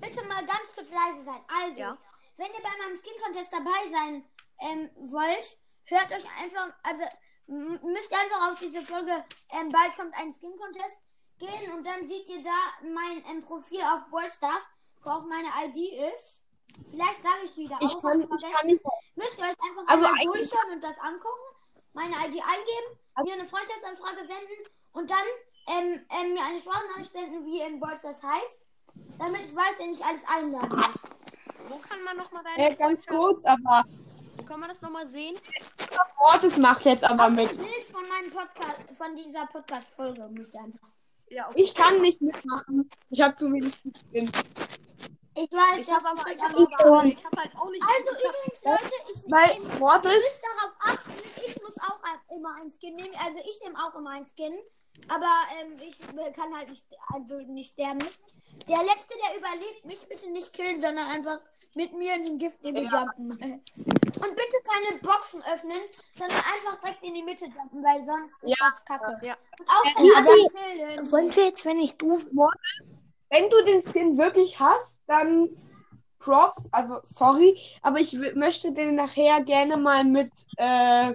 Bitte 0.00 0.26
mal 0.26 0.44
ganz 0.46 0.74
kurz 0.74 0.90
leise 0.90 1.22
sein. 1.24 1.40
Also, 1.62 1.78
Ja. 1.78 1.98
wenn 2.38 2.46
ihr 2.46 2.62
bei 2.62 2.74
meinem 2.82 2.96
Skin 2.96 3.12
Contest 3.22 3.52
dabei 3.52 3.82
sein 3.92 4.24
ähm, 4.60 4.90
wollt, 5.10 5.58
hört 5.84 6.10
euch 6.10 6.24
einfach, 6.42 6.72
also 6.82 7.04
müsst 7.46 8.10
ihr 8.10 8.18
einfach 8.18 8.52
auf 8.52 8.58
diese 8.60 8.82
Folge, 8.82 9.12
ähm, 9.50 9.68
bald 9.70 9.94
kommt 9.96 10.14
ein 10.18 10.34
Skin 10.34 10.56
Contest 10.58 10.98
gehen 11.38 11.72
und 11.72 11.86
dann 11.86 12.06
seht 12.08 12.28
ihr 12.28 12.42
da 12.42 12.56
mein 12.82 13.22
ähm, 13.30 13.42
Profil 13.42 13.80
auf 13.82 14.08
Ballstars, 14.10 14.62
wo 15.02 15.10
auch 15.10 15.24
meine 15.26 15.48
ID 15.66 15.76
ist. 16.14 16.42
Vielleicht 16.90 17.22
sage 17.22 17.44
ich 17.44 17.56
wieder 17.56 17.76
ich 17.80 17.94
auch, 17.94 18.02
kann, 18.02 18.20
ich 18.20 18.26
vergessen. 18.26 18.52
kann 18.52 18.66
nicht. 18.66 18.84
Müsst 19.16 19.38
ihr 19.38 19.44
euch 19.44 19.56
einfach 19.68 19.84
Also 19.86 20.06
durchhören 20.24 20.70
und 20.72 20.82
das 20.82 20.98
angucken, 20.98 21.56
meine 21.92 22.14
ID 22.16 22.42
eingeben, 22.42 22.98
Also- 23.14 23.30
mir 23.32 23.38
eine 23.40 23.48
Freundschaftsanfrage 23.48 24.18
senden 24.26 24.66
und 24.92 25.10
dann 25.10 25.18
ähm, 25.66 26.04
ähm, 26.10 26.34
mir 26.34 26.42
eine 26.44 26.58
Sprachnachricht 26.58 27.12
senden, 27.12 27.44
wie 27.46 27.60
in 27.60 27.80
das 27.80 28.22
heißt, 28.22 28.66
damit 29.18 29.40
ich 29.42 29.54
weiß, 29.54 29.78
wenn 29.78 29.90
ich 29.92 30.04
alles 30.04 30.22
einladen 30.28 30.76
muss. 30.76 31.02
Wo 31.68 31.78
kann 31.78 32.02
man 32.04 32.16
nochmal 32.16 32.42
deine 32.44 32.70
Äh, 32.70 32.74
ganz 32.76 33.06
kurz, 33.06 33.44
aber 33.46 33.82
Wo 34.36 34.42
kann 34.44 34.60
man 34.60 34.68
das 34.68 34.80
nochmal 34.82 35.06
sehen? 35.06 35.36
Mortis 36.18 36.56
macht 36.58 36.84
jetzt 36.84 37.04
aber 37.04 37.28
mit. 37.30 37.50
dem 37.50 37.58
Bild 37.58 37.84
von 37.92 38.06
meinem 38.08 38.30
Podcast, 38.30 38.80
von 38.96 39.14
dieser 39.16 39.46
Podcast-Folge 39.46 40.28
müsst 40.30 40.54
ihr 40.54 40.60
einfach. 40.62 40.88
Ja, 41.28 41.48
okay. 41.48 41.62
Ich 41.62 41.74
kann 41.74 42.00
nicht 42.00 42.20
mitmachen. 42.20 42.90
Ich 43.10 43.20
habe 43.20 43.34
zu 43.34 43.52
wenig 43.52 43.74
Skin. 43.74 44.30
Ich 45.36 45.50
weiß, 45.50 45.78
Ich 45.80 45.90
habe 45.92 46.08
aber, 46.08 46.30
ich 46.30 46.40
hab 46.40 46.54
aber- 46.54 46.86
aber, 46.86 47.04
ich 47.04 47.24
hab 47.24 47.36
halt 47.36 47.50
auch 47.56 47.70
nicht. 47.70 47.82
Also 47.82 48.10
übrigens, 48.28 48.64
Leute, 48.64 48.94
ich 49.12 49.58
Ihr 49.72 49.78
Mortis, 49.78 50.12
müsst 50.12 50.42
darauf 50.44 50.74
achten, 50.98 51.12
ich 51.36 51.60
muss 51.62 51.76
auch 51.78 52.34
immer 52.36 52.54
ein 52.60 52.70
Skin 52.70 52.94
nehmen. 52.96 53.14
Also 53.16 53.38
ich 53.38 53.60
nehme 53.64 53.76
auch 53.84 53.94
immer 53.98 54.10
ein 54.10 54.24
Skin. 54.26 54.54
Aber 55.08 55.26
ähm, 55.60 55.76
ich 55.80 55.98
kann 56.36 56.56
halt 56.56 56.68
nicht, 56.68 56.84
also 57.12 57.34
nicht 57.50 57.72
sterben. 57.72 57.98
Der 58.68 58.78
letzte, 58.84 59.14
der 59.26 59.36
überlebt, 59.36 59.84
mich 59.84 59.98
bitte 60.08 60.30
nicht 60.30 60.52
killen, 60.52 60.80
sondern 60.80 61.08
einfach 61.10 61.40
mit 61.76 61.92
mir 61.96 62.14
in 62.14 62.24
den 62.24 62.38
Gift 62.38 62.62
in 62.62 62.74
den 62.74 62.84
Ja. 62.84 63.04
jumpen. 63.16 63.30
Und 63.30 64.36
bitte 64.36 64.56
keine 64.64 64.98
Boxen 65.02 65.42
öffnen, 65.42 65.80
sondern 66.16 66.38
einfach 66.38 66.80
direkt 66.80 67.04
in 67.04 67.14
die 67.14 67.22
Mitte 67.22 67.46
jumpen, 67.46 67.82
weil 67.82 68.04
sonst 68.06 68.34
ist 68.42 68.60
das 68.60 68.84
kacke. 68.84 69.26
Ja. 69.26 69.36
Und 69.58 69.68
auch 69.68 70.00
den 70.00 70.14
anderen 70.14 70.48
killen. 70.48 71.12
Wollen 71.12 71.34
wir 71.34 71.44
jetzt, 71.46 71.64
wenn 71.64 71.78
ich 71.78 71.96
du. 71.96 72.20
Wenn 73.30 73.50
du 73.50 73.64
den 73.64 73.82
Skin 73.82 74.16
wirklich 74.16 74.58
hast, 74.60 75.00
dann 75.06 75.48
Props, 76.20 76.68
also 76.72 77.00
sorry, 77.02 77.58
aber 77.82 77.98
ich 78.00 78.14
möchte 78.34 78.72
den 78.72 78.94
nachher 78.94 79.42
gerne 79.42 79.76
mal 79.76 80.04
mit, 80.04 80.32
äh, 80.56 81.14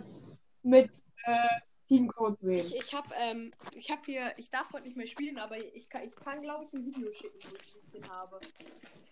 mit 0.61 0.91
äh, 1.23 1.47
Teamcode 1.89 2.39
sehen. 2.39 2.67
Ich, 2.67 2.75
ich 2.75 2.93
habe 2.93 3.07
ähm, 3.19 3.51
ich 3.75 3.89
hab 3.89 4.05
hier, 4.05 4.31
ich 4.37 4.49
darf 4.51 4.71
heute 4.71 4.85
nicht 4.85 4.95
mehr 4.95 5.07
spielen, 5.07 5.39
aber 5.39 5.57
ich 5.57 5.89
kann, 5.89 6.03
ich 6.03 6.15
kann 6.15 6.39
glaube 6.39 6.65
ich, 6.65 6.73
ein 6.73 6.85
Video 6.85 7.11
schicken, 7.11 7.39
wo 7.49 7.55
ich 7.55 7.91
den 7.91 8.07
habe. 8.09 8.39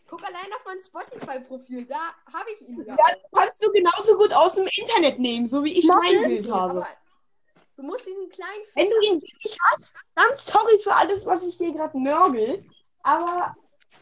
Guck 0.08 0.24
allein 0.24 0.54
auf 0.56 0.64
mein 0.64 0.82
Spotify-Profil, 0.82 1.86
da 1.86 2.08
habe 2.32 2.50
ich 2.54 2.70
ihn. 2.70 2.86
Ja, 2.86 2.96
kannst 3.34 3.66
du 3.66 3.72
genauso 3.72 4.16
gut 4.18 4.32
aus 4.32 4.56
dem 4.56 4.68
Internet 4.78 5.20
nehmen, 5.20 5.46
so 5.46 5.64
wie 5.64 5.78
ich 5.78 5.88
mein 5.88 6.24
Bild 6.24 6.50
habe. 6.50 6.86
Du 7.76 7.84
musst 7.84 8.06
diesen 8.06 8.30
kleinen 8.30 8.64
Wenn 8.76 8.90
du 8.90 8.96
ihn 9.08 9.22
wirklich 9.22 9.58
hast, 9.72 9.96
dann 10.16 10.36
sorry 10.36 10.78
für 10.80 10.94
alles, 10.94 11.26
was 11.26 11.46
ich 11.46 11.58
hier 11.58 11.74
gerade 11.74 12.00
nörgel. 12.02 12.64
Aber 13.04 13.56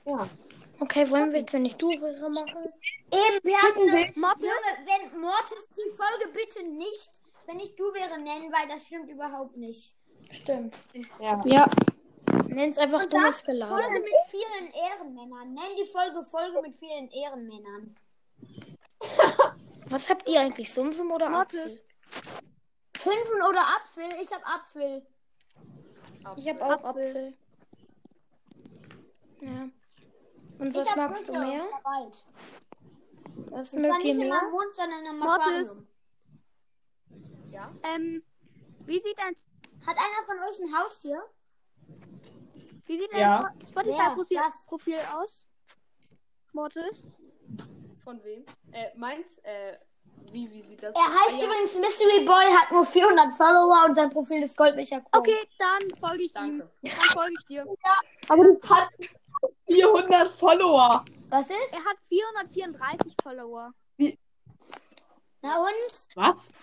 ja. 0.06 0.30
Okay, 0.80 1.10
wollen 1.10 1.32
wir 1.32 1.40
jetzt, 1.40 1.54
wenn 1.54 1.66
ich 1.66 1.76
du 1.76 1.88
machen? 1.88 2.74
Eben, 3.12 3.40
wir 3.44 3.58
hatten 3.58 3.90
eine, 3.90 4.12
Mortis? 4.16 4.44
Junge, 4.44 4.86
wenn 4.86 5.22
Mortis 5.22 5.70
die 5.72 5.96
Folge 5.96 6.32
bitte 6.34 6.68
nicht, 6.68 7.22
wenn 7.48 7.60
ich 7.60 7.76
du 7.76 7.84
wäre, 7.94 8.20
nennen, 8.20 8.52
weil 8.52 8.68
das 8.68 8.86
stimmt 8.86 9.10
überhaupt 9.10 9.58
nicht. 9.58 9.96
Stimmt. 10.32 10.76
ja. 11.20 11.42
Ja. 11.46 11.66
Nenn's 12.48 12.78
einfach 12.78 13.04
Und 13.04 13.14
dummes 13.14 13.42
Folge 13.42 13.60
Gelaber. 13.60 13.90
mit 13.92 14.14
vielen 14.30 14.72
Ehrenmännern. 14.74 15.54
Nenn 15.54 15.76
die 15.78 15.86
Folge 15.92 16.24
Folge 16.26 16.62
mit 16.62 16.76
vielen 16.76 17.10
Ehrenmännern. 17.12 17.96
Was 19.88 20.10
habt 20.10 20.28
ihr 20.28 20.40
eigentlich? 20.40 20.74
Sumsum 20.74 21.12
oder. 21.12 21.30
Apfel? 21.30 21.80
Fünfen 22.98 23.42
oder 23.50 23.60
Apfel? 23.60 24.10
Ich 24.22 24.32
hab 24.34 24.42
Apfel. 24.48 25.06
Ich 26.38 26.50
habe 26.50 26.66
auch 26.66 26.84
Apfel. 26.84 27.34
Ja. 29.42 29.70
Und 30.58 30.74
was 30.74 30.86
ich 30.86 30.92
hab 30.92 30.98
magst 30.98 31.28
du 31.28 31.34
mehr? 31.34 31.62
Was 33.52 33.74
mögt 33.74 33.94
nicht 33.98 34.06
ihr 34.06 34.12
in 34.14 34.18
mehr? 34.20 34.30
meinem 34.30 34.52
Mund, 34.52 34.74
sondern 34.76 35.06
im 35.06 35.20
Mortis. 35.20 35.78
Aquarium. 37.58 37.80
Ähm, 37.84 38.24
wie 38.86 39.00
sieht 39.00 39.18
dein, 39.18 39.36
Hat 39.86 39.98
einer 39.98 40.26
von 40.26 40.38
euch 40.38 40.60
ein 40.60 40.78
Haustier? 40.78 41.22
wie 42.86 43.00
sieht 43.00 43.12
Ja. 43.14 43.42
dein 43.42 43.86
Wer? 43.86 43.96
Spotify-Profil 43.96 45.00
aus? 45.16 45.50
Mortis? 46.54 47.08
Von 48.04 48.24
wem? 48.24 48.46
Äh, 48.72 48.96
meins, 48.98 49.40
äh, 49.40 49.78
wie, 50.32 50.50
wie 50.52 50.64
sieht 50.64 50.82
das 50.84 50.94
Er 50.96 51.04
heißt 51.04 51.34
Ah, 51.34 51.38
ja, 51.38 51.46
übrigens 51.46 51.76
Mystery 51.76 52.26
Boy, 52.26 52.46
hat 52.54 52.72
nur 52.72 52.86
400 52.86 53.34
Follower 53.36 53.86
und 53.88 53.96
sein 53.96 54.10
Profil 54.10 54.44
ist 54.44 54.56
Goldbecher. 54.56 55.04
Okay, 55.12 55.36
dann 55.58 55.82
folge 56.00 56.24
ich 56.24 56.36
ihm. 56.36 56.60
Danke. 56.60 56.72
Dann 56.84 56.94
folge 57.12 57.34
ich 57.40 57.46
dir. 57.48 57.66
Aber 58.30 58.44
das 58.46 58.70
hat 58.70 58.90
400 59.68 60.28
Follower. 60.30 61.04
Was 61.30 61.48
ist? 61.50 61.72
Er 61.72 61.84
hat 61.84 61.98
434 62.08 63.16
Follower. 63.22 63.74
Na 65.42 65.58
und? 65.60 66.08
Was? 66.16 66.58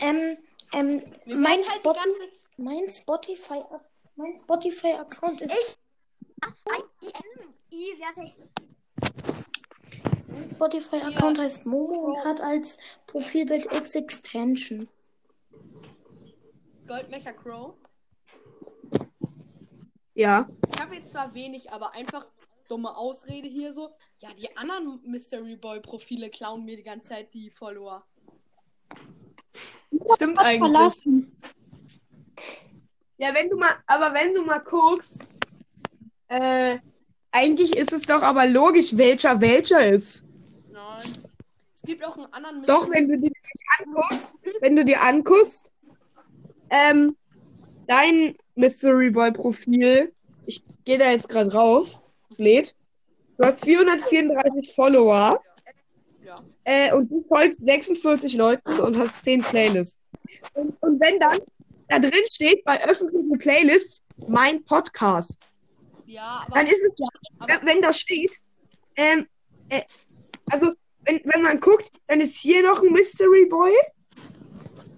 Ähm, 0.00 0.38
ähm, 0.72 1.02
mein, 1.26 1.60
halt 1.66 1.76
Spot 1.76 1.94
mein 2.56 2.88
Spotify, 2.90 3.62
mein 4.16 4.38
Spotify-Account 4.38 5.40
ist, 5.40 5.52
Ich. 5.52 5.78
I, 7.70 7.96
sie 7.96 8.04
hat 8.04 8.18
echt. 8.18 8.36
mein 10.28 10.50
Spotify-Account 10.50 11.38
heißt 11.38 11.66
Momo 11.66 11.94
und 11.94 12.24
hat 12.24 12.40
als 12.40 12.78
Profilbild 13.06 13.72
X-Extension. 13.72 14.88
Goldmecher 16.86 17.32
Crow. 17.32 17.74
Ja. 20.14 20.46
Ich 20.74 20.80
habe 20.80 20.96
jetzt 20.96 21.12
zwar 21.12 21.32
wenig, 21.32 21.70
aber 21.70 21.94
einfach 21.94 22.26
dumme 22.68 22.96
Ausrede 22.96 23.48
hier 23.48 23.72
so. 23.72 23.90
Ja, 24.18 24.30
die 24.34 24.54
anderen 24.56 25.00
Mystery 25.04 25.56
Boy 25.56 25.80
Profile 25.80 26.30
klauen 26.30 26.64
mir 26.64 26.76
die 26.76 26.82
ganze 26.82 27.10
Zeit 27.10 27.32
die 27.34 27.50
Follower. 27.50 28.04
Stimmt 30.14 30.38
eigentlich. 30.38 31.04
Ja, 33.18 33.34
wenn 33.34 33.48
du 33.48 33.56
mal, 33.56 33.74
aber 33.86 34.14
wenn 34.14 34.34
du 34.34 34.42
mal 34.42 34.58
guckst, 34.58 35.28
äh, 36.28 36.78
eigentlich 37.30 37.76
ist 37.76 37.92
es 37.92 38.02
doch 38.02 38.22
aber 38.22 38.46
logisch, 38.46 38.96
welcher 38.96 39.40
welcher 39.40 39.86
ist. 39.86 40.24
Nein. 40.72 41.12
Es 41.74 41.82
gibt 41.82 42.04
auch 42.04 42.16
einen 42.16 42.32
anderen 42.32 42.66
Doch, 42.66 42.90
wenn 42.90 43.08
du 43.08 43.18
dir 43.18 43.32
anguckst, 43.78 44.28
wenn 44.60 44.76
du 44.76 44.84
dir 44.84 45.02
anguckst, 45.02 45.70
ähm, 46.70 47.16
dein 47.86 48.36
Mystery 48.54 49.10
Boy 49.10 49.32
Profil, 49.32 50.12
ich 50.46 50.62
gehe 50.84 50.98
da 50.98 51.10
jetzt 51.10 51.28
gerade 51.28 51.52
rauf, 51.52 52.00
es 52.30 52.38
lädt. 52.38 52.74
Du 53.38 53.44
hast 53.44 53.64
434 53.64 54.74
Follower 54.74 55.40
Ja. 56.66 56.88
äh, 56.88 56.92
und 56.92 57.10
du 57.10 57.24
folgst 57.28 57.64
46 57.64 58.34
Leuten 58.34 58.80
und 58.80 58.96
hast 58.98 59.20
10 59.22 59.42
Playlists. 59.42 60.00
Und, 60.54 60.76
und 60.82 61.00
wenn 61.00 61.18
dann 61.18 61.38
da 61.88 61.98
drin 61.98 62.24
steht 62.30 62.64
bei 62.64 62.82
öffentlichen 62.86 63.36
Playlists 63.38 64.02
mein 64.28 64.64
Podcast, 64.64 65.36
Ja, 66.06 66.44
aber, 66.46 66.56
dann 66.58 66.66
ist 66.66 66.82
es 66.82 66.92
ja, 66.96 67.58
wenn 67.62 67.82
da 67.82 67.92
steht, 67.92 68.38
ähm, 68.96 69.26
äh, 69.68 69.82
also 70.50 70.72
wenn, 71.04 71.20
wenn 71.24 71.42
man 71.42 71.60
guckt, 71.60 71.90
dann 72.06 72.20
ist 72.20 72.36
hier 72.36 72.62
noch 72.62 72.82
ein 72.82 72.92
Mystery 72.92 73.46
Boy. 73.46 73.72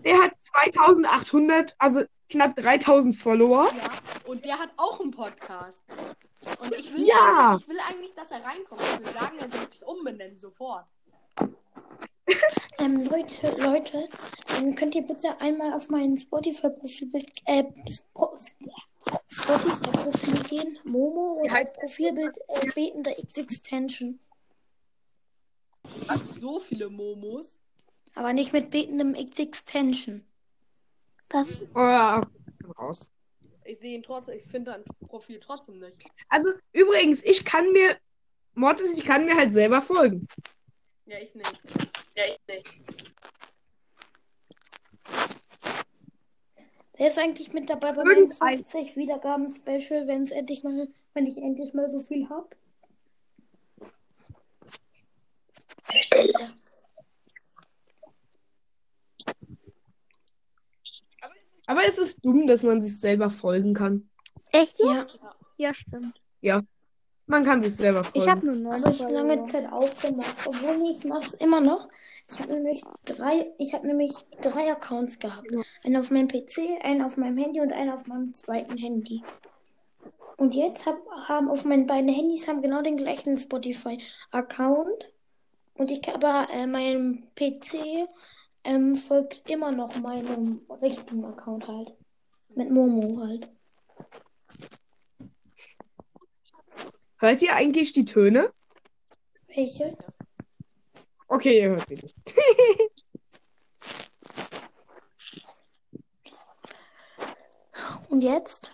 Der 0.04 0.18
hat 0.22 0.36
2800, 0.38 1.74
also 1.78 2.02
knapp 2.28 2.54
3000 2.56 3.16
Follower. 3.16 3.66
ja. 3.74 3.90
Und 4.26 4.44
der 4.44 4.58
hat 4.58 4.70
auch 4.76 5.00
einen 5.00 5.10
Podcast. 5.10 5.78
Und 6.60 6.74
ich 6.74 6.92
will, 6.92 7.06
Ja. 7.06 7.16
eigentlich, 7.52 7.62
ich 7.62 7.68
will 7.68 7.78
eigentlich, 7.88 8.14
dass 8.14 8.30
er 8.30 8.44
reinkommt. 8.44 8.82
Ich 8.82 9.06
will 9.06 9.12
sagen, 9.14 9.38
er 9.38 9.50
soll 9.50 9.68
sich 9.70 9.82
umbenennen 9.82 10.36
sofort. 10.36 10.84
Ähm, 12.78 13.04
Leute, 13.04 13.56
Leute, 13.58 14.08
könnt 14.74 14.94
ihr 14.96 15.02
bitte 15.02 15.40
einmal 15.40 15.72
auf 15.74 15.88
mein 15.90 16.18
Spotify-Profil 16.18 17.10
äh, 17.44 17.62
Spo- 17.88 18.36
Spotify-Profil 19.28 20.42
gehen, 20.42 20.78
Momo 20.84 21.40
und 21.42 21.50
als 21.50 21.72
Profilbild 21.72 22.36
äh, 22.48 22.66
betender 22.74 23.16
X-Extension. 23.18 24.18
Gibt 26.08 26.22
so 26.22 26.58
viele 26.60 26.90
Momos. 26.90 27.56
Aber 28.14 28.32
nicht 28.32 28.52
mit 28.52 28.70
betendem 28.70 29.14
X-Extension. 29.14 30.26
Das 31.28 31.66
Oh, 31.74 31.80
ja, 31.80 32.20
raus. 32.78 33.12
Ich 33.64 33.78
sehe 33.78 33.96
ihn 33.96 34.02
trotzdem, 34.02 34.36
ich 34.36 34.44
finde 34.46 34.72
dein 34.72 35.08
Profil 35.08 35.38
trotzdem 35.40 35.78
nicht. 35.78 36.06
Also 36.28 36.50
übrigens, 36.72 37.24
ich 37.24 37.44
kann 37.44 37.70
mir, 37.72 37.96
Mortis, 38.54 38.98
ich 38.98 39.04
kann 39.04 39.26
mir 39.26 39.36
halt 39.36 39.52
selber 39.52 39.80
folgen. 39.80 40.26
Ja, 41.06 41.18
ich 41.18 41.34
nicht. 41.34 41.62
Ja, 42.16 42.24
ich 42.24 42.38
nicht. 42.48 42.84
Der 46.98 47.08
ist 47.08 47.18
eigentlich 47.18 47.52
mit 47.52 47.68
dabei 47.68 47.92
bei 47.92 48.04
meinem 48.04 48.28
50 48.28 48.96
Wiedergaben-Special, 48.96 50.06
wenn 50.06 50.24
es 50.24 50.30
endlich 50.30 50.62
mal, 50.62 50.88
wenn 51.12 51.26
ich 51.26 51.36
endlich 51.36 51.74
mal 51.74 51.90
so 51.90 51.98
viel 51.98 52.28
hab. 52.28 52.54
Aber 61.66 61.84
es 61.86 61.98
ist 61.98 62.24
dumm, 62.24 62.46
dass 62.46 62.62
man 62.62 62.80
sich 62.80 63.00
selber 63.00 63.30
folgen 63.30 63.74
kann. 63.74 64.08
Echt? 64.52 64.78
Ja. 64.78 65.06
Ja, 65.56 65.74
stimmt. 65.74 66.20
Man 67.26 67.44
kann 67.44 67.62
sich 67.62 67.74
selber 67.74 68.04
folgen. 68.04 68.20
Ich 68.20 68.28
habe 68.28 68.46
nur 68.46 68.54
neun. 68.56 68.84
Habe 68.84 68.94
ich 68.94 69.00
lange 69.00 69.44
Zeit 69.46 69.72
auch 69.72 69.90
gemacht, 69.98 70.36
obwohl 70.44 70.90
ich 70.90 71.04
mach's 71.04 71.32
immer 71.32 71.60
noch. 71.60 71.88
Ich 72.30 72.38
habe 72.38 72.52
nämlich 72.52 72.82
drei, 73.04 73.50
ich 73.58 73.72
habe 73.72 73.86
nämlich 73.86 74.12
drei 74.42 74.70
Accounts 74.70 75.18
gehabt. 75.18 75.48
Einen 75.84 75.96
auf 75.96 76.10
meinem 76.10 76.28
PC, 76.28 76.82
einen 76.82 77.02
auf 77.02 77.16
meinem 77.16 77.38
Handy 77.38 77.60
und 77.60 77.72
einen 77.72 77.90
auf 77.90 78.06
meinem 78.06 78.34
zweiten 78.34 78.76
Handy. 78.76 79.22
Und 80.36 80.54
jetzt 80.54 80.84
hab, 80.84 80.98
haben 81.28 81.48
auf 81.48 81.64
meinen 81.64 81.86
beiden 81.86 82.12
Handys 82.12 82.46
haben 82.48 82.60
genau 82.60 82.82
den 82.82 82.96
gleichen 82.96 83.38
Spotify-Account. 83.38 85.10
Und 85.74 85.90
ich 85.90 86.06
aber 86.12 86.48
äh, 86.52 86.66
meinem 86.66 87.24
PC 87.34 88.08
ähm, 88.64 88.96
folgt 88.96 89.48
immer 89.48 89.72
noch 89.72 89.96
meinem 89.96 90.60
richtigen 90.82 91.24
Account 91.24 91.68
halt. 91.68 91.94
Mit 92.54 92.70
Momo 92.70 93.20
halt. 93.20 93.48
Hört 97.24 97.40
ihr 97.40 97.54
eigentlich 97.54 97.94
die 97.94 98.04
Töne? 98.04 98.52
Welche? 99.46 99.96
Okay, 101.26 101.58
ihr 101.62 101.70
hört 101.70 101.88
sie 101.88 101.94
nicht. 101.94 102.14
Und 108.10 108.20
jetzt? 108.20 108.70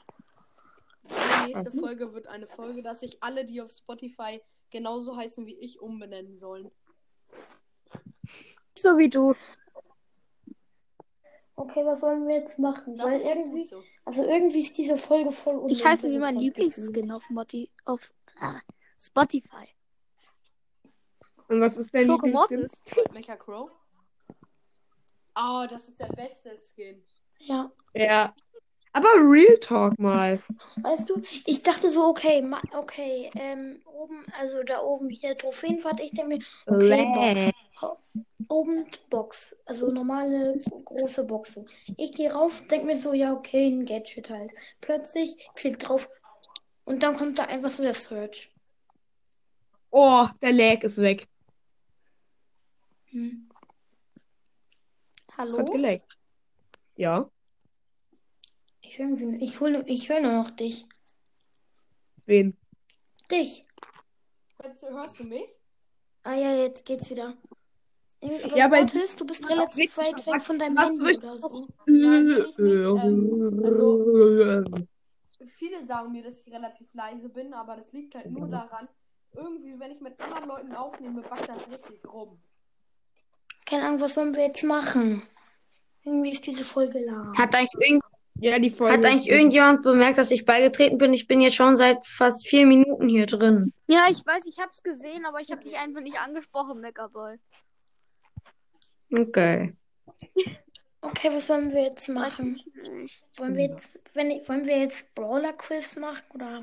Die 1.05 1.13
nächste 1.45 1.59
Also? 1.59 1.79
Folge 1.79 2.13
wird 2.13 2.27
eine 2.27 2.49
Folge, 2.49 2.83
dass 2.83 2.99
sich 2.99 3.23
alle, 3.23 3.45
die 3.45 3.63
auf 3.63 3.71
Spotify 3.71 4.43
genauso 4.71 5.17
heißen 5.17 5.47
wie 5.47 5.55
ich, 5.55 5.79
umbenennen 5.79 6.37
sollen. 6.37 6.73
so 8.77 8.99
wie 8.99 9.11
du. 9.11 9.37
Okay, 11.61 11.85
was 11.85 12.01
sollen 12.01 12.27
wir 12.27 12.37
jetzt 12.37 12.59
machen? 12.59 12.97
Das 12.97 13.07
Weil 13.07 13.21
irgendwie, 13.21 13.67
so. 13.67 13.83
also 14.07 14.25
irgendwie 14.25 14.61
ist 14.61 14.79
diese 14.79 14.97
Folge 14.97 15.31
voll 15.31 15.63
Ich 15.69 15.85
heiße 15.85 16.11
wie 16.11 16.19
mein 16.19 16.37
Lieblingsskin 16.37 17.11
auf, 17.13 17.29
Moti 17.29 17.71
auf 17.85 18.11
ah, 18.41 18.59
Spotify. 18.99 19.69
Und 21.49 21.61
was 21.61 21.77
ist 21.77 21.95
dein 21.95 22.09
Lieblingsskin? 22.09 22.67
Mecha 23.13 23.37
Crow. 23.37 23.71
Oh, 25.37 25.67
das 25.69 25.87
ist 25.87 26.01
der 26.01 26.07
beste 26.07 26.59
Skin. 26.59 27.03
Ja, 27.41 27.71
Ja. 27.93 28.35
Aber 28.93 29.09
Real 29.17 29.57
Talk 29.59 29.99
mal. 29.99 30.43
weißt 30.83 31.09
du, 31.09 31.23
ich 31.47 31.63
dachte 31.63 31.91
so, 31.91 32.07
okay, 32.07 32.45
okay, 32.77 33.31
ähm, 33.37 33.81
oben, 33.87 34.27
also 34.39 34.63
da 34.65 34.81
oben 34.83 35.09
hier 35.11 35.37
Trophäenfahrt, 35.37 36.01
ich 36.01 36.11
denke 36.11 36.37
mir, 36.37 36.39
okay, 36.67 37.53
Box. 37.75 38.01
Oben 38.49 38.87
Box, 39.09 39.57
also 39.65 39.93
normale 39.93 40.59
große 40.85 41.23
Box. 41.25 41.61
Ich 41.97 42.13
gehe 42.13 42.33
rauf, 42.33 42.67
denke 42.67 42.87
mir 42.87 43.01
so, 43.01 43.13
ja, 43.13 43.33
okay, 43.33 43.69
ein 43.69 43.87
Gadget 43.87 44.29
halt. 44.29 44.51
Plötzlich 44.81 45.37
klick 45.55 45.79
drauf 45.79 46.09
und 46.85 47.05
dann 47.05 47.15
kommt 47.15 47.39
da 47.39 47.45
einfach 47.45 47.71
so 47.71 47.85
der 47.85 47.95
Search. 47.95 48.51
Oh, 49.91 50.27
der 50.43 50.53
Lag 50.53 50.83
ist 50.83 50.99
weg. 50.99 51.29
Hm. 53.11 53.49
Es 55.29 55.37
hat 55.37 55.49
Hallo? 55.49 55.73
gelaggt. 55.73 56.19
Ja. 56.97 57.31
Ich 58.91 58.99
höre 58.99 59.09
irgendwie, 59.11 59.45
ich 59.45 59.61
hole, 59.61 59.85
ich 59.87 60.09
höre 60.09 60.19
nur 60.21 60.33
noch 60.33 60.51
dich. 60.51 60.85
Wen? 62.27 62.57
Dich. 63.31 63.63
Hörst, 64.61 64.83
hörst 64.83 65.21
du 65.21 65.25
mich? 65.29 65.45
Ah 66.25 66.35
ja, 66.35 66.57
jetzt 66.57 66.85
geht's 66.85 67.09
wieder. 67.09 67.37
Aber 68.21 68.57
Ja, 68.57 68.65
aber- 68.65 68.79
Mortis, 68.79 69.15
du 69.15 69.25
bist 69.25 69.49
relativ 69.49 69.97
weit 69.97 70.27
weg 70.27 70.43
von 70.43 70.59
deinem 70.59 70.77
Handy 70.77 71.17
oder 71.19 71.39
so. 71.39 71.69
Nein, 71.87 72.45
ähm, 72.59 73.63
also- 73.65 74.65
Viele 75.57 75.87
sagen 75.87 76.11
mir, 76.11 76.25
dass 76.25 76.41
ich 76.41 76.53
relativ 76.53 76.93
leise 76.93 77.29
bin, 77.29 77.55
aber 77.55 77.77
das 77.77 77.93
liegt 77.93 78.17
halt 78.17 78.29
nur 78.29 78.49
daran, 78.49 78.89
irgendwie, 79.35 79.79
wenn 79.79 79.93
ich 79.93 80.01
mit 80.01 80.19
anderen 80.21 80.49
Leuten 80.49 80.73
aufnehme, 80.75 81.23
backt 81.23 81.49
das 81.49 81.69
richtig 81.71 82.05
rum. 82.13 82.41
Keine 83.67 83.87
Ahnung, 83.87 84.01
was 84.01 84.15
sollen 84.15 84.35
wir 84.35 84.47
jetzt 84.49 84.65
machen? 84.65 85.23
Irgendwie 86.03 86.33
ist 86.33 86.45
diese 86.45 86.65
Folge 86.65 86.99
lahm. 87.05 87.37
Hat 87.39 87.55
eigentlich, 87.55 87.71
irgend, 87.89 88.03
ja, 88.41 88.59
die 88.59 88.71
Folge. 88.71 88.95
hat 88.95 89.05
eigentlich 89.05 89.29
irgendjemand 89.31 89.83
bemerkt, 89.83 90.19
dass 90.19 90.31
ich 90.31 90.45
beigetreten 90.45 90.99
bin? 90.99 91.13
Ich 91.15 91.27
bin 91.27 91.41
jetzt 91.41 91.57
schon 91.57 91.77
seit 91.77 92.05
fast 92.07 92.49
vier 92.49 92.67
Minuten 92.67 93.09
hier 93.09 93.27
drin. 93.27 93.73
Ja, 93.87 94.07
ich 94.11 94.25
weiß, 94.27 94.47
ich 94.47 94.59
hab's 94.59 94.83
gesehen, 94.83 95.25
aber 95.27 95.41
ich 95.41 95.51
hab 95.53 95.61
dich 95.61 95.77
einfach 95.79 96.01
nicht 96.01 96.19
angesprochen, 96.21 96.81
Megaboy. 96.81 97.37
Okay. 99.13 99.75
Okay, 101.03 101.31
was 101.33 101.49
wollen 101.49 101.73
wir 101.73 101.83
jetzt 101.85 102.09
machen? 102.09 102.61
Wollen 103.37 103.57
wir 103.57 103.67
jetzt, 103.69 104.05
wenn, 104.15 104.29
wollen 104.47 104.67
wir 104.67 104.79
jetzt 104.79 105.15
Brawler 105.15 105.53
Quiz 105.55 105.97
machen 105.97 106.23
oder? 106.35 106.63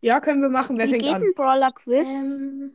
Ja, 0.00 0.20
können 0.20 0.42
wir 0.42 0.48
machen. 0.50 0.76
Wer 0.76 0.86
Wie 0.86 0.90
fängt 0.90 1.02
geht 1.04 1.14
an? 1.14 1.22
ein 1.22 1.34
Brawler 1.34 1.72
Quiz? 1.72 2.08
Ähm, 2.08 2.72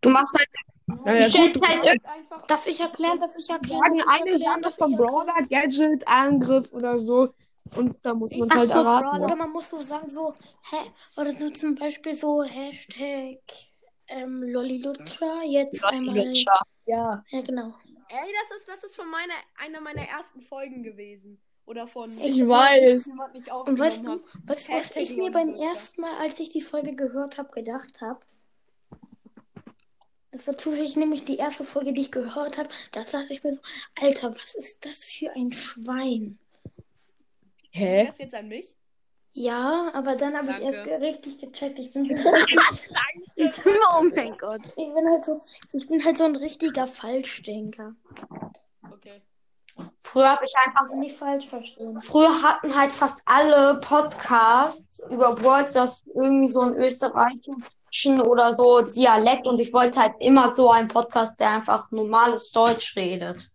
Du 0.00 0.10
machst 0.10 0.36
halt, 0.36 0.48
Naja, 0.86 1.24
du 1.24 1.30
stellst 1.30 1.60
gut, 1.60 1.68
halt 1.68 2.06
einfach 2.06 2.46
darf 2.46 2.66
ich 2.66 2.80
erklären? 2.80 3.18
Darf 3.18 3.34
ich 3.36 3.48
erklären? 3.48 3.80
sagen 3.80 3.96
ich 3.96 4.06
eine 4.08 4.30
erklären? 4.30 4.62
Sache 4.62 4.74
vom 4.78 4.90
ich? 4.92 4.96
Brawler, 4.96 5.42
Gadget, 5.48 6.08
Angriff 6.08 6.72
oder 6.72 6.98
so. 6.98 7.28
Und 7.76 7.96
da 8.02 8.12
muss 8.14 8.36
man 8.36 8.48
Ach 8.50 8.56
halt 8.56 8.68
so, 8.68 8.74
erraten. 8.74 9.22
Oder 9.22 9.36
man 9.36 9.50
muss 9.50 9.70
so 9.70 9.80
sagen, 9.80 10.08
so, 10.08 10.34
hä, 10.70 10.90
oder 11.16 11.34
so 11.34 11.50
zum 11.50 11.74
Beispiel 11.74 12.14
so 12.14 12.42
Hashtag 12.42 13.38
ähm, 14.08 14.42
Lollilutscher, 14.42 15.42
jetzt 15.44 15.84
einmal. 15.84 16.32
Ja. 16.86 17.24
Ja, 17.30 17.40
genau. 17.40 17.74
Ey, 18.08 18.30
das 18.40 18.58
ist, 18.58 18.68
das 18.68 18.84
ist 18.84 18.96
von 18.96 19.08
meiner, 19.10 19.32
einer 19.58 19.80
meiner 19.80 20.02
ersten 20.02 20.42
Folgen 20.42 20.82
gewesen. 20.82 21.40
Oder 21.64 21.86
von. 21.86 22.18
Ich 22.18 22.38
Folge, 22.38 22.48
weiß. 22.48 23.06
Und 23.66 23.78
weißt 23.78 24.04
du, 24.04 24.20
weißt 24.44 24.68
du, 24.68 24.72
was 24.74 24.96
ich 24.96 25.16
mir 25.16 25.30
beim 25.30 25.54
ersten 25.54 26.00
Mal, 26.02 26.16
als 26.18 26.38
ich 26.40 26.50
die 26.50 26.60
Folge 26.60 26.94
gehört 26.94 27.38
habe, 27.38 27.50
gedacht 27.52 28.00
habe? 28.00 28.20
Das 30.32 30.46
war 30.46 30.56
zufällig 30.56 30.96
nämlich 30.96 31.24
die 31.24 31.36
erste 31.36 31.62
Folge, 31.62 31.92
die 31.92 32.00
ich 32.00 32.10
gehört 32.10 32.56
habe. 32.56 32.70
Da 32.92 33.02
dachte 33.04 33.32
ich 33.32 33.44
mir 33.44 33.52
so, 33.52 33.60
Alter, 34.00 34.34
was 34.34 34.54
ist 34.54 34.84
das 34.84 35.04
für 35.04 35.30
ein 35.36 35.52
Schwein? 35.52 36.38
Hä? 37.70 38.06
das 38.06 38.18
jetzt 38.18 38.34
an 38.34 38.48
mich? 38.48 38.74
Ja, 39.34 39.90
aber 39.94 40.14
dann 40.16 40.36
habe 40.36 40.50
ich 40.50 40.60
erst 40.60 40.86
richtig 40.86 41.38
gecheckt. 41.38 41.78
Ich 41.78 41.92
bin, 41.92 42.04
ich 43.34 43.50
oh 43.66 44.04
mein 44.14 44.36
Gott. 44.38 44.60
bin 44.94 45.08
halt 45.08 45.24
so, 45.24 45.40
ich 45.72 45.86
bin 45.88 46.04
halt 46.04 46.18
so 46.18 46.24
ein 46.24 46.36
richtiger 46.36 46.86
Falschdenker. 46.86 47.94
Okay. 48.90 49.22
früher 49.98 50.28
habe 50.28 50.44
ich 50.44 50.52
einfach, 50.66 50.82
Also 50.82 50.96
nicht 50.96 51.16
falsch 51.16 51.48
verstehen. 51.48 51.98
früher 52.00 52.42
hatten 52.42 52.74
halt 52.74 52.92
fast 52.92 53.22
alle 53.24 53.80
Podcasts 53.80 55.02
über 55.10 55.42
Words 55.42 55.74
das 55.74 56.04
irgendwie 56.14 56.48
so 56.48 56.60
einen 56.60 56.74
österreichischen 57.92 58.20
oder 58.22 58.52
so 58.52 58.82
Dialekt 58.82 59.46
und 59.46 59.60
ich 59.60 59.72
wollte 59.72 60.00
halt 60.00 60.14
immer 60.20 60.54
so 60.54 60.70
einen 60.70 60.88
Podcast, 60.88 61.38
der 61.40 61.50
einfach 61.50 61.90
normales 61.90 62.50
Deutsch 62.50 62.96
redet. 62.96 63.50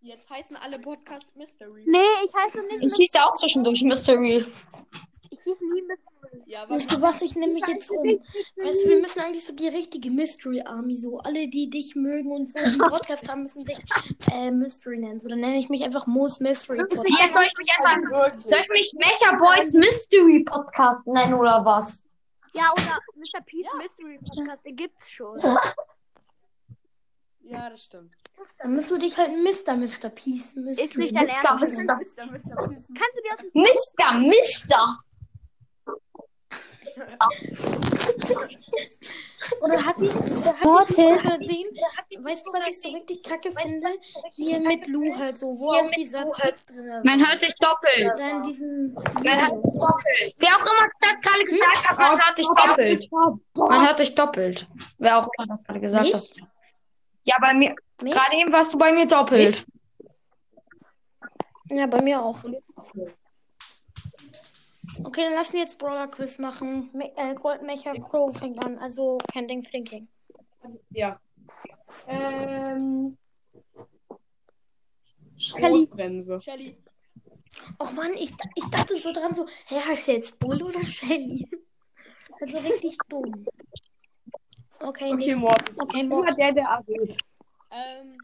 Jetzt 0.00 0.30
heißen 0.30 0.56
alle 0.56 0.78
Podcast 0.78 1.34
Mystery. 1.36 1.84
Nee, 1.86 1.98
ich 2.24 2.32
heiße 2.34 2.66
nicht. 2.66 2.84
Ich 2.84 2.94
hieß 2.94 3.12
ja 3.14 3.26
auch 3.26 3.34
zwischendurch 3.34 3.82
Mystery. 3.82 4.46
Ich 5.30 5.40
hieß 5.42 5.60
nie 5.60 5.82
Mystery. 5.82 6.44
Ja, 6.46 6.64
was 6.68 6.84
Weißt 6.84 6.92
du, 6.92 7.02
was 7.02 7.22
ich 7.22 7.34
nämlich 7.34 7.66
jetzt 7.66 7.90
um? 7.90 8.06
Weißt 8.06 8.84
du, 8.84 8.88
wir 8.88 9.00
müssen 9.00 9.20
eigentlich 9.20 9.44
so 9.44 9.52
die 9.52 9.68
richtige 9.68 10.10
Mystery 10.10 10.62
Army, 10.62 10.96
so 10.96 11.18
alle, 11.18 11.48
die 11.48 11.68
dich 11.68 11.94
mögen 11.94 12.30
und 12.30 12.52
so 12.52 12.58
einen 12.58 12.78
Podcast 12.78 13.28
haben, 13.28 13.42
müssen 13.42 13.64
dich 13.64 13.78
äh, 14.30 14.50
Mystery 14.50 14.98
nennen. 14.98 15.20
So, 15.20 15.28
dann 15.28 15.40
nenne 15.40 15.58
ich 15.58 15.68
mich 15.68 15.84
einfach 15.84 16.06
Moos 16.06 16.40
Mystery 16.40 16.78
Podcast. 16.78 17.06
Jetzt 17.20 17.34
soll 17.34 17.44
ich 17.44 17.58
mich 17.58 17.68
einfach, 17.78 18.38
soll 18.46 18.58
ich 18.62 18.68
mich 18.68 18.92
Mecha 18.94 19.36
Boys 19.36 19.72
Mystery 19.74 20.44
Podcast 20.44 21.06
nennen 21.06 21.34
oder 21.34 21.64
was? 21.64 22.07
Ja, 22.54 22.72
oder 22.72 22.98
Mr. 23.16 23.40
Peace 23.44 23.66
Mystery 23.76 24.18
Podcast, 24.18 24.64
den 24.64 24.76
gibt's 24.76 25.10
schon. 25.10 25.36
Ja, 27.40 27.70
das 27.70 27.84
stimmt. 27.84 28.14
Dann 28.58 28.74
müssen 28.74 28.96
wir 28.96 28.98
dich 29.00 29.16
halt 29.16 29.30
Mr. 29.30 29.74
Mr. 29.74 30.10
Peace 30.10 30.54
Mystery 30.54 30.86
Ist 30.86 30.96
nicht 30.96 31.14
dein 31.14 31.22
Mister, 31.22 31.48
Ernst. 31.48 31.60
Mister. 31.60 31.96
Mister, 31.96 32.26
Mister, 32.26 32.66
Mister. 32.68 32.94
Kannst 32.94 33.16
du 33.16 33.22
dir 33.22 33.32
aus 33.32 33.40
dem 33.40 33.62
Mister, 33.62 34.12
Mister. 34.18 34.98
Oder 39.62 39.84
hat 39.84 39.96
die, 39.98 40.08
oder 40.08 40.52
hat 40.60 40.88
die 40.88 41.38
gesehen? 41.38 41.68
Weißt 42.24 42.46
du, 42.46 42.52
was 42.52 42.66
ich 42.68 42.80
so 42.80 42.88
richtig 42.90 43.22
kacke 43.22 43.50
finde? 43.52 43.88
Hier 44.32 44.60
mit 44.60 44.86
Lou 44.88 45.14
halt 45.16 45.38
so, 45.38 45.58
wo 45.58 45.72
auch 45.72 45.90
dieser 45.92 46.24
Text 46.32 46.70
drin 46.70 46.86
ist. 46.86 47.04
Man 47.04 47.18
hört 47.18 47.42
dich 47.42 47.54
doppelt. 47.56 48.12
Dann 48.18 48.42
diesen. 48.46 48.92
Man 48.94 49.04
hört 49.24 49.52
dich 49.52 49.74
doppelt. 49.80 50.34
Wer 50.38 50.48
auch 50.48 50.66
immer 50.66 50.88
das 51.00 51.20
gerade 51.22 51.44
gesagt 51.44 51.88
hat, 51.88 51.98
man 51.98 52.10
hört 52.10 52.38
dich 52.38 52.46
doppelt. 52.46 53.10
Man 53.54 53.86
hört 53.86 53.98
dich 53.98 54.14
doppelt. 54.14 54.66
Wer 54.98 55.18
auch 55.18 55.28
immer 55.36 55.46
das 55.48 55.64
gerade 55.64 55.80
gesagt 55.80 56.14
hat. 56.14 56.30
Ja, 57.24 57.36
bei 57.40 57.54
mir, 57.54 57.74
gerade 57.98 58.36
eben 58.36 58.52
warst 58.52 58.72
du 58.72 58.78
bei 58.78 58.92
mir 58.92 59.06
doppelt. 59.06 59.64
Ja, 61.70 61.86
bei 61.86 62.00
mir 62.02 62.22
auch. 62.22 62.42
Okay, 65.04 65.22
dann 65.24 65.34
lassen 65.34 65.54
wir 65.54 65.60
jetzt 65.60 65.78
Brawler 65.78 66.08
Quiz 66.08 66.38
machen. 66.38 66.90
Me 66.92 67.10
äh, 67.16 67.34
Goldmecher 67.34 67.94
Crow 67.94 68.36
fängt 68.36 68.62
an, 68.64 68.78
also 68.78 69.18
kein 69.32 69.46
Ding 69.46 69.62
Thinking. 69.62 70.08
Ja. 70.90 71.20
Ähm. 72.06 73.16
Shelly. 75.36 75.86
Schrotbremse. 75.86 76.40
Shelly. 76.40 76.76
Och 77.78 77.92
Mann, 77.92 78.12
ich, 78.14 78.32
ich 78.54 78.64
dachte 78.70 78.98
so 78.98 79.12
dran, 79.12 79.34
so, 79.34 79.46
hä, 79.66 79.80
heißt 79.80 80.08
der 80.08 80.14
jetzt 80.16 80.38
Bull 80.38 80.62
oder 80.62 80.82
Shelly? 80.84 81.48
Also 82.40 82.58
richtig 82.58 82.96
dumm. 83.08 83.46
Okay, 84.80 85.12
Okay, 85.12 85.14
nee. 85.14 85.34
Mortis. 85.34 85.78
Okay, 85.80 86.00
Immer 86.00 86.16
Mortis. 86.16 86.36
der, 86.36 86.52
der 86.52 86.64
errät. 86.64 87.16
Ähm, 87.70 88.18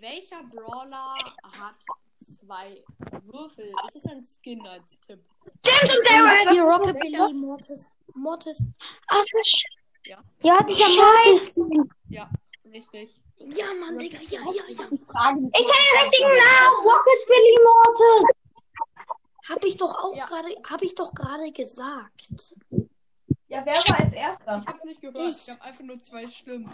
welcher 0.00 0.42
Brawler 0.44 1.14
hat 1.52 1.76
zwei 2.22 2.82
Würfel? 3.24 3.72
Ist 3.88 3.96
es 3.96 4.06
ein 4.06 4.22
Skin 4.24 4.66
als 4.66 4.98
Tipp? 5.00 5.20
Stimmt 5.64 5.98
und 5.98 6.06
Daryl. 6.08 6.50
Hier 6.52 6.62
Rockabilly, 6.64 7.34
Mortis. 7.34 7.90
Mortis. 8.14 8.66
Ach 9.08 9.24
du 9.32 9.38
Sch 9.44 9.62
Ja. 10.04 10.18
Ja, 10.42 10.62
dieser 10.62 10.86
Scheiße. 10.86 11.66
Ja, 12.08 12.30
richtig. 12.64 13.20
Ja, 13.38 13.66
Mann, 13.80 13.98
Digga, 13.98 14.18
ja, 14.18 14.40
ja, 14.40 14.46
ja. 14.46 14.64
Ich 14.64 14.76
kenne 14.76 14.90
den 14.92 15.98
richtigen 16.04 16.28
Namen. 16.28 16.76
Rocket 16.84 17.26
Billy 17.26 17.58
Mortis. 17.64 18.24
Hab 19.48 19.64
ich 19.64 19.76
doch 19.76 19.94
auch 19.98 20.14
Ja. 20.16 20.26
gerade, 20.26 20.48
hab 20.70 20.82
ich 20.82 20.94
doch 20.94 21.12
gerade 21.14 21.50
gesagt. 21.50 22.54
Ja, 23.48 23.66
wer 23.66 23.74
war 23.80 24.00
als 24.00 24.12
erster? 24.12 24.62
Ich 24.62 24.66
hab's 24.68 24.84
nicht 24.84 25.00
gehört. 25.00 25.16
Ich. 25.18 25.48
Ich 25.48 25.50
hab 25.50 25.60
einfach 25.62 25.84
nur 25.84 26.00
zwei 26.00 26.28
Stimmen. 26.30 26.72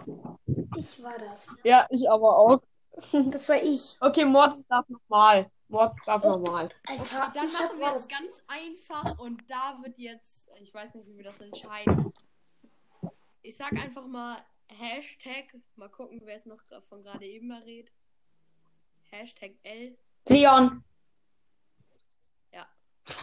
Ich 0.77 1.03
war 1.03 1.19
das. 1.19 1.57
Ja, 1.65 1.87
ich 1.91 2.09
aber 2.09 2.39
auch. 2.39 2.61
Das 3.31 3.49
war 3.49 3.63
ich. 3.63 3.97
Okay, 4.01 4.25
Mortis 4.25 4.67
darf 4.67 4.89
nochmal. 4.89 5.51
Mortis 5.69 6.01
darf 6.05 6.25
Oh. 6.25 6.37
nochmal. 6.37 6.69
Alter, 6.87 7.31
Dann 7.35 7.53
machen 7.53 7.79
wir 7.79 7.91
es 7.91 8.09
ganz 8.09 8.43
einfach 8.49 9.19
und 9.19 9.43
da 9.49 9.79
wird 9.83 9.99
jetzt, 9.99 10.51
ich 10.61 10.73
weiß 10.73 10.95
nicht, 10.95 11.07
wie 11.07 11.17
wir 11.17 11.25
das 11.25 11.41
entscheiden. 11.41 12.13
ich 13.43 13.57
sag 13.57 13.73
einfach 13.73 14.07
mal 14.07 14.37
Hashtag, 14.69 15.55
mal 15.77 15.89
gucken, 15.89 16.21
wer 16.25 16.37
es 16.37 16.45
noch 16.47 16.61
von 16.89 17.03
gerade 17.03 17.25
eben 17.25 17.49
mal 17.49 17.63
redet. 17.63 17.93
Hashtag 19.11 19.53
L. 19.63 19.97
Leon. 20.29 20.85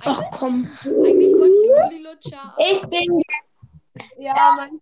Ach 0.03 0.21
komm. 0.32 0.67
Eigentlich 0.84 1.34
wollte 1.36 1.95
ich 1.95 2.03
Lutscher. 2.03 2.55
bin 2.89 3.21
Ja, 4.17 4.55
Mann. 4.57 4.82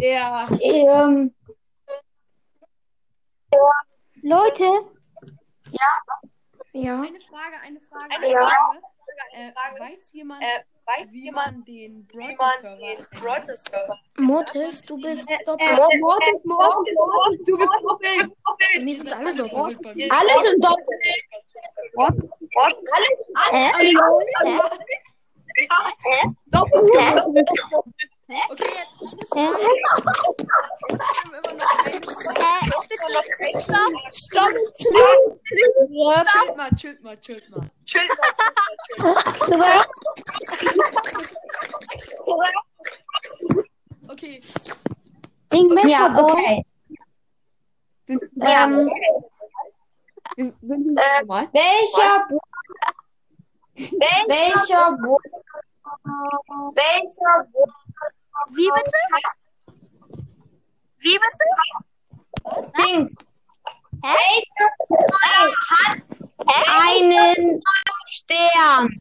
Ja. 0.00 0.48
ähm, 0.60 1.34
Leute, 4.26 4.64
Ja. 6.72 7.00
Eine 7.00 7.20
Frage, 7.20 7.60
eine 7.62 7.78
Frage, 7.78 8.10
Eine 8.10 8.26
eine 8.26 8.34
Frage. 8.34 8.78
Äh, 9.32 9.52
weiß 9.80 10.12
jemand, 10.12 10.42
weiß 10.42 11.12
wie 11.12 11.30
man 11.30 11.64
den 11.64 12.04
Browser-Server 12.08 13.40
Server. 13.56 13.98
Mortis, 14.18 14.82
du 14.82 15.00
bist 15.00 15.30
doppelt. 15.46 15.78
Mortis, 16.00 16.44
Mortis, 16.44 16.44
Mortis, 16.44 17.44
du 17.46 17.56
bist 17.56 17.72
doppelt. 17.84 18.84
Wir 18.84 18.96
sind 18.96 19.12
alle 19.12 19.32
doppelt. 19.32 19.80
bei 19.80 19.94
mir. 19.94 20.12
Alle 20.12 20.42
sind 20.42 20.64
doppelt. 20.64 20.90
Okay, 28.28 28.64
jetzt 28.74 29.12
eine 29.12 29.26
Frage. 29.28 29.56
Stopp. 34.10 34.50
Chillt 36.26 36.56
mal, 36.56 36.70
chillt 36.76 37.02
mal, 37.04 37.16
chillt 37.20 37.50
mal. 37.50 37.70
Okay, 44.08 44.42
Ja, 45.84 46.14
okay. 46.18 46.64
Sind, 48.04 48.22
Ähm, 48.40 48.88
wir 50.36 50.44
sind 50.44 50.86
wir 50.86 51.02
normal? 51.20 51.48
welcher 51.52 52.26
welcher 53.74 54.96
welcher 56.74 57.46
Wie 58.50 58.70
bitte? 58.74 59.00
Wie 60.98 61.18
bitte? 61.18 61.44
Dings. 62.78 63.14
Welcher 64.02 64.68
Preis 64.88 65.56
hat 65.70 66.00
einen 66.80 67.62
Stern? 68.06 68.92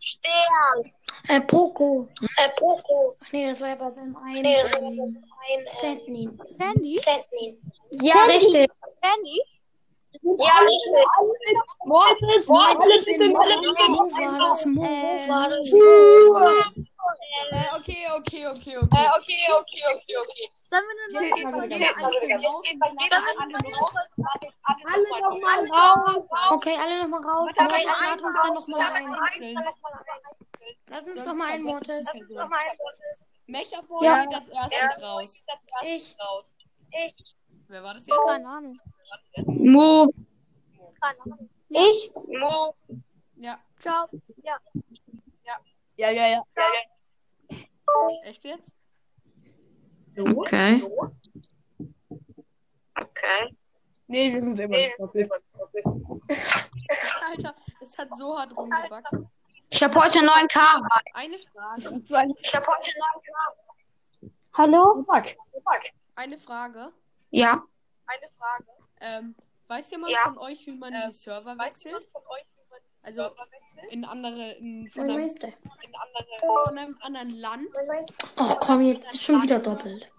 Stern. 0.00 0.92
Äh, 1.28 1.40
Poco. 1.42 2.08
Äh, 2.36 2.48
Poco. 2.56 3.14
Ach 3.22 3.32
nee, 3.32 3.48
das 3.48 3.60
war 3.60 3.68
ja 3.68 3.74
bei 3.76 3.90
seinem 3.92 4.16
einen. 4.16 4.42
Nee, 4.42 4.56
das 4.60 4.72
war 4.72 4.82
Ähm, 4.82 5.66
Sandy. 5.80 6.28
Sandy? 6.58 7.00
Ja, 8.00 8.24
richtig. 8.24 8.70
Sandy? 9.02 9.42
Ja, 10.22 10.58
richtig. 10.60 11.06
Mortis, 11.84 12.48
alles 12.48 13.04
sind 13.04 13.20
in 13.22 13.32
Mo 13.32 13.38
war 13.38 14.38
das? 14.50 14.66
Mo 14.66 14.84
Äh, 14.84 15.28
war 15.28 15.48
das? 15.48 15.72
Äh, 17.50 17.64
okay, 17.78 18.06
okay, 18.16 18.46
okay, 18.46 18.76
okay. 18.76 19.06
okay, 19.16 19.42
okay, 19.60 19.82
okay, 19.94 20.16
okay. 20.16 20.46
Sollen 20.62 20.84
wir 20.88 20.94
nur 21.12 21.22
Jetzt 21.22 21.34
geht 21.34 21.44
mal 21.44 21.52
noch 21.52 21.62
jeder 21.62 21.96
einzeln 21.96 22.44
raus 22.44 22.64
alle 24.84 25.08
noch 25.10 25.32
alle 25.44 25.68
nochmal 25.68 26.16
raus. 26.16 26.24
Okay, 26.50 26.76
alle 26.80 27.02
nochmal 27.02 27.22
raus. 27.22 27.50
Warte, 27.56 27.74
lad 27.84 28.20
uns 28.22 28.36
dann 28.42 28.54
nochmal 28.54 28.92
ein. 28.94 29.14
einzeln. 29.14 29.58
Lad 30.88 31.06
uns 31.06 31.24
doch 31.24 31.34
mal 31.34 31.52
ein, 31.52 31.62
Mortis. 31.62 32.08
Mechaboy 33.46 34.04
Ja. 34.04 34.24
geht 34.24 34.34
als 34.38 34.48
erstes 34.48 35.02
raus. 35.02 35.42
Ich. 35.82 36.14
Wer 37.68 37.82
war 37.82 37.94
das 37.94 38.06
jetzt? 38.06 38.18
Keine 38.26 38.48
Ahnung. 38.48 38.78
Mo. 39.46 40.12
ich, 41.68 42.12
Ja, 43.36 43.58
Ciao. 43.78 44.08
Ja, 45.96 46.10
ja, 46.10 46.26
ja. 46.28 46.44
Echt 48.24 48.44
jetzt? 48.44 48.72
Okay. 50.18 50.82
Nee, 54.06 54.32
wir 54.32 54.40
sind 54.42 54.60
immer 54.60 54.76
noch 54.76 55.08
doppelt. 55.08 55.86
Alter, 57.30 57.54
es 57.80 57.96
hat 57.96 58.14
so 58.16 58.38
hart 58.38 58.54
rumgebackt. 58.56 59.08
Ich 59.70 59.82
habe 59.82 59.94
heute 59.98 60.18
einen 60.18 60.26
neuen 60.26 60.48
Kader. 60.48 60.86
Eine 61.14 61.38
Frage. 61.38 61.80
Ich 61.80 62.54
habe 62.54 62.66
heute 62.66 62.90
einen 62.90 63.00
neuen 63.00 63.22
Kader. 63.24 64.34
hallo? 64.52 65.04
Fuck. 65.04 65.34
Eine 66.14 66.38
Frage. 66.38 66.92
Ja. 67.30 67.62
Ähm, 69.00 69.34
weiß 69.68 69.90
jemand 69.92 70.12
Ja. 70.12 70.24
von 70.24 70.38
euch, 70.38 70.66
wie 70.66 70.76
man 70.76 70.92
die 70.92 71.12
Server 71.12 71.56
wechselt? 71.58 72.06
Also 73.04 73.28
in 73.90 74.04
andere, 74.04 74.52
in, 74.52 74.88
von, 74.90 75.02
einem, 75.04 75.26
Meister. 75.26 75.48
von 76.40 76.78
einem 76.78 76.96
anderen 77.00 77.30
Land? 77.30 77.68
Ach 78.36 78.56
komm, 78.60 78.82
jetzt 78.82 79.12
ist 79.14 79.22
schon 79.24 79.42
wieder 79.42 79.58
doppelt. 79.58 80.10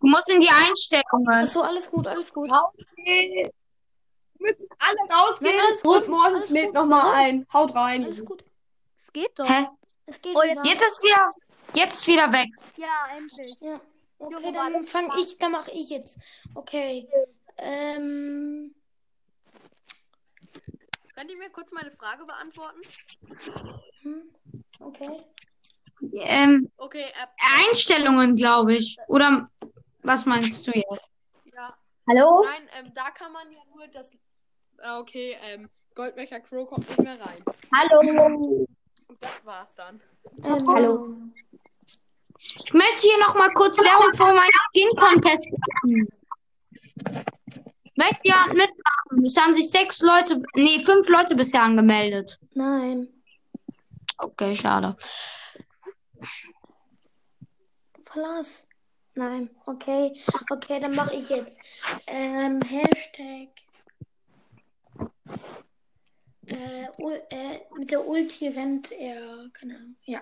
Du 0.00 0.06
musst 0.06 0.28
in 0.30 0.40
die 0.40 0.48
Einstellungen. 0.48 1.44
Achso, 1.44 1.62
alles 1.62 1.90
gut, 1.90 2.06
alles 2.06 2.32
gut. 2.32 2.50
Wir 2.50 3.50
müssen 4.38 4.68
alle 4.78 4.98
rausgehen. 5.10 5.56
Nein, 5.56 5.66
alles 5.66 5.82
gut, 5.82 6.02
Und 6.02 6.08
Mortis 6.08 6.50
lädt 6.50 6.74
nochmal 6.74 7.14
ein. 7.14 7.46
Haut 7.52 7.74
rein. 7.74 8.04
Alles 8.04 8.24
gut. 8.24 8.44
Es 8.98 9.12
geht 9.12 9.30
doch. 9.38 9.48
Hä? 9.48 9.66
Es 10.06 10.20
geht 10.20 10.36
Oh, 10.36 10.42
wieder. 10.42 10.62
Jetzt 10.64 10.82
ist 10.82 11.02
wieder, 11.02 11.34
jetzt 11.74 12.06
wieder 12.06 12.32
weg. 12.32 12.48
Ja, 12.76 13.08
endlich. 13.16 13.60
Ja. 13.60 13.80
Okay, 14.18 14.34
Junge, 14.34 14.52
dann 14.52 14.84
fange 14.84 15.20
ich, 15.20 15.38
dann 15.38 15.52
mache 15.52 15.70
ich 15.70 15.88
jetzt. 15.90 16.18
Okay. 16.54 17.08
Ähm. 17.58 18.74
Könnt 21.14 21.30
ihr 21.30 21.38
mir 21.38 21.50
kurz 21.50 21.70
meine 21.72 21.92
Frage 21.92 22.24
beantworten? 22.24 22.80
Hm, 24.02 24.22
okay. 24.80 25.20
Ähm, 26.12 26.70
Okay, 26.76 27.04
äh, 27.04 27.68
Einstellungen, 27.68 28.34
glaube 28.34 28.74
ich. 28.74 28.96
Oder 29.06 29.48
was 30.02 30.26
meinst 30.26 30.66
du 30.66 30.72
jetzt? 30.72 31.10
ja. 31.54 31.72
Hallo? 32.08 32.44
Nein, 32.44 32.68
ähm, 32.78 32.92
da 32.94 33.10
kann 33.10 33.32
man 33.32 33.50
ja 33.52 33.60
nur 33.74 33.86
das. 33.88 34.10
Ah, 34.78 34.98
okay, 34.98 35.36
ähm, 35.42 35.70
Goldmecher 35.94 36.40
Crow 36.40 36.68
kommt 36.68 36.88
nicht 36.88 37.00
mehr 37.00 37.18
rein. 37.20 37.44
Hallo. 37.76 38.66
Und 39.06 39.22
das 39.22 39.44
war's 39.44 39.74
dann. 39.76 40.00
Ähm, 40.42 40.66
Hallo. 40.66 41.16
Ich 42.64 42.72
möchte 42.74 43.00
hier 43.02 43.18
noch 43.20 43.34
mal 43.36 43.50
kurz 43.54 43.78
Werbung 43.78 44.12
für 44.14 44.24
meinen 44.24 44.50
Skin 44.72 44.90
Contest 44.96 45.52
machen. 45.52 46.08
Möchte 47.96 48.18
jemand 48.24 48.54
mitmachen? 48.54 49.24
Es 49.24 49.36
haben 49.40 49.52
sich 49.52 49.70
sechs 49.70 50.00
Leute, 50.00 50.42
nee, 50.54 50.82
fünf 50.84 51.08
Leute 51.08 51.34
bisher 51.36 51.62
angemeldet. 51.62 52.38
Nein. 52.54 53.08
Okay, 54.18 54.56
schade. 54.56 54.96
Verlass. 58.02 58.66
Nein. 59.14 59.50
Okay. 59.66 60.20
Okay, 60.50 60.80
dann 60.80 60.94
mache 60.94 61.14
ich 61.14 61.28
jetzt. 61.28 61.58
Ähm, 62.06 62.60
Hashtag. 62.62 63.50
Äh, 66.46 66.84
äh, 67.30 67.60
mit 67.76 67.90
der 67.90 68.06
Ulti 68.06 68.48
rennt 68.48 68.90
er. 68.92 69.48
Keine 69.52 69.76
Ahnung. 69.76 69.96
Ja. 70.04 70.20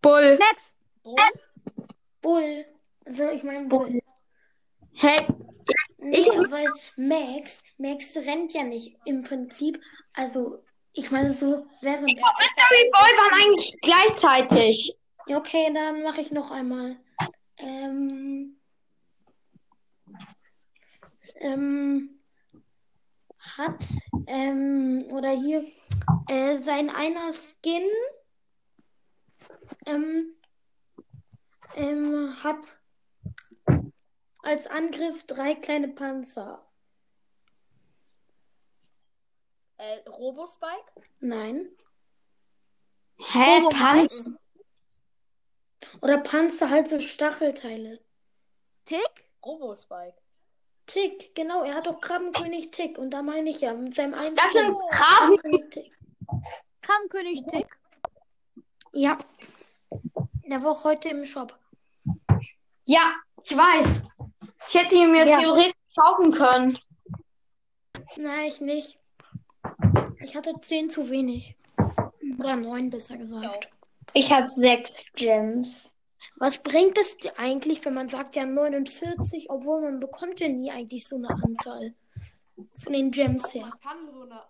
Bull. 0.00 0.38
Max. 0.38 0.74
Bull? 1.02 1.16
Bull. 2.20 2.66
Also, 3.04 3.30
ich 3.30 3.42
meine 3.42 3.66
Bull. 3.66 4.00
Hä? 4.92 5.26
Nee, 5.26 5.26
Ich- 6.10 6.28
weil 6.28 6.66
Max, 6.96 7.62
Max 7.78 8.16
rennt 8.16 8.52
ja 8.54 8.64
nicht 8.64 8.96
im 9.04 9.22
Prinzip. 9.22 9.80
Also, 10.14 10.64
ich 10.92 11.10
meine 11.10 11.32
so, 11.34 11.66
während 11.80 12.10
er. 12.18 12.34
Mystery 12.38 12.90
Boy 12.90 13.10
waren 13.18 13.40
eigentlich 13.42 13.76
gleichzeitig. 13.82 14.96
Okay, 15.26 15.70
dann 15.72 16.02
mache 16.02 16.20
ich 16.20 16.32
noch 16.32 16.50
einmal. 16.50 16.96
Ähm, 17.58 18.58
ähm, 21.36 22.20
hat, 23.56 23.84
ähm, 24.26 25.04
oder 25.12 25.30
hier, 25.30 25.64
äh, 26.28 26.58
sein 26.58 26.90
einer 26.90 27.32
Skin, 27.32 27.88
ähm, 29.86 30.34
ähm, 31.76 32.34
hat 32.42 32.76
als 34.42 34.66
Angriff 34.66 35.24
drei 35.26 35.54
kleine 35.54 35.88
Panzer. 35.88 36.64
Äh, 39.78 40.08
Robospike? 40.08 40.92
Nein. 41.20 41.68
Hä? 43.18 43.62
Panz? 43.70 44.30
Oder 46.00 46.18
Panzer 46.18 46.70
halt 46.70 46.88
so 46.88 47.00
Stachelteile. 47.00 48.00
Tick? 48.84 49.28
Robospike. 49.44 50.14
Tick, 50.86 51.34
genau, 51.34 51.62
er 51.62 51.76
hat 51.76 51.86
doch 51.86 52.00
Krabbenkönig 52.00 52.70
Tick. 52.70 52.98
Und 52.98 53.10
da 53.10 53.22
meine 53.22 53.50
ich 53.50 53.60
ja, 53.60 53.72
mit 53.74 53.94
seinem 53.94 54.14
einen 54.14 54.34
Das 54.34 54.52
sind 54.52 54.76
Krabben. 54.90 55.36
Krabbenkönig 55.38 55.70
Tick. 55.70 55.98
Krabbenkönig 56.82 57.44
Tick? 57.46 57.66
Ja. 58.92 59.18
Der 60.46 60.62
war 60.62 60.72
auch 60.72 60.84
heute 60.84 61.08
im 61.08 61.24
Shop. 61.24 61.58
Ja, 62.84 63.14
ich 63.44 63.56
weiß. 63.56 64.02
Ich 64.68 64.74
hätte 64.74 64.94
ihn 64.94 65.10
mir 65.12 65.26
Ja. 65.26 65.38
theoretisch 65.38 65.74
kaufen 65.98 66.32
können. 66.32 66.78
Nein, 68.16 68.46
ich 68.46 68.60
nicht. 68.60 68.98
Ich 70.20 70.36
hatte 70.36 70.54
10 70.60 70.90
zu 70.90 71.08
wenig. 71.10 71.56
Oder 72.38 72.56
9 72.56 72.90
besser 72.90 73.16
gesagt. 73.16 73.68
Ich 74.14 74.32
habe 74.32 74.48
sechs 74.48 75.06
Gems. 75.14 75.94
Was 76.36 76.58
bringt 76.58 76.98
es 76.98 77.16
dir 77.16 77.38
eigentlich, 77.38 77.84
wenn 77.84 77.94
man 77.94 78.08
sagt 78.08 78.36
ja 78.36 78.44
49, 78.44 79.50
obwohl 79.50 79.80
man 79.82 80.00
bekommt 80.00 80.40
ja 80.40 80.48
nie 80.48 80.70
eigentlich 80.70 81.06
so 81.06 81.16
eine 81.16 81.30
Anzahl 81.30 81.94
von 82.82 82.92
den 82.92 83.10
Gems 83.10 83.52
her. 83.54 83.62
Man 83.62 83.80
kann 83.80 84.10
so 84.12 84.22
eine, 84.22 84.42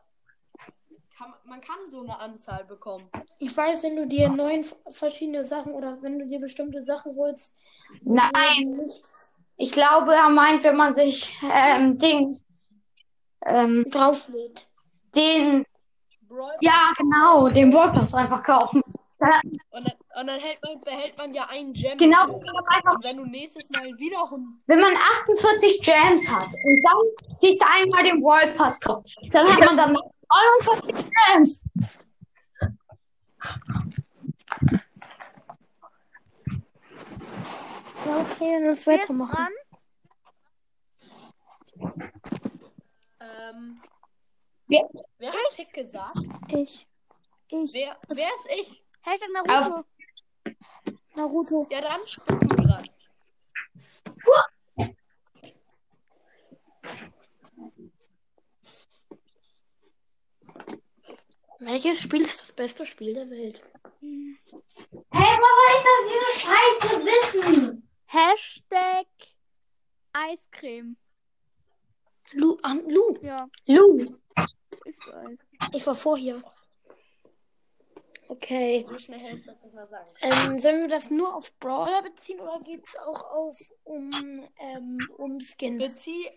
kann, 1.17 1.35
man 1.45 1.61
kann 1.61 1.91
so 1.91 2.01
eine 2.01 2.19
Anzahl 2.19 2.65
bekommen. 2.65 3.09
Ich 3.39 3.57
weiß, 3.57 3.83
wenn 3.85 3.97
du 3.97 4.07
dir 4.07 4.29
neun 4.29 4.65
verschiedene 4.91 5.45
Sachen 5.45 5.73
oder 5.73 6.01
wenn 6.03 6.19
du 6.19 6.27
dir 6.27 6.41
bestimmte 6.41 6.83
Sachen 6.83 7.17
holst, 7.17 7.57
Nein, 8.03 8.71
nicht 8.87 9.03
ich 9.63 9.71
glaube, 9.71 10.13
er 10.13 10.29
meint, 10.29 10.65
wenn 10.65 10.77
man 10.77 10.93
sich 10.93 11.39
ähm, 11.55 11.97
Ding, 11.97 12.37
ähm, 13.47 13.87
drauflädt. 13.89 14.67
den, 15.15 15.65
ja 16.61 16.93
genau, 16.99 17.49
den 17.49 17.71
Brawl 17.71 17.93
Pass 17.93 18.13
einfach 18.13 18.43
kaufen. 18.43 18.83
Und 18.83 19.87
dann, 19.87 20.21
und 20.21 20.27
dann 20.27 20.41
hält 20.41 20.59
man, 20.65 20.81
behält 20.81 21.17
man 21.17 21.33
ja 21.33 21.47
einen 21.49 21.73
Gem. 21.73 21.97
Genau, 21.97 22.27
mit. 22.27 22.43
wenn 22.43 22.55
man 22.55 22.65
einfach 22.75 22.95
Und 22.95 23.05
wenn 23.05 23.17
du 23.19 23.25
nächstes 23.27 23.71
Mal 23.71 23.85
wieder 23.99 24.29
Wenn 24.67 24.81
man 24.81 24.97
48 24.97 25.81
Gems 25.81 26.29
hat 26.29 26.49
und 26.49 26.83
dann 26.83 27.39
sich 27.41 27.57
da 27.57 27.67
einmal 27.73 28.03
den 28.03 28.21
World 28.21 28.57
Pass 28.57 28.81
kauft, 28.81 29.07
dann 29.31 29.47
hat 29.47 29.61
man 29.65 29.77
dann 29.77 29.97
49 30.67 31.07
Gems. 31.29 31.65
Ja, 38.07 38.21
okay, 38.21 38.59
lass 38.63 38.79
ist 38.81 38.87
weitermachen. 38.87 39.49
Ähm, 43.21 43.81
Wer- 44.67 44.89
wer 45.19 45.33
hat 45.33 45.39
Tick 45.53 45.73
gesagt? 45.73 46.19
Ich. 46.49 46.87
Ich. 47.49 47.73
Wer, 47.75 47.97
wer 48.09 48.29
ist 48.35 48.49
ich? 48.61 48.85
Hashtag 49.03 49.29
Naruto. 49.33 49.85
Naruto. 51.15 51.67
Ja, 51.71 51.81
dann 51.83 52.01
bist 52.27 52.43
du 52.43 52.57
dran. 52.57 52.89
Welches 61.61 62.01
Spiel 62.03 62.23
ist 62.23 62.41
das 62.41 62.53
beste 62.53 62.85
Spiel 62.87 63.15
der 63.15 63.31
Welt? 63.31 63.63
Hey, 64.01 65.39
was 65.41 65.55
soll 65.59 65.73
ich 65.77 65.85
das, 65.89 66.03
diese 66.11 66.31
Scheiße 66.41 67.05
wissen? 67.05 67.89
Hashtag 68.13 69.07
Eiscreme. 70.13 70.97
Lu, 72.35 72.59
ah, 72.63 72.75
Lu. 72.87 73.19
Ja, 73.23 73.49
Lu. 73.67 74.19
ich 74.85 75.07
weiß. 75.09 75.39
Ich 75.73 75.87
war 75.87 75.95
vorher. 75.95 76.43
Okay. 78.29 78.85
So 78.87 78.99
schnell 78.99 79.39
ich 79.39 79.47
das 79.47 79.63
nicht 79.63 79.75
mal 79.75 79.89
sagen. 79.89 80.11
Ähm, 80.21 80.59
sollen 80.59 80.81
wir 80.83 80.89
das 80.89 81.11
nur 81.11 81.35
auf 81.35 81.55
Brawler 81.59 82.03
beziehen 82.03 82.41
oder 82.41 82.61
geht 82.61 82.87
es 82.87 82.97
auch 82.97 83.25
auf 83.31 83.59
um, 83.85 84.11
ähm, 84.59 85.11
um 85.17 85.41
Skins? 85.41 85.95
Bezieh, 85.95 86.29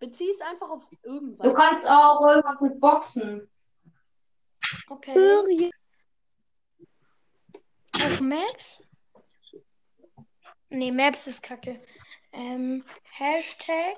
bezieh 0.00 0.30
es 0.30 0.40
einfach 0.40 0.68
auf 0.68 0.84
Du 0.90 1.10
irgendwas. 1.10 1.54
kannst 1.54 1.88
auch 1.88 2.26
irgendwas 2.26 2.60
mit 2.60 2.80
Boxen. 2.80 3.48
Okay. 4.88 5.70
Auch 7.94 8.20
Maps? 8.20 8.82
Nee, 10.70 10.92
Maps 10.92 11.26
ist 11.26 11.42
kacke. 11.42 11.80
Ähm, 12.32 12.84
Hashtag 13.10 13.96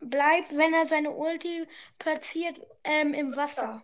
bleibt, 0.00 0.56
wenn 0.56 0.74
er 0.74 0.86
seine 0.86 1.10
Ulti 1.10 1.66
platziert, 1.98 2.60
ähm, 2.84 3.14
im 3.14 3.36
Wasser. 3.36 3.82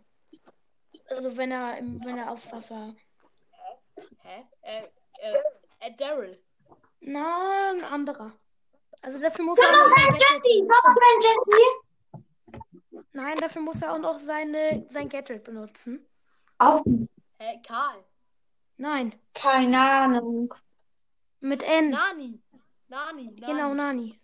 Also 1.08 1.36
wenn 1.36 1.52
er 1.52 1.78
im, 1.78 2.04
wenn 2.04 2.18
er 2.18 2.30
auf 2.30 2.50
Wasser. 2.52 2.94
Hä? 4.22 4.46
Äh, 4.62 4.82
äh, 4.82 5.38
äh, 5.80 5.94
Daryl. 5.96 6.42
Na, 7.00 7.70
ein 7.70 7.84
anderer. 7.84 8.32
Also 9.02 9.20
dafür 9.20 9.44
muss 9.44 9.58
er 9.58 9.68
auch 9.68 9.74
Summer 9.74 9.88
noch 9.88 9.96
sein 9.96 10.06
Friend 10.06 10.20
Gadget 10.20 10.30
Jesse, 10.30 10.48
benutzen. 10.48 10.72
Summer 10.82 10.96
Friend 10.96 11.24
Jesse. 11.24 13.04
Nein, 13.12 13.38
dafür 13.38 13.62
muss 13.62 13.82
er 13.82 13.92
auch 13.92 13.98
noch 13.98 14.18
seine, 14.18 14.86
sein 14.90 15.08
Gadget 15.08 15.44
benutzen. 15.44 16.06
Auf. 16.58 16.82
Hä? 17.38 17.60
Karl. 17.66 18.04
Nein, 18.76 19.14
Keine 19.34 19.78
Ahnung. 19.78 20.54
Mit 21.44 21.62
N. 21.62 21.90
Nani. 21.90 22.42
Nani. 22.88 23.24
Nani. 23.24 23.34
Genau, 23.36 23.74
Nani. 23.74 24.20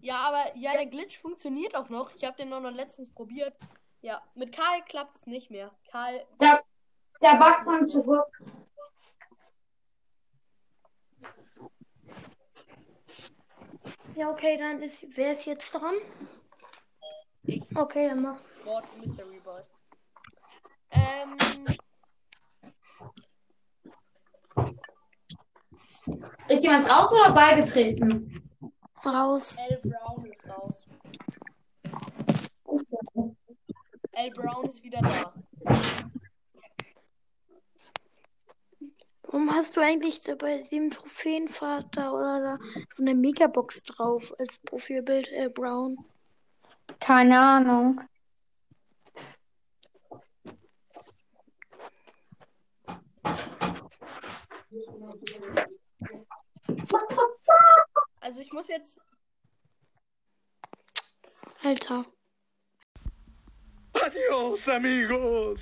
Ja, 0.00 0.16
aber 0.28 0.56
ja, 0.56 0.72
der 0.72 0.86
Glitch 0.86 1.18
funktioniert 1.18 1.74
auch 1.74 1.88
noch. 1.88 2.14
Ich 2.14 2.24
habe 2.24 2.36
den 2.36 2.48
noch, 2.48 2.60
noch 2.60 2.70
letztens 2.70 3.12
probiert. 3.12 3.54
Ja, 4.00 4.22
mit 4.34 4.52
Karl 4.52 4.82
klappt 4.84 5.16
es 5.16 5.26
nicht 5.26 5.50
mehr. 5.50 5.76
Karl. 5.90 6.24
Der, 6.40 6.64
der 7.20 7.34
backt 7.34 7.66
man 7.66 7.86
zurück. 7.86 8.26
Ja, 14.14 14.30
okay, 14.30 14.56
dann 14.56 14.82
ist. 14.82 15.04
Wer 15.16 15.32
ist 15.32 15.44
jetzt 15.44 15.72
dran? 15.72 15.94
Ich. 17.42 17.62
Okay, 17.76 18.08
dann 18.08 18.22
mach. 18.22 18.40
Wort 18.64 18.84
Mystery 18.98 19.40
Boy. 19.40 19.62
Ähm. 20.90 21.36
Ist 26.48 26.64
jemand 26.64 26.88
raus 26.90 27.12
oder 27.12 27.32
beigetreten? 27.32 28.30
Raus. 29.04 29.56
L. 29.68 29.80
Brown 29.82 30.26
ist 30.26 30.48
raus. 30.48 30.86
L. 34.12 34.30
Brown 34.30 34.64
ist 34.64 34.82
wieder 34.82 35.00
da. 35.00 35.32
Warum 39.22 39.54
hast 39.54 39.76
du 39.76 39.80
eigentlich 39.82 40.20
da 40.20 40.34
bei 40.34 40.62
dem 40.70 40.90
Trophäenvater 40.90 42.14
oder 42.14 42.40
da 42.40 42.58
so 42.92 43.02
eine 43.02 43.14
Megabox 43.14 43.82
drauf 43.82 44.34
als 44.38 44.58
Profilbild, 44.60 45.28
äh, 45.32 45.50
Brown? 45.50 45.98
Keine 46.98 47.38
Ahnung. 47.38 48.00
Also 58.20 58.40
ich 58.40 58.52
muss 58.52 58.68
jetzt. 58.68 59.00
Alter. 61.62 62.04
Adios, 63.94 64.68
amigos. 64.68 65.56